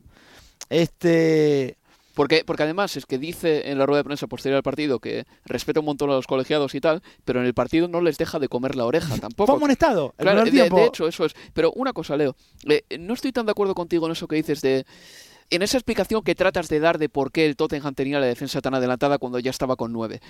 Este, 0.69 1.77
Porque, 2.13 2.43
porque 2.45 2.63
además 2.63 2.95
es 2.95 3.05
que 3.05 3.17
dice 3.17 3.69
en 3.71 3.77
la 3.77 3.85
rueda 3.85 3.99
de 3.99 4.03
prensa 4.05 4.27
posterior 4.27 4.57
al 4.57 4.63
partido 4.63 4.99
que 4.99 5.25
respeta 5.45 5.79
un 5.81 5.85
montón 5.87 6.09
a 6.09 6.13
los 6.13 6.27
colegiados 6.27 6.73
y 6.75 6.81
tal, 6.81 7.01
pero 7.25 7.39
en 7.41 7.45
el 7.45 7.53
partido 7.53 7.87
no 7.87 8.01
les 8.01 8.17
deja 8.17 8.39
de 8.39 8.47
comer 8.47 8.75
la 8.75 8.85
oreja 8.85 9.17
tampoco. 9.17 9.47
Fue 9.47 9.55
amonestado. 9.57 10.13
Claro, 10.17 10.45
de 10.45 10.85
hecho, 10.85 11.07
eso 11.07 11.25
es. 11.25 11.33
Pero 11.53 11.71
una 11.73 11.91
cosa, 11.93 12.15
Leo. 12.15 12.35
eh, 12.69 12.83
no 12.99 13.13
estoy 13.13 13.31
tan 13.31 13.45
de 13.45 13.51
acuerdo 13.51 13.75
contigo 13.75 14.05
en 14.05 14.13
eso 14.13 14.27
que 14.27 14.35
dices 14.37 14.61
de. 14.61 14.85
En 15.49 15.61
esa 15.61 15.77
explicación 15.77 16.23
que 16.23 16.35
tratas 16.35 16.67
de 16.69 16.79
dar 16.79 16.97
de 16.97 17.09
por 17.09 17.31
qué 17.31 17.45
el 17.45 17.55
Tottenham 17.55 17.93
tenía 17.93 18.19
la 18.19 18.25
defensa 18.25 18.61
tan 18.61 18.75
adelantada 18.75 19.17
cuando 19.17 19.39
ya 19.39 19.51
estaba 19.51 19.75
con 19.75 19.91
nueve. 19.91 20.21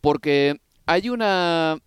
Porque 0.00 0.60
hay 0.86 1.08
una 1.08 1.78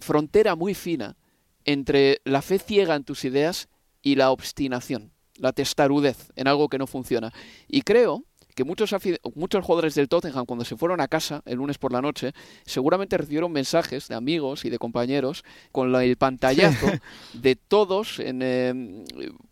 frontera 0.00 0.54
muy 0.54 0.74
fina 0.74 1.16
entre 1.64 2.20
la 2.24 2.42
fe 2.42 2.58
ciega 2.58 2.94
en 2.94 3.04
tus 3.04 3.24
ideas 3.24 3.68
y 4.00 4.14
la 4.14 4.30
obstinación, 4.30 5.12
la 5.36 5.52
testarudez 5.52 6.30
en 6.36 6.48
algo 6.48 6.68
que 6.68 6.78
no 6.78 6.86
funciona. 6.86 7.32
Y 7.66 7.82
creo 7.82 8.24
que 8.58 8.64
muchos, 8.64 8.92
muchos 9.36 9.64
jugadores 9.64 9.94
del 9.94 10.08
Tottenham 10.08 10.44
cuando 10.44 10.64
se 10.64 10.76
fueron 10.76 11.00
a 11.00 11.06
casa 11.06 11.42
el 11.46 11.58
lunes 11.58 11.78
por 11.78 11.92
la 11.92 12.02
noche 12.02 12.32
seguramente 12.64 13.16
recibieron 13.16 13.52
mensajes 13.52 14.08
de 14.08 14.16
amigos 14.16 14.64
y 14.64 14.70
de 14.70 14.78
compañeros 14.78 15.44
con 15.70 15.92
la- 15.92 16.02
el 16.02 16.16
pantallazo 16.16 16.88
de 17.34 17.54
todos 17.54 18.18
en, 18.18 18.40
eh, 18.42 19.04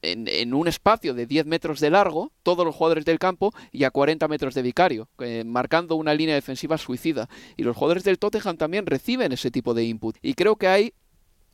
en, 0.02 0.26
en 0.26 0.54
un 0.54 0.66
espacio 0.66 1.14
de 1.14 1.26
10 1.26 1.46
metros 1.46 1.78
de 1.78 1.90
largo, 1.90 2.32
todos 2.42 2.66
los 2.66 2.74
jugadores 2.74 3.04
del 3.04 3.20
campo 3.20 3.52
y 3.70 3.84
a 3.84 3.92
40 3.92 4.26
metros 4.26 4.54
de 4.54 4.62
vicario, 4.62 5.08
eh, 5.20 5.44
marcando 5.46 5.94
una 5.94 6.12
línea 6.12 6.34
defensiva 6.34 6.76
suicida. 6.76 7.28
Y 7.56 7.62
los 7.62 7.76
jugadores 7.76 8.02
del 8.02 8.18
Tottenham 8.18 8.56
también 8.56 8.86
reciben 8.86 9.30
ese 9.30 9.52
tipo 9.52 9.72
de 9.72 9.84
input. 9.84 10.16
Y 10.20 10.34
creo 10.34 10.56
que 10.56 10.66
hay 10.66 10.94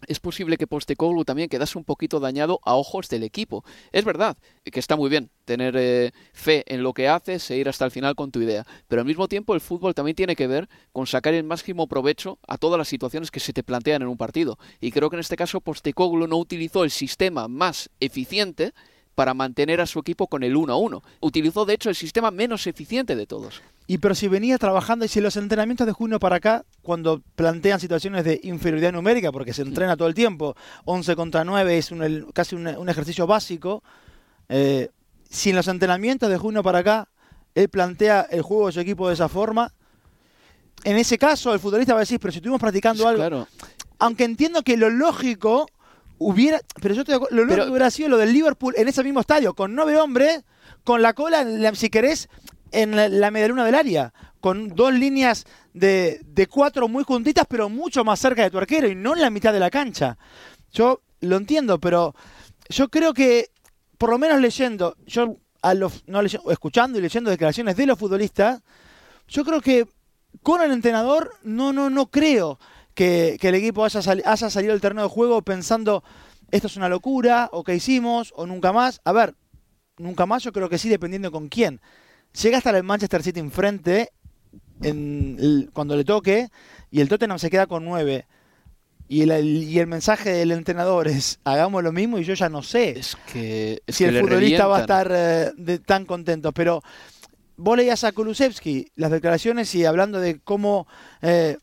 es 0.07 0.21
posible 0.21 0.57
que 0.57 0.67
Postecoglou 0.67 1.25
también 1.25 1.49
quedase 1.49 1.79
un 1.79 1.85
poquito 1.85 2.21
dañado 2.21 2.61
a 2.65 2.75
ojos 2.75 3.09
del 3.09 3.23
equipo. 3.23 3.65
Es 3.93 4.05
verdad 4.05 4.37
que 4.65 4.81
está 4.81 4.97
muy 4.97 5.11
bien 5.11 5.31
tener 5.45 5.75
eh, 5.77 6.13
fe 6.33 6.65
en 6.67 6.83
lo 6.83 6.93
que 6.93 7.09
haces 7.09 7.51
e 7.51 7.57
ir 7.57 7.69
hasta 7.69 7.85
el 7.85 7.91
final 7.91 8.15
con 8.15 8.31
tu 8.31 8.41
idea, 8.41 8.67
pero 8.89 9.03
al 9.03 9.07
mismo 9.07 9.29
tiempo 9.29 9.55
el 9.55 9.61
fútbol 9.61 9.95
también 9.95 10.17
tiene 10.17 10.37
que 10.37 10.47
ver 10.47 10.69
con 10.93 11.07
sacar 11.07 11.35
el 11.35 11.45
máximo 11.45 11.87
provecho 11.87 12.39
a 12.47 12.59
todas 12.59 12.79
las 12.79 12.89
situaciones 12.89 13.31
que 13.31 13.41
se 13.41 13.53
te 13.53 13.63
plantean 13.63 14.03
en 14.03 14.09
un 14.09 14.17
partido. 14.17 14.59
Y 14.81 14.91
creo 14.91 15.11
que 15.11 15.17
en 15.17 15.21
este 15.21 15.37
caso 15.37 15.61
Postecoglou 15.61 16.27
no 16.27 16.37
utilizó 16.37 16.85
el 16.85 16.91
sistema 16.91 17.49
más 17.49 17.91
eficiente 18.01 18.73
para 19.15 19.35
mantener 19.35 19.81
a 19.81 19.87
su 19.87 19.99
equipo 19.99 20.27
con 20.27 20.43
el 20.43 20.57
1 20.57 20.73
a 20.73 20.77
1. 20.77 21.03
Utilizó 21.21 21.65
de 21.65 21.75
hecho 21.75 21.89
el 21.89 21.95
sistema 21.95 22.31
menos 22.31 22.67
eficiente 22.67 23.17
de 23.17 23.27
todos. 23.27 23.63
Y 23.87 23.99
pero 23.99 24.15
si 24.15 24.29
venía 24.29 24.59
trabajando, 24.59 25.05
y 25.05 25.09
si 25.09 25.21
los 25.21 25.37
entrenamientos 25.37 25.87
de 25.87 25.93
junio 25.93 26.19
para 26.21 26.37
acá, 26.37 26.65
cuando 26.83 27.21
plantean 27.35 27.81
situaciones 27.81 28.25
de 28.25 28.41
inferioridad 28.45 28.93
numérica, 28.93 29.33
porque 29.33 29.53
se 29.53 29.63
entrena 29.63 29.97
todo 29.97 30.09
el 30.09 30.15
tiempo, 30.15 30.55
11 30.85 31.17
contra 31.17 31.45
9 31.45 31.77
es 31.79 31.91
un- 31.91 32.03
el- 32.03 32.27
casi 32.33 32.55
un, 32.55 32.67
un 32.69 32.89
ejercicio 32.89 33.27
básico, 33.27 33.83
eh, 34.49 34.89
si 35.29 35.51
en 35.51 35.57
los 35.57 35.67
entrenamientos 35.69 36.31
de 36.31 36.37
junio 36.39 36.63
para 36.63 36.79
acá 36.79 37.09
él 37.55 37.69
plantea 37.69 38.23
el 38.31 38.43
juego 38.43 38.67
de 38.69 38.73
su 38.73 38.81
equipo 38.81 39.09
de 39.09 39.15
esa 39.15 39.29
forma, 39.29 39.73
en 40.85 40.97
ese 40.97 41.19
caso 41.19 41.53
el 41.53 41.61
futbolista 41.61 41.93
va 41.93 42.01
a 42.01 42.03
decir, 42.07 42.19
pero 42.21 42.33
si 42.33 42.39
estuvimos 42.39 42.61
practicando 42.61 43.07
algo, 43.07 43.19
Claro. 43.21 43.49
aunque 43.99 44.25
entiendo 44.25 44.63
que 44.63 44.77
lo 44.77 44.91
lógico 44.91 45.67
hubiera, 46.19 46.61
pero 46.81 46.95
yo 46.95 47.01
estoy 47.03 47.13
de 47.13 47.17
acuerdo, 47.17 47.37
lo 47.37 47.45
lógico 47.45 47.67
hubiera 47.71 47.91
sido 47.91 48.09
lo 48.11 48.19
del 48.19 48.33
Liverpool 48.33 48.75
en 48.77 48.89
ese 48.89 49.03
mismo 49.05 49.21
estadio, 49.21 49.55
con 49.55 49.75
nueve 49.75 49.97
hombres, 49.97 50.45
con 50.85 51.03
la 51.03 51.13
cola, 51.15 51.43
en 51.43 51.63
la- 51.63 51.75
si 51.75 51.91
querés, 51.91 52.29
en 52.73 52.97
la, 52.97 53.09
la 53.09 53.31
medialuna 53.31 53.65
del 53.65 53.75
área, 53.75 54.13
con 54.41 54.71
dos 54.71 54.93
líneas 54.93 55.45
de, 55.73 56.21
de 56.25 56.47
cuatro 56.47 56.89
muy 56.89 57.05
juntitas, 57.05 57.47
pero 57.49 57.69
mucho 57.69 58.05
más 58.05 58.19
cerca 58.19 58.43
de 58.43 58.51
tu 58.51 58.59
arquero 58.59 58.89
y 58.89 58.95
no 58.95 59.15
en 59.15 59.23
la 59.23 59.31
mitad 59.31 59.53
de 59.53 59.61
la 59.61 59.71
cancha. 59.71 60.19
Yo 60.73 61.03
lo 61.21 61.37
entiendo, 61.37 61.79
pero 61.79 62.15
yo 62.69 62.89
creo 62.89 63.15
que, 63.15 63.51
por 63.99 64.11
lo 64.11 64.19
menos 64.19 64.41
leyendo, 64.41 64.97
yo 65.07 65.37
a 65.63 65.75
los, 65.75 66.03
no 66.09 66.23
leyendo, 66.23 66.51
escuchando 66.51 66.99
y 66.99 67.03
leyendo 67.03 67.31
declaraciones 67.31 67.77
de 67.77 67.87
los 67.87 67.99
futbolistas, 67.99 68.63
yo 69.29 69.45
creo 69.45 69.61
que 69.61 69.87
con 70.43 70.61
el 70.63 70.73
entrenador 70.73 71.35
no, 71.45 71.73
no, 71.73 71.91
no 71.91 72.11
creo 72.11 72.59
que, 72.95 73.37
que 73.41 73.49
el 73.51 73.55
equipo 73.55 73.85
haya, 73.85 74.03
sali- 74.03 74.23
haya 74.25 74.51
salido 74.51 74.73
del 74.73 74.81
terreno 74.81 75.03
de 75.03 75.09
juego 75.09 75.43
pensando 75.43 76.03
esto 76.51 76.67
es 76.67 76.77
una 76.77 76.89
locura, 76.89 77.49
o 77.53 77.65
qué 77.65 77.75
hicimos, 77.75 78.33
o 78.37 78.47
nunca 78.47 78.73
más. 78.73 79.01
A 79.05 79.13
ver, 79.13 79.35
nunca 79.97 80.27
más 80.27 80.43
yo 80.43 80.53
creo 80.53 80.69
que 80.69 80.79
sí, 80.79 80.89
dependiendo 80.91 81.31
con 81.31 81.49
quién. 81.49 81.81
Llega 82.41 82.59
hasta 82.59 82.71
el 82.71 82.83
Manchester 82.83 83.23
City 83.23 83.41
enfrente 83.41 84.11
en 84.83 85.37
el- 85.39 85.71
cuando 85.73 85.97
le 85.97 86.05
toque 86.05 86.49
y 86.91 87.01
el 87.01 87.09
Tottenham 87.09 87.39
se 87.39 87.51
queda 87.51 87.67
con 87.67 87.85
nueve. 87.85 88.27
Y 89.09 89.23
el, 89.29 89.45
y 89.47 89.79
el 89.79 89.87
mensaje 89.87 90.31
del 90.31 90.53
entrenador 90.53 91.07
es 91.09 91.39
hagamos 91.45 91.83
lo 91.83 91.93
mismo 91.93 92.19
y 92.19 92.25
yo 92.25 92.33
ya 92.33 92.49
no 92.49 92.63
sé 92.63 92.99
Es 92.99 93.17
que, 93.31 93.83
es 93.87 93.97
si 93.97 94.05
que 94.05 94.09
el 94.11 94.15
futbolista 94.21 94.67
va 94.67 94.77
a 94.77 94.81
estar 94.81 95.13
eh, 95.15 95.51
de- 95.57 95.79
tan 95.79 96.07
contento. 96.07 96.53
Pero 96.53 96.83
vos 97.59 97.77
leías 97.77 98.05
a 98.05 98.13
Kulusevski 98.13 98.91
las 98.97 99.11
declaraciones 99.11 99.75
y 99.75 99.85
hablando 99.85 100.19
de 100.19 100.41
cómo 100.41 100.87
eh, 101.21 101.59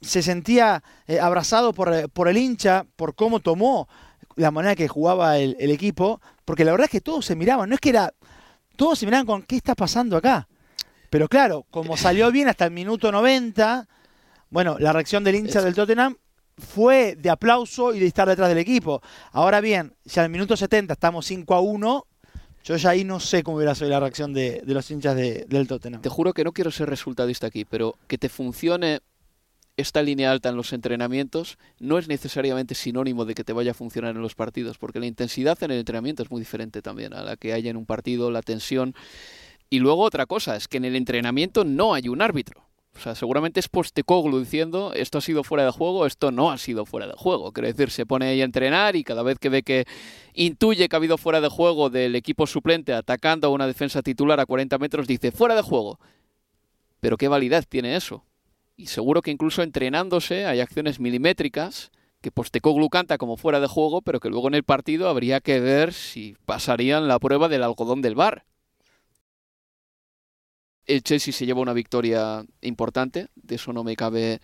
se 0.00 0.22
sentía 0.22 0.84
eh, 1.08 1.18
abrazado 1.18 1.72
por, 1.72 2.08
por 2.10 2.28
el 2.28 2.36
hincha, 2.36 2.86
por 2.94 3.16
cómo 3.16 3.40
tomó 3.40 3.88
la 4.36 4.52
manera 4.52 4.76
que 4.76 4.86
jugaba 4.86 5.38
el, 5.38 5.56
el 5.58 5.72
equipo, 5.72 6.20
porque 6.44 6.64
la 6.64 6.70
verdad 6.70 6.84
es 6.84 6.90
que 6.92 7.00
todos 7.00 7.26
se 7.26 7.34
miraban, 7.34 7.68
no 7.68 7.74
es 7.74 7.80
que 7.80 7.88
era, 7.90 8.14
todos 8.78 8.98
se 8.98 9.04
miraban 9.06 9.26
con 9.26 9.42
qué 9.42 9.56
está 9.56 9.74
pasando 9.74 10.16
acá. 10.16 10.48
Pero 11.10 11.28
claro, 11.28 11.66
como 11.70 11.96
salió 11.96 12.30
bien 12.30 12.48
hasta 12.48 12.64
el 12.64 12.70
minuto 12.70 13.10
90, 13.10 13.86
bueno, 14.50 14.76
la 14.78 14.92
reacción 14.92 15.24
del 15.24 15.34
hincha 15.34 15.60
del 15.62 15.74
Tottenham 15.74 16.16
fue 16.56 17.16
de 17.16 17.28
aplauso 17.30 17.92
y 17.94 17.98
de 17.98 18.06
estar 18.06 18.28
detrás 18.28 18.48
del 18.48 18.58
equipo. 18.58 19.02
Ahora 19.32 19.60
bien, 19.60 19.94
si 20.06 20.20
al 20.20 20.28
minuto 20.30 20.56
70 20.56 20.92
estamos 20.94 21.26
5 21.26 21.54
a 21.54 21.60
1, 21.60 22.06
yo 22.64 22.76
ya 22.76 22.90
ahí 22.90 23.04
no 23.04 23.20
sé 23.20 23.42
cómo 23.42 23.56
hubiera 23.56 23.74
sido 23.74 23.90
la 23.90 24.00
reacción 24.00 24.32
de, 24.32 24.62
de 24.64 24.74
los 24.74 24.90
hinchas 24.90 25.16
de- 25.16 25.44
del 25.48 25.66
Tottenham. 25.66 26.00
Te 26.02 26.08
juro 26.08 26.32
que 26.32 26.44
no 26.44 26.52
quiero 26.52 26.70
ser 26.70 26.88
resultadista 26.88 27.46
aquí, 27.46 27.64
pero 27.64 27.96
que 28.06 28.18
te 28.18 28.28
funcione 28.28 29.00
esta 29.78 30.02
línea 30.02 30.32
alta 30.32 30.48
en 30.48 30.56
los 30.56 30.72
entrenamientos 30.72 31.56
no 31.78 31.98
es 31.98 32.08
necesariamente 32.08 32.74
sinónimo 32.74 33.24
de 33.24 33.34
que 33.34 33.44
te 33.44 33.52
vaya 33.52 33.70
a 33.70 33.74
funcionar 33.74 34.16
en 34.16 34.22
los 34.22 34.34
partidos, 34.34 34.76
porque 34.76 34.98
la 34.98 35.06
intensidad 35.06 35.56
en 35.62 35.70
el 35.70 35.78
entrenamiento 35.78 36.24
es 36.24 36.30
muy 36.32 36.40
diferente 36.40 36.82
también 36.82 37.14
a 37.14 37.22
la 37.22 37.36
que 37.36 37.52
haya 37.52 37.70
en 37.70 37.76
un 37.76 37.86
partido, 37.86 38.32
la 38.32 38.42
tensión. 38.42 38.94
Y 39.70 39.78
luego 39.78 40.02
otra 40.02 40.26
cosa, 40.26 40.56
es 40.56 40.66
que 40.66 40.78
en 40.78 40.84
el 40.84 40.96
entrenamiento 40.96 41.64
no 41.64 41.94
hay 41.94 42.08
un 42.08 42.22
árbitro. 42.22 42.68
O 42.96 43.00
sea, 43.00 43.14
seguramente 43.14 43.60
es 43.60 43.68
Postecoglou 43.68 44.40
diciendo 44.40 44.92
esto 44.92 45.18
ha 45.18 45.20
sido 45.20 45.44
fuera 45.44 45.64
de 45.64 45.70
juego, 45.70 46.04
esto 46.04 46.32
no 46.32 46.50
ha 46.50 46.58
sido 46.58 46.84
fuera 46.84 47.06
de 47.06 47.12
juego. 47.12 47.52
Quiere 47.52 47.72
decir, 47.72 47.90
se 47.90 48.04
pone 48.04 48.26
ahí 48.26 48.42
a 48.42 48.44
entrenar 48.44 48.96
y 48.96 49.04
cada 49.04 49.22
vez 49.22 49.38
que 49.38 49.48
ve 49.48 49.62
que 49.62 49.84
intuye 50.34 50.88
que 50.88 50.96
ha 50.96 50.98
habido 50.98 51.18
fuera 51.18 51.40
de 51.40 51.48
juego 51.48 51.90
del 51.90 52.16
equipo 52.16 52.48
suplente 52.48 52.92
atacando 52.92 53.46
a 53.46 53.50
una 53.50 53.68
defensa 53.68 54.02
titular 54.02 54.40
a 54.40 54.46
40 54.46 54.76
metros, 54.78 55.06
dice 55.06 55.30
fuera 55.30 55.54
de 55.54 55.62
juego. 55.62 56.00
Pero 56.98 57.16
¿qué 57.16 57.28
validez 57.28 57.68
tiene 57.68 57.94
eso? 57.94 58.24
Y 58.78 58.86
seguro 58.86 59.22
que 59.22 59.32
incluso 59.32 59.62
entrenándose 59.62 60.46
hay 60.46 60.60
acciones 60.60 61.00
milimétricas 61.00 61.90
que 62.20 62.30
Postecoglou 62.30 62.88
canta 62.88 63.18
como 63.18 63.36
fuera 63.36 63.58
de 63.60 63.66
juego, 63.66 64.02
pero 64.02 64.20
que 64.20 64.30
luego 64.30 64.46
en 64.48 64.54
el 64.54 64.62
partido 64.62 65.08
habría 65.08 65.40
que 65.40 65.58
ver 65.60 65.92
si 65.92 66.36
pasarían 66.46 67.08
la 67.08 67.18
prueba 67.18 67.48
del 67.48 67.64
algodón 67.64 68.02
del 68.02 68.14
bar. 68.14 68.44
El 70.86 71.02
Chelsea 71.02 71.32
se 71.34 71.44
lleva 71.44 71.60
una 71.60 71.74
victoria 71.74 72.44
importante, 72.62 73.26
de 73.34 73.56
eso 73.56 73.72
no 73.72 73.82
me 73.84 73.94
cabe 73.96 74.40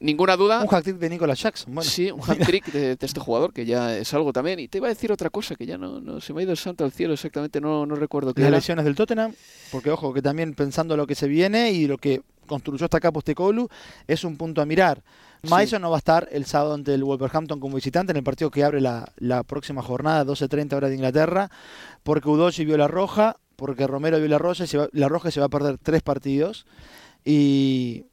ninguna 0.00 0.36
duda. 0.36 0.62
Un 0.62 0.74
hat-trick 0.74 0.96
de 0.96 1.10
Nicolas 1.10 1.40
Jackson. 1.40 1.74
Bueno, 1.74 1.88
Sí, 1.88 2.10
un 2.10 2.20
hat-trick 2.22 2.72
de, 2.72 2.96
de 2.96 3.06
este 3.06 3.20
jugador, 3.20 3.52
que 3.52 3.64
ya 3.66 3.96
es 3.96 4.12
algo 4.14 4.32
también. 4.32 4.58
Y 4.58 4.68
te 4.68 4.78
iba 4.78 4.88
a 4.88 4.90
decir 4.90 5.12
otra 5.12 5.30
cosa, 5.30 5.54
que 5.54 5.66
ya 5.66 5.78
no, 5.78 6.00
no 6.00 6.20
se 6.20 6.32
me 6.32 6.40
ha 6.40 6.42
ido 6.44 6.52
el 6.52 6.58
santo 6.58 6.84
al 6.84 6.92
cielo 6.92 7.12
exactamente, 7.14 7.60
no, 7.60 7.86
no 7.86 7.94
recuerdo 7.94 8.32
qué 8.34 8.40
las 8.40 8.48
era. 8.48 8.56
lesiones 8.56 8.84
del 8.86 8.94
Tottenham, 8.96 9.34
porque 9.70 9.90
ojo, 9.90 10.12
que 10.14 10.22
también 10.22 10.54
pensando 10.54 10.96
lo 10.96 11.06
que 11.06 11.14
se 11.14 11.28
viene 11.28 11.70
y 11.72 11.86
lo 11.86 11.98
que 11.98 12.22
construyó 12.50 12.84
hasta 12.84 12.96
acá 12.96 13.12
Postecoglou, 13.12 13.68
es 14.08 14.24
un 14.24 14.36
punto 14.36 14.60
a 14.60 14.66
mirar. 14.66 15.04
Sí. 15.44 15.48
Mason 15.48 15.80
no 15.80 15.88
va 15.90 15.96
a 15.96 15.98
estar 15.98 16.28
el 16.32 16.44
sábado 16.44 16.74
ante 16.74 16.92
el 16.92 17.04
Wolverhampton 17.04 17.60
como 17.60 17.76
visitante 17.76 18.10
en 18.10 18.16
el 18.16 18.24
partido 18.24 18.50
que 18.50 18.64
abre 18.64 18.80
la, 18.80 19.12
la 19.18 19.44
próxima 19.44 19.82
jornada, 19.82 20.24
12.30 20.24 20.74
hora 20.74 20.88
de 20.88 20.96
Inglaterra, 20.96 21.48
porque 22.02 22.28
Udochi 22.28 22.64
vio 22.64 22.76
la 22.76 22.88
roja, 22.88 23.36
porque 23.54 23.86
Romero 23.86 24.18
vio 24.18 24.26
la 24.26 24.38
roja 24.38 24.64
y 24.64 24.66
se 24.66 24.78
va, 24.78 24.88
la 24.92 25.08
roja 25.08 25.30
se 25.30 25.38
va 25.38 25.46
a 25.46 25.48
perder 25.48 25.78
tres 25.78 26.02
partidos, 26.02 26.66
y, 27.24 28.06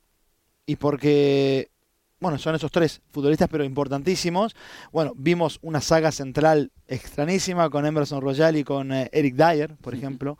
y 0.67 0.75
porque, 0.75 1.71
bueno, 2.19 2.37
son 2.37 2.53
esos 2.53 2.71
tres 2.71 3.01
futbolistas, 3.09 3.49
pero 3.49 3.63
importantísimos. 3.63 4.55
Bueno, 4.91 5.13
vimos 5.15 5.57
una 5.63 5.81
saga 5.81 6.11
central 6.11 6.71
extrañísima 6.87 7.71
con 7.71 7.87
Emerson 7.87 8.21
Royal 8.21 8.55
y 8.55 8.63
con 8.63 8.91
eh, 8.91 9.09
Eric 9.11 9.35
Dyer, 9.35 9.75
por 9.77 9.95
ejemplo 9.95 10.37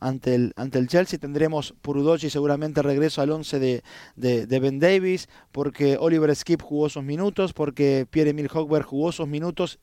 ante 0.00 0.34
el, 0.34 0.52
ante 0.56 0.78
el 0.78 0.88
Chelsea. 0.88 1.18
Tendremos 1.18 1.74
por 1.82 1.96
Udochi 1.96 2.30
seguramente 2.30 2.82
regreso 2.82 3.22
al 3.22 3.30
11 3.30 3.58
de, 3.58 3.82
de, 4.16 4.60
Ben 4.60 4.80
Davis, 4.80 5.28
porque 5.52 5.96
Oliver 6.00 6.34
Skip 6.34 6.62
jugó 6.62 6.88
sus 6.88 7.04
minutos, 7.04 7.52
porque 7.52 8.06
Pierre-Emile 8.10 8.48
Hochberg 8.52 8.84
jugó 8.84 9.12
sus 9.12 9.28
minutos, 9.28 9.78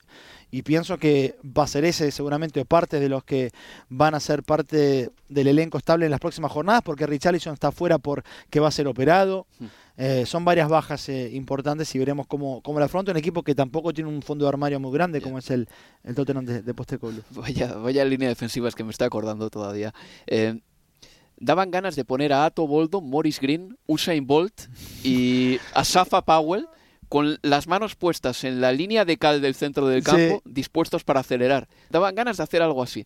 y 0.50 0.62
pienso 0.62 0.98
que 0.98 1.38
va 1.44 1.64
a 1.64 1.68
ser 1.68 1.84
ese 1.86 2.12
seguramente 2.12 2.64
parte 2.66 3.00
de 3.00 3.10
los 3.10 3.24
que 3.24 3.52
van 3.90 4.16
a 4.16 4.20
ser 4.20 4.44
parte 4.44 5.12
del 5.28 5.48
elenco 5.48 5.78
estable 5.78 6.06
en 6.06 6.12
las 6.12 6.20
próximas 6.20 6.52
jornadas, 6.52 6.82
porque 6.84 7.06
Richarlison 7.06 7.54
está 7.54 7.72
fuera 7.72 7.98
porque 7.98 8.60
va 8.60 8.70
a 8.70 8.72
ser 8.72 8.88
operado. 8.88 9.46
Eh, 9.98 10.26
son 10.26 10.46
varias 10.46 10.70
bajas 10.70 11.10
eh, 11.10 11.32
importantes 11.34 11.94
y 11.96 12.00
veremos 12.00 12.28
cómo, 12.28 12.62
cómo 12.62 12.80
la 12.80 12.86
afronta 12.86 13.12
un 13.12 13.18
equipo 13.18 13.42
que 13.44 13.56
tampoco 13.56 13.94
tiene 13.94 14.10
un 14.10 14.22
fondo 14.22 14.46
de 14.46 14.50
armario 14.50 14.80
muy 14.80 14.92
grande 14.94 15.22
como 15.22 15.40
es 15.40 15.50
el, 15.50 15.68
el 16.04 16.14
Tottenham 16.14 16.46
de, 16.46 16.62
de 16.62 16.74
Postecoglou. 16.74 17.24
Vaya, 17.32 17.74
vaya 17.74 18.06
línea 18.06 18.30
defensiva 18.30 18.70
es 18.70 18.76
que 18.76 18.84
me 18.84 18.92
estoy 18.92 19.08
acordando 19.08 19.50
todavía. 19.50 19.94
Eh, 20.28 20.60
daban 21.36 21.72
ganas 21.72 21.96
de 21.96 22.06
poner 22.06 22.32
a 22.32 22.46
Ato 22.46 22.68
Boldo, 22.68 23.02
Morris 23.02 23.40
Green, 23.40 23.78
Usain 23.86 24.26
Bolt 24.26 24.68
y 25.04 25.60
a 25.74 25.84
Safa 25.84 26.24
Powell 26.24 26.68
con 27.10 27.40
las 27.42 27.68
manos 27.68 27.96
puestas 27.96 28.44
en 28.44 28.62
la 28.62 28.72
línea 28.72 29.06
de 29.06 29.18
cal 29.18 29.42
del 29.42 29.56
centro 29.56 29.88
del 29.88 30.04
campo, 30.04 30.42
dispuestos 30.46 31.04
para 31.04 31.22
acelerar. 31.22 31.68
Daban 31.90 32.16
ganas 32.16 32.38
de 32.38 32.44
hacer 32.44 32.62
algo 32.62 32.84
así. 32.84 33.06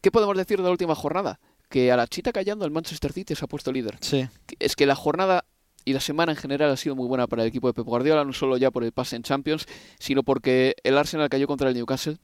¿Qué 0.00 0.10
podemos 0.10 0.36
decir 0.36 0.58
de 0.58 0.64
la 0.64 0.70
última 0.70 0.94
jornada? 0.94 1.40
Que 1.68 1.92
a 1.92 1.96
la 1.96 2.06
chita 2.06 2.32
callando 2.32 2.64
el 2.64 2.70
Manchester 2.70 3.12
City 3.12 3.34
se 3.34 3.44
ha 3.44 3.48
puesto 3.48 3.72
líder. 3.72 3.98
Sí. 4.00 4.28
Es 4.58 4.76
que 4.76 4.86
la 4.86 4.94
jornada 4.94 5.44
y 5.84 5.92
la 5.92 6.00
semana 6.00 6.32
en 6.32 6.38
general 6.38 6.70
ha 6.70 6.76
sido 6.76 6.94
muy 6.94 7.06
buena 7.06 7.26
para 7.26 7.42
el 7.42 7.48
equipo 7.48 7.66
de 7.66 7.74
Pep 7.74 7.86
Guardiola, 7.86 8.24
no 8.24 8.32
solo 8.32 8.56
ya 8.56 8.70
por 8.70 8.84
el 8.84 8.92
pase 8.92 9.16
en 9.16 9.22
Champions, 9.22 9.66
sino 9.98 10.22
porque 10.22 10.74
el 10.84 10.96
Arsenal 10.96 11.28
cayó 11.28 11.46
contra 11.46 11.68
el 11.68 11.74
Newcastle, 11.74 12.18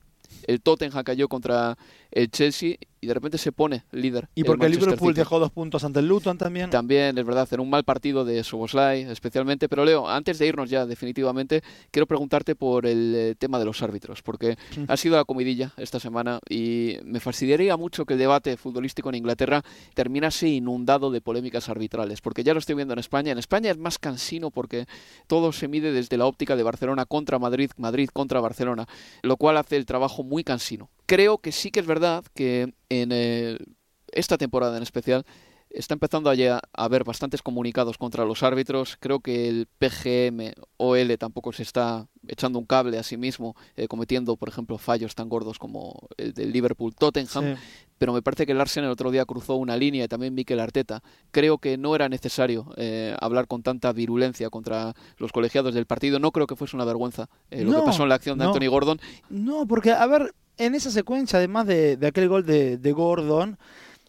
el 0.47 0.61
Tottenham 0.61 1.05
cayó 1.05 1.29
contra 1.29 1.77
el 2.17 2.31
Chelsea 2.31 2.77
y 2.99 3.07
de 3.07 3.13
repente 3.13 3.37
se 3.37 3.53
pone 3.53 3.85
líder. 3.93 4.31
Y 4.35 4.43
porque 4.43 4.65
el 4.65 4.73
Liverpool 4.73 5.13
dejó 5.13 5.39
dos 5.39 5.53
puntos 5.53 5.85
ante 5.85 6.01
el 6.01 6.09
Luton 6.09 6.39
también. 6.39 6.71
También, 6.71 7.19
es 7.19 7.27
verdad, 7.27 7.47
en 7.53 7.61
un 7.61 7.69
mal 7.69 7.85
partido 7.85 8.25
de 8.25 8.43
Soboslai 8.43 9.03
especialmente. 9.03 9.69
Pero 9.69 9.85
Leo, 9.85 10.09
antes 10.09 10.39
de 10.39 10.47
irnos 10.47 10.71
ya 10.71 10.87
definitivamente, 10.87 11.63
quiero 11.91 12.07
preguntarte 12.07 12.55
por 12.55 12.87
el 12.87 13.15
eh, 13.15 13.35
tema 13.39 13.59
de 13.59 13.67
los 13.67 13.83
árbitros, 13.83 14.23
porque 14.23 14.57
ha 14.89 14.97
sido 14.97 15.17
la 15.17 15.25
comidilla 15.25 15.73
esta 15.77 16.01
semana 16.01 16.41
y 16.49 16.97
me 17.05 17.21
fastidiaría 17.21 17.77
mucho 17.77 18.07
que 18.07 18.15
el 18.15 18.19
debate 18.19 18.57
futbolístico 18.57 19.11
en 19.11 19.17
Inglaterra 19.17 19.63
terminase 19.93 20.49
inundado 20.49 21.11
de 21.11 21.21
polémicas 21.21 21.69
arbitrales, 21.69 22.23
porque 22.23 22.45
ya 22.45 22.55
lo 22.55 22.61
estoy 22.61 22.77
viendo 22.77 22.95
en 22.95 22.99
España. 22.99 23.33
En 23.33 23.39
España 23.39 23.71
es 23.71 23.77
más 23.77 23.99
cansino 23.99 24.51
porque 24.51 24.87
todo 25.27 25.53
se 25.53 25.69
mide 25.69 25.93
desde 25.93 26.17
la 26.17 26.25
óptica 26.25 26.57
de 26.57 26.63
Barcelona 26.63 27.05
contra 27.05 27.39
Madrid, 27.39 27.71
Madrid 27.77 28.09
contra 28.11 28.41
Barcelona, 28.41 28.87
lo 29.21 29.37
cual 29.37 29.59
hace 29.59 29.77
el 29.77 29.85
trabajo 29.85 30.23
muy 30.23 30.43
cansino 30.43 30.89
creo 31.07 31.39
que 31.39 31.53
sí 31.53 31.71
que 31.71 31.81
es 31.81 31.87
verdad 31.87 32.25
que 32.35 32.75
en 32.89 33.11
eh, 33.13 33.59
esta 34.13 34.37
temporada 34.39 34.77
en 34.77 34.83
especial 34.83 35.25
está 35.71 35.95
empezando 35.95 36.31
a, 36.31 36.61
haber 36.73 37.05
bastantes 37.05 37.43
comunicados 37.43 37.99
contra 37.99 38.25
los 38.25 38.43
árbitros. 38.43 38.97
Creo 38.99 39.21
que 39.21 39.49
el 39.49 39.67
PGM 39.79 40.53
OL 40.79 41.19
tampoco 41.19 41.53
se 41.53 41.63
está 41.63 42.07
echando 42.27 42.59
un 42.59 42.65
cable 42.65 42.99
a 42.99 43.03
sí 43.03 43.17
mismo, 43.17 43.55
eh, 43.77 43.87
cometiendo, 43.87 44.37
por 44.37 44.49
ejemplo, 44.49 44.79
fallos 44.79 45.15
tan 45.15 45.29
gordos 45.29 45.59
como 45.59 46.09
el 46.17 46.33
del 46.33 46.53
Liverpool 46.53 46.95
Tottenham. 46.95 47.57
Pero 47.99 48.13
me 48.13 48.23
parece 48.23 48.47
que 48.47 48.53
el 48.53 48.61
Arsenal 48.61 48.89
el 48.89 48.93
otro 48.93 49.11
día 49.11 49.25
cruzó 49.25 49.57
una 49.57 49.77
línea 49.77 50.05
y 50.05 50.09
también 50.09 50.35
Mikel 50.35 50.61
Arteta. 50.61 51.03
Creo 51.31 51.59
que 51.59 51.79
no 51.79 51.95
era 51.95 52.09
necesario 52.09 52.73
eh, 52.77 53.15
hablar 53.21 53.47
con 53.47 53.63
tanta 53.63 53.93
virulencia 53.93 54.51
contra 54.51 54.95
los 55.19 55.33
colegiados 55.33 55.75
del 55.75 55.87
partido. 55.87 56.19
No 56.19 56.31
creo 56.31 56.47
que 56.47 56.57
fuese 56.57 56.77
una 56.77 56.85
vergüenza 56.85 57.29
lo 57.51 57.73
que 57.73 57.87
pasó 57.87 58.03
en 58.03 58.09
la 58.11 58.17
acción 58.17 58.39
de 58.39 58.45
Anthony 58.45 58.69
Gordon. 58.69 59.01
No, 59.31 59.67
porque, 59.67 59.93
a 59.93 60.07
ver, 60.07 60.35
en 60.59 60.75
esa 60.75 60.91
secuencia, 60.91 61.39
además 61.39 61.67
de, 61.67 61.99
aquel 62.07 62.29
gol 62.29 62.45
de, 62.45 62.93
Gordon, 62.93 63.59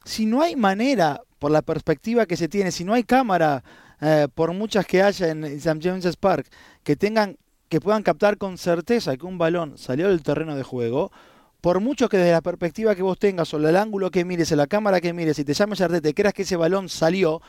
si 0.05 0.25
no 0.25 0.41
hay 0.41 0.55
manera, 0.55 1.21
por 1.39 1.51
la 1.51 1.61
perspectiva 1.61 2.25
que 2.25 2.37
se 2.37 2.47
tiene, 2.47 2.71
si 2.71 2.83
no 2.83 2.93
hay 2.93 3.03
cámara, 3.03 3.63
eh, 4.01 4.27
por 4.33 4.53
muchas 4.53 4.85
que 4.85 5.01
haya 5.01 5.29
en 5.29 5.43
St. 5.43 5.79
James's 5.81 6.15
Park, 6.15 6.47
que 6.83 6.95
tengan, 6.95 7.37
que 7.69 7.81
puedan 7.81 8.03
captar 8.03 8.37
con 8.37 8.57
certeza 8.57 9.17
que 9.17 9.25
un 9.25 9.37
balón 9.37 9.77
salió 9.77 10.07
del 10.07 10.23
terreno 10.23 10.55
de 10.55 10.63
juego, 10.63 11.11
por 11.61 11.79
mucho 11.79 12.07
que 12.07 12.17
desde 12.17 12.31
la 12.31 12.41
perspectiva 12.41 12.95
que 12.95 13.01
vos 13.01 13.19
tengas 13.19 13.53
o 13.53 13.57
el 13.57 13.75
ángulo 13.75 14.11
que 14.11 14.23
mires, 14.23 14.51
en 14.51 14.59
la 14.59 14.67
cámara 14.67 15.01
que 15.01 15.13
mires, 15.13 15.37
y 15.39 15.43
te 15.43 15.53
llames 15.53 15.83
te 16.01 16.13
creas 16.13 16.33
que 16.33 16.43
ese 16.43 16.55
balón 16.55 16.87
salió, 16.87 17.41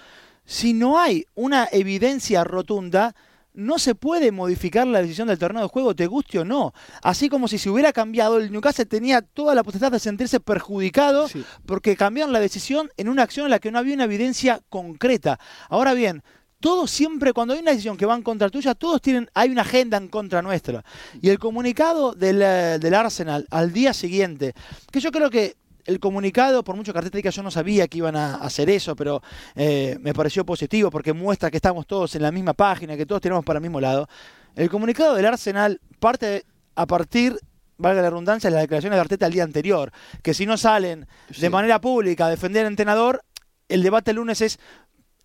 si 0.45 0.73
no 0.73 0.99
hay 0.99 1.27
una 1.35 1.69
evidencia 1.71 2.43
rotunda, 2.43 3.15
no 3.59 3.81
se 3.81 3.97
puede 3.97 4.31
modificar 4.31 4.87
la 4.87 5.03
decisión 5.03 5.27
del 5.27 5.39
torneo 5.39 5.63
de 5.63 5.69
juego, 5.69 5.97
te 5.97 6.07
guste 6.07 6.39
o 6.39 6.45
no. 6.45 6.73
Así 7.03 7.29
como 7.29 7.49
si 7.49 7.59
se 7.59 7.69
hubiera 7.69 7.93
cambiado, 7.93 8.39
el 8.39 8.53
Newcastle 8.53 8.87
tenía 8.87 9.21
toda 9.21 9.53
la 9.57 9.65
posibilidad 9.65 9.91
de 9.91 9.99
sentirse 9.99 10.39
perjudicado 10.39 11.27
porque 11.67 11.97
cambiaron 11.97 12.33
la 12.33 12.39
decisión 12.39 12.89
en 12.97 13.09
una 13.09 13.25
acción 13.25 13.47
en 13.47 13.51
la 13.51 13.59
que 13.59 13.73
no 13.73 13.79
había 13.81 13.95
una 13.95 14.05
evidencia 14.05 14.61
concreta. 14.69 15.41
Ahora 15.69 15.93
bien, 15.95 16.23
todos 16.61 16.89
siempre, 16.93 17.33
cuando 17.33 17.55
hay 17.55 17.61
una 17.61 17.73
decisión 17.73 17.97
que 17.97 18.07
va 18.07 18.15
en 18.15 18.23
contra 18.23 18.49
tuya, 18.49 18.77
todos 18.77 19.03
tienen, 19.03 19.29
hay 19.35 19.51
una 19.51 19.63
agenda 19.63 19.97
en 19.97 20.07
contra 20.07 20.41
nuestra. 20.41 20.85
Y 21.21 21.29
el 21.29 21.41
comunicado 21.41 22.13
del, 22.13 22.41
eh, 22.41 22.79
del 22.81 22.95
Arsenal 22.95 23.49
al 23.51 23.73
día 23.73 23.93
siguiente, 23.93 24.55
que 24.93 25.01
yo 25.01 25.11
creo 25.11 25.31
que 25.31 25.57
el 25.89 26.01
comunicado, 26.01 26.63
por 26.63 26.77
mucho 26.77 26.93
que 26.93 26.99
Arteta 26.99 27.31
yo 27.31 27.43
no 27.43 27.51
sabía 27.51 27.89
que 27.89 27.97
iban 27.97 28.15
a 28.15 28.35
hacer 28.35 28.69
eso, 28.69 28.95
pero 28.95 29.23
eh, 29.55 29.97
me 30.03 30.13
pareció 30.13 30.45
positivo 30.45 30.91
porque 30.91 31.15
muestra 31.15 31.51
que 31.51 31.57
estamos 31.57 31.87
todos 31.87 32.15
en 32.15 32.21
la 32.21 32.31
misma 32.31 32.53
página, 32.53 32.95
que 32.95 33.07
todos 33.07 33.23
tenemos 33.23 33.43
para 33.43 33.57
el 33.57 33.63
mismo 33.63 33.81
lado. 33.81 34.07
El 34.55 34.69
comunicado 34.69 35.15
del 35.15 35.25
Arsenal 35.25 35.81
parte 35.99 36.45
a 36.75 36.87
partir 36.87 37.39
valga 37.79 38.03
la 38.03 38.11
redundancia, 38.11 38.51
de 38.51 38.57
las 38.57 38.65
declaraciones 38.65 38.99
de 38.99 39.01
Arteta 39.01 39.27
el 39.27 39.33
día 39.33 39.45
anterior, 39.45 39.91
que 40.23 40.35
si 40.35 40.45
no 40.45 40.59
salen 40.59 41.07
de 41.39 41.49
manera 41.49 41.81
pública 41.81 42.27
a 42.27 42.31
defender 42.31 42.67
al 42.67 42.73
entrenador, 42.73 43.23
el 43.67 43.83
debate 43.83 44.11
el 44.11 44.19
lunes 44.19 44.43
es, 44.43 44.61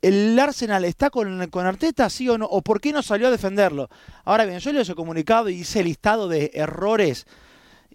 ¿el 0.01 0.39
Arsenal 0.39 0.85
está 0.85 1.09
con, 1.09 1.45
con, 1.49 1.65
Arteta, 1.65 2.09
sí 2.09 2.29
o 2.29 2.37
no? 2.37 2.45
¿O 2.45 2.61
por 2.61 2.79
qué 2.79 2.93
no 2.93 3.03
salió 3.03 3.27
a 3.27 3.31
defenderlo? 3.31 3.89
Ahora 4.23 4.45
bien, 4.45 4.59
yo 4.59 4.71
leo 4.71 4.83
ese 4.83 4.95
comunicado 4.95 5.49
y 5.49 5.55
hice 5.55 5.83
listado 5.83 6.29
de 6.29 6.51
errores 6.53 7.25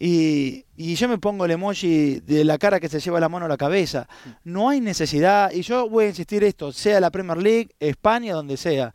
y, 0.01 0.65
yo 0.95 1.09
me 1.09 1.19
pongo 1.19 1.45
el 1.45 1.51
emoji 1.51 2.21
de 2.21 2.45
la 2.45 2.57
cara 2.59 2.79
que 2.79 2.89
se 2.89 3.01
lleva 3.01 3.19
la 3.19 3.29
mano 3.29 3.47
a 3.47 3.49
la 3.49 3.57
cabeza. 3.57 4.09
No 4.45 4.69
hay 4.69 4.81
necesidad, 4.81 5.51
y 5.51 5.63
yo 5.63 5.89
voy 5.89 6.05
a 6.05 6.09
insistir 6.09 6.45
esto, 6.45 6.73
sea 6.73 7.01
la 7.01 7.11
Premier 7.11 7.39
League, 7.39 7.71
España, 7.81 8.35
donde 8.35 8.57
sea. 8.57 8.95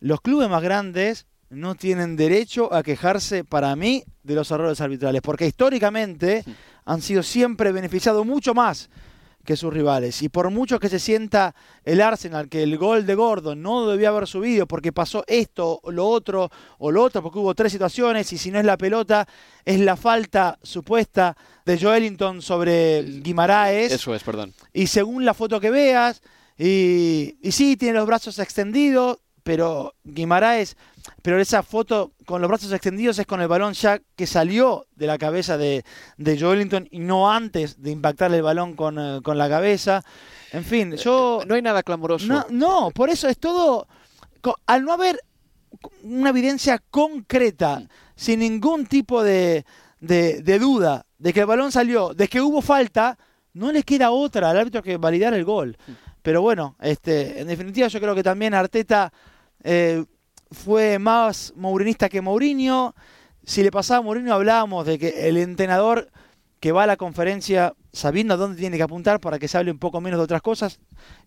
Los 0.00 0.20
clubes 0.20 0.50
más 0.50 0.62
grandes 0.62 1.26
no 1.48 1.74
tienen 1.74 2.16
derecho 2.16 2.72
a 2.72 2.82
quejarse, 2.82 3.44
para 3.44 3.74
mí, 3.76 4.04
de 4.22 4.34
los 4.34 4.50
errores 4.50 4.80
arbitrales, 4.80 5.22
porque 5.22 5.46
históricamente 5.46 6.44
han 6.84 7.00
sido 7.00 7.22
siempre 7.22 7.72
beneficiados 7.72 8.26
mucho 8.26 8.52
más 8.52 8.90
que 9.44 9.56
sus 9.56 9.72
rivales. 9.72 10.22
Y 10.22 10.28
por 10.28 10.50
mucho 10.50 10.78
que 10.78 10.88
se 10.88 10.98
sienta 10.98 11.54
el 11.84 12.00
Arsenal 12.00 12.48
que 12.48 12.62
el 12.62 12.78
gol 12.78 13.06
de 13.06 13.14
Gordon 13.14 13.60
no 13.60 13.86
debía 13.86 14.08
haber 14.08 14.26
subido 14.26 14.66
porque 14.66 14.92
pasó 14.92 15.24
esto, 15.26 15.80
lo 15.86 16.06
otro 16.06 16.50
o 16.78 16.90
lo 16.90 17.02
otro, 17.02 17.22
porque 17.22 17.38
hubo 17.38 17.54
tres 17.54 17.72
situaciones 17.72 18.32
y 18.32 18.38
si 18.38 18.50
no 18.50 18.58
es 18.58 18.64
la 18.64 18.76
pelota, 18.76 19.26
es 19.64 19.80
la 19.80 19.96
falta 19.96 20.58
supuesta 20.62 21.36
de 21.64 21.78
Joelinton 21.78 22.42
sobre 22.42 23.02
Guimaraes. 23.02 23.92
Eso 23.92 24.14
es, 24.14 24.22
perdón. 24.22 24.52
Y 24.72 24.86
según 24.86 25.24
la 25.24 25.34
foto 25.34 25.60
que 25.60 25.70
veas, 25.70 26.22
y, 26.58 27.36
y 27.42 27.52
sí, 27.52 27.76
tiene 27.76 27.98
los 27.98 28.06
brazos 28.06 28.38
extendidos, 28.38 29.18
pero 29.42 29.94
Guimaraes, 30.04 30.76
pero 31.22 31.40
esa 31.40 31.62
foto 31.62 32.12
con 32.26 32.40
los 32.40 32.48
brazos 32.48 32.72
extendidos 32.72 33.18
es 33.18 33.26
con 33.26 33.40
el 33.40 33.48
balón 33.48 33.72
ya 33.74 34.00
que 34.16 34.26
salió 34.26 34.86
de 34.94 35.06
la 35.06 35.18
cabeza 35.18 35.58
de, 35.58 35.84
de 36.16 36.38
Joelinton 36.38 36.86
y 36.90 37.00
no 37.00 37.30
antes 37.30 37.82
de 37.82 37.90
impactarle 37.90 38.36
el 38.38 38.42
balón 38.42 38.74
con, 38.74 38.98
eh, 38.98 39.20
con 39.22 39.38
la 39.38 39.48
cabeza. 39.48 40.04
En 40.52 40.64
fin, 40.64 40.96
yo... 40.96 41.40
Eh, 41.42 41.46
no 41.46 41.54
hay 41.54 41.62
nada 41.62 41.82
clamoroso. 41.82 42.26
No, 42.26 42.46
no, 42.50 42.90
por 42.90 43.10
eso 43.10 43.28
es 43.28 43.38
todo... 43.38 43.88
Al 44.66 44.84
no 44.84 44.92
haber 44.92 45.20
una 46.02 46.30
evidencia 46.30 46.82
concreta, 46.90 47.82
sin 48.14 48.40
ningún 48.40 48.86
tipo 48.86 49.22
de, 49.22 49.64
de, 50.00 50.42
de 50.42 50.58
duda 50.58 51.06
de 51.18 51.32
que 51.32 51.40
el 51.40 51.46
balón 51.46 51.70
salió, 51.72 52.12
de 52.14 52.28
que 52.28 52.40
hubo 52.40 52.60
falta, 52.60 53.16
no 53.54 53.70
le 53.70 53.82
queda 53.82 54.10
otra 54.10 54.50
al 54.50 54.58
árbitro 54.58 54.82
que 54.82 54.96
validar 54.96 55.32
el 55.34 55.44
gol. 55.44 55.76
Pero 56.22 56.42
bueno, 56.42 56.76
este, 56.80 57.40
en 57.40 57.48
definitiva 57.48 57.88
yo 57.88 58.00
creo 58.00 58.14
que 58.14 58.22
también 58.22 58.54
Arteta 58.54 59.12
eh, 59.62 60.04
fue 60.50 60.98
más 60.98 61.52
mourinista 61.56 62.08
que 62.08 62.20
Mourinho. 62.20 62.94
Si 63.44 63.62
le 63.62 63.70
pasaba 63.70 63.98
a 63.98 64.02
Mourinho 64.02 64.34
hablábamos 64.34 64.86
de 64.86 64.98
que 64.98 65.28
el 65.28 65.36
entrenador 65.36 66.10
que 66.60 66.70
va 66.70 66.84
a 66.84 66.86
la 66.86 66.96
conferencia 66.96 67.74
sabiendo 67.92 68.34
a 68.34 68.36
dónde 68.36 68.56
tiene 68.56 68.76
que 68.76 68.84
apuntar 68.84 69.20
para 69.20 69.38
que 69.40 69.48
se 69.48 69.58
hable 69.58 69.72
un 69.72 69.80
poco 69.80 70.00
menos 70.00 70.18
de 70.18 70.24
otras 70.24 70.42
cosas. 70.42 70.78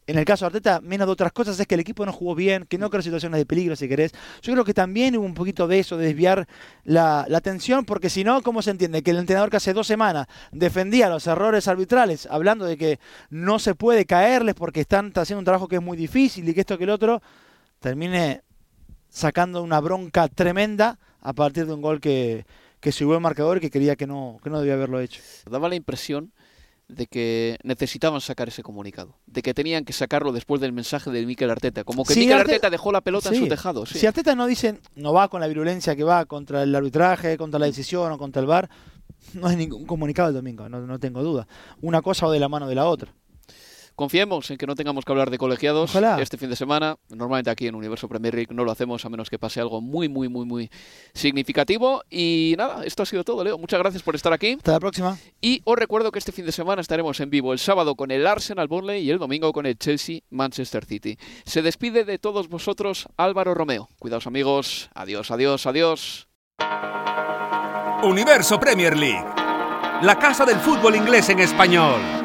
En 0.08 0.18
el 0.18 0.24
caso 0.24 0.46
de 0.46 0.48
Arteta, 0.48 0.80
menos 0.80 1.08
de 1.08 1.12
otras 1.12 1.34
cosas 1.34 1.60
es 1.60 1.68
que 1.68 1.76
el 1.76 1.82
equipo 1.82 2.06
no 2.06 2.14
jugó 2.14 2.36
bien, 2.36 2.66
que 2.66 2.78
no 2.78 2.90
creó 2.90 3.02
situaciones 3.02 3.38
de 3.38 3.46
peligro, 3.46 3.76
si 3.76 3.90
querés. 3.90 4.14
Yo 4.42 4.54
creo 4.54 4.64
que 4.64 4.74
también 4.74 5.18
hubo 5.18 5.26
un 5.26 5.34
poquito 5.34 5.68
de 5.68 5.80
eso, 5.80 5.98
de 5.98 6.06
desviar 6.06 6.48
la, 6.86 7.26
la 7.28 7.38
atención, 7.38 7.84
porque 7.84 8.10
si 8.10 8.24
no, 8.24 8.42
¿cómo 8.44 8.62
se 8.62 8.72
entiende? 8.72 9.04
Que 9.04 9.12
el 9.12 9.18
entrenador 9.18 9.50
que 9.50 9.58
hace 9.58 9.74
dos 9.74 9.88
semanas 9.88 10.28
defendía 10.54 11.10
los 11.10 11.28
errores 11.28 11.68
arbitrales, 11.68 12.28
hablando 12.32 12.64
de 12.64 12.78
que 12.78 13.00
no 13.30 13.60
se 13.60 13.76
puede 13.76 14.06
caerles 14.06 14.56
porque 14.56 14.80
están 14.80 15.12
haciendo 15.16 15.40
un 15.40 15.46
trabajo 15.46 15.68
que 15.68 15.76
es 15.76 15.82
muy 15.82 15.98
difícil 15.98 16.48
y 16.48 16.54
que 16.54 16.62
esto 16.62 16.78
que 16.78 16.86
el 16.86 16.92
otro, 16.92 17.22
termine 17.80 18.44
sacando 19.10 19.64
una 19.64 19.80
bronca 19.80 20.28
tremenda 20.28 21.00
a 21.22 21.34
partir 21.34 21.66
de 21.66 21.74
un 21.74 21.82
gol 21.82 22.00
que, 22.02 22.46
que 22.80 22.92
subió 22.92 23.16
el 23.16 23.22
marcador 23.22 23.58
y 23.58 23.62
que 23.62 23.72
creía 23.72 23.96
que 23.96 24.08
no, 24.08 24.40
que 24.44 24.50
no 24.50 24.60
debía 24.60 24.74
haberlo 24.74 25.00
hecho. 25.00 25.22
Daba 25.50 25.70
la 25.70 25.76
impresión 25.76 26.32
de 26.88 27.08
que 27.08 27.58
necesitaban 27.64 28.22
sacar 28.22 28.48
ese 28.48 28.62
comunicado, 28.62 29.16
de 29.26 29.42
que 29.42 29.54
tenían 29.54 29.86
que 29.86 29.94
sacarlo 29.94 30.32
después 30.32 30.62
del 30.62 30.72
mensaje 30.72 31.10
de 31.10 31.26
Mikel 31.26 31.50
Arteta, 31.50 31.84
como 31.84 32.04
que 32.04 32.16
Mikel 32.16 32.38
Arteta, 32.38 32.70
dejó 32.70 32.92
la 32.92 33.02
pelota 33.02 33.30
en 33.30 33.36
su 33.36 33.48
tejado. 33.48 33.86
Si 33.86 34.06
Arteta 34.06 34.36
no 34.36 34.46
dice, 34.46 34.80
no 34.96 35.14
va 35.14 35.28
con 35.30 35.42
la 35.42 35.48
virulencia 35.48 35.96
que 35.96 36.04
va 36.04 36.26
contra 36.26 36.64
el 36.64 36.76
arbitraje, 36.76 37.38
contra 37.38 37.60
la 37.60 37.66
decisión 37.66 38.12
o 38.12 38.18
contra 38.18 38.42
el 38.42 38.48
VAR, 38.48 38.70
no 39.34 39.48
hay 39.48 39.56
ningún 39.56 39.86
comunicado 39.86 40.30
el 40.30 40.36
domingo, 40.36 40.70
no, 40.70 40.82
no 40.82 41.00
tengo 41.00 41.24
duda. 41.24 41.48
Una 41.82 42.02
cosa 42.02 42.28
o 42.28 42.32
de 42.32 42.40
la 42.40 42.50
mano 42.50 42.68
de 42.68 42.76
la 42.76 42.86
otra. 42.86 43.12
Confiemos 43.96 44.52
en 44.52 44.58
que 44.58 44.68
no 44.68 44.76
tengamos 44.76 45.06
que 45.06 45.12
hablar 45.14 45.30
de 45.30 45.38
colegiados 45.38 45.92
Ojalá. 45.92 46.22
este 46.22 46.38
fin 46.38 46.50
de 46.50 46.56
semana. 46.58 46.98
Normalmente 47.10 47.50
aquí 47.50 47.68
en 47.68 47.76
Universo 47.76 48.10
Premier 48.10 48.34
League 48.34 48.54
no 48.54 48.66
lo 48.66 48.72
hacemos 48.72 49.06
a 49.06 49.10
menos 49.10 49.30
que 49.30 49.40
pase 49.40 49.62
algo 49.62 49.80
muy, 49.80 50.10
muy, 50.10 50.28
muy, 50.28 50.46
muy 50.46 50.70
significativo. 51.14 52.04
Y 52.10 52.56
nada, 52.58 52.84
esto 52.84 53.04
ha 53.04 53.06
sido 53.06 53.24
todo, 53.24 53.44
Leo. 53.44 53.58
Muchas 53.58 53.80
gracias 53.80 54.04
por 54.04 54.16
estar 54.16 54.34
aquí. 54.34 54.54
Hasta 54.58 54.74
la 54.74 54.80
próxima. 54.80 55.18
Y 55.42 55.62
os 55.64 55.78
recuerdo 55.78 56.12
que 56.12 56.20
este 56.20 56.32
fin 56.34 56.46
de 56.46 56.52
semana 56.52 56.82
estaremos 56.82 57.20
en 57.22 57.30
vivo 57.30 57.54
el 57.54 57.60
sábado 57.60 57.96
con 57.96 58.12
el 58.12 58.28
Arsenal 58.28 58.68
Burnley 58.68 59.02
y 59.02 59.12
el 59.12 59.18
domingo 59.18 59.54
con 59.54 59.66
el 59.66 59.78
Chelsea 59.78 60.20
Manchester 60.30 60.84
City. 60.86 61.18
Se 61.46 61.62
despide 61.62 62.04
de 62.04 62.20
todos 62.20 62.50
vosotros 62.50 63.08
Álvaro 63.16 63.54
Romeo. 63.54 63.88
Cuidaos 64.00 64.28
amigos. 64.28 64.90
Adiós, 64.94 65.32
adiós, 65.32 65.66
adiós. 65.66 66.28
Universo 68.04 68.60
Premier 68.60 68.98
League. 68.98 69.26
La 70.02 70.20
casa 70.20 70.46
del 70.46 70.58
fútbol 70.58 70.96
inglés 70.96 71.30
en 71.30 71.40
español. 71.40 72.25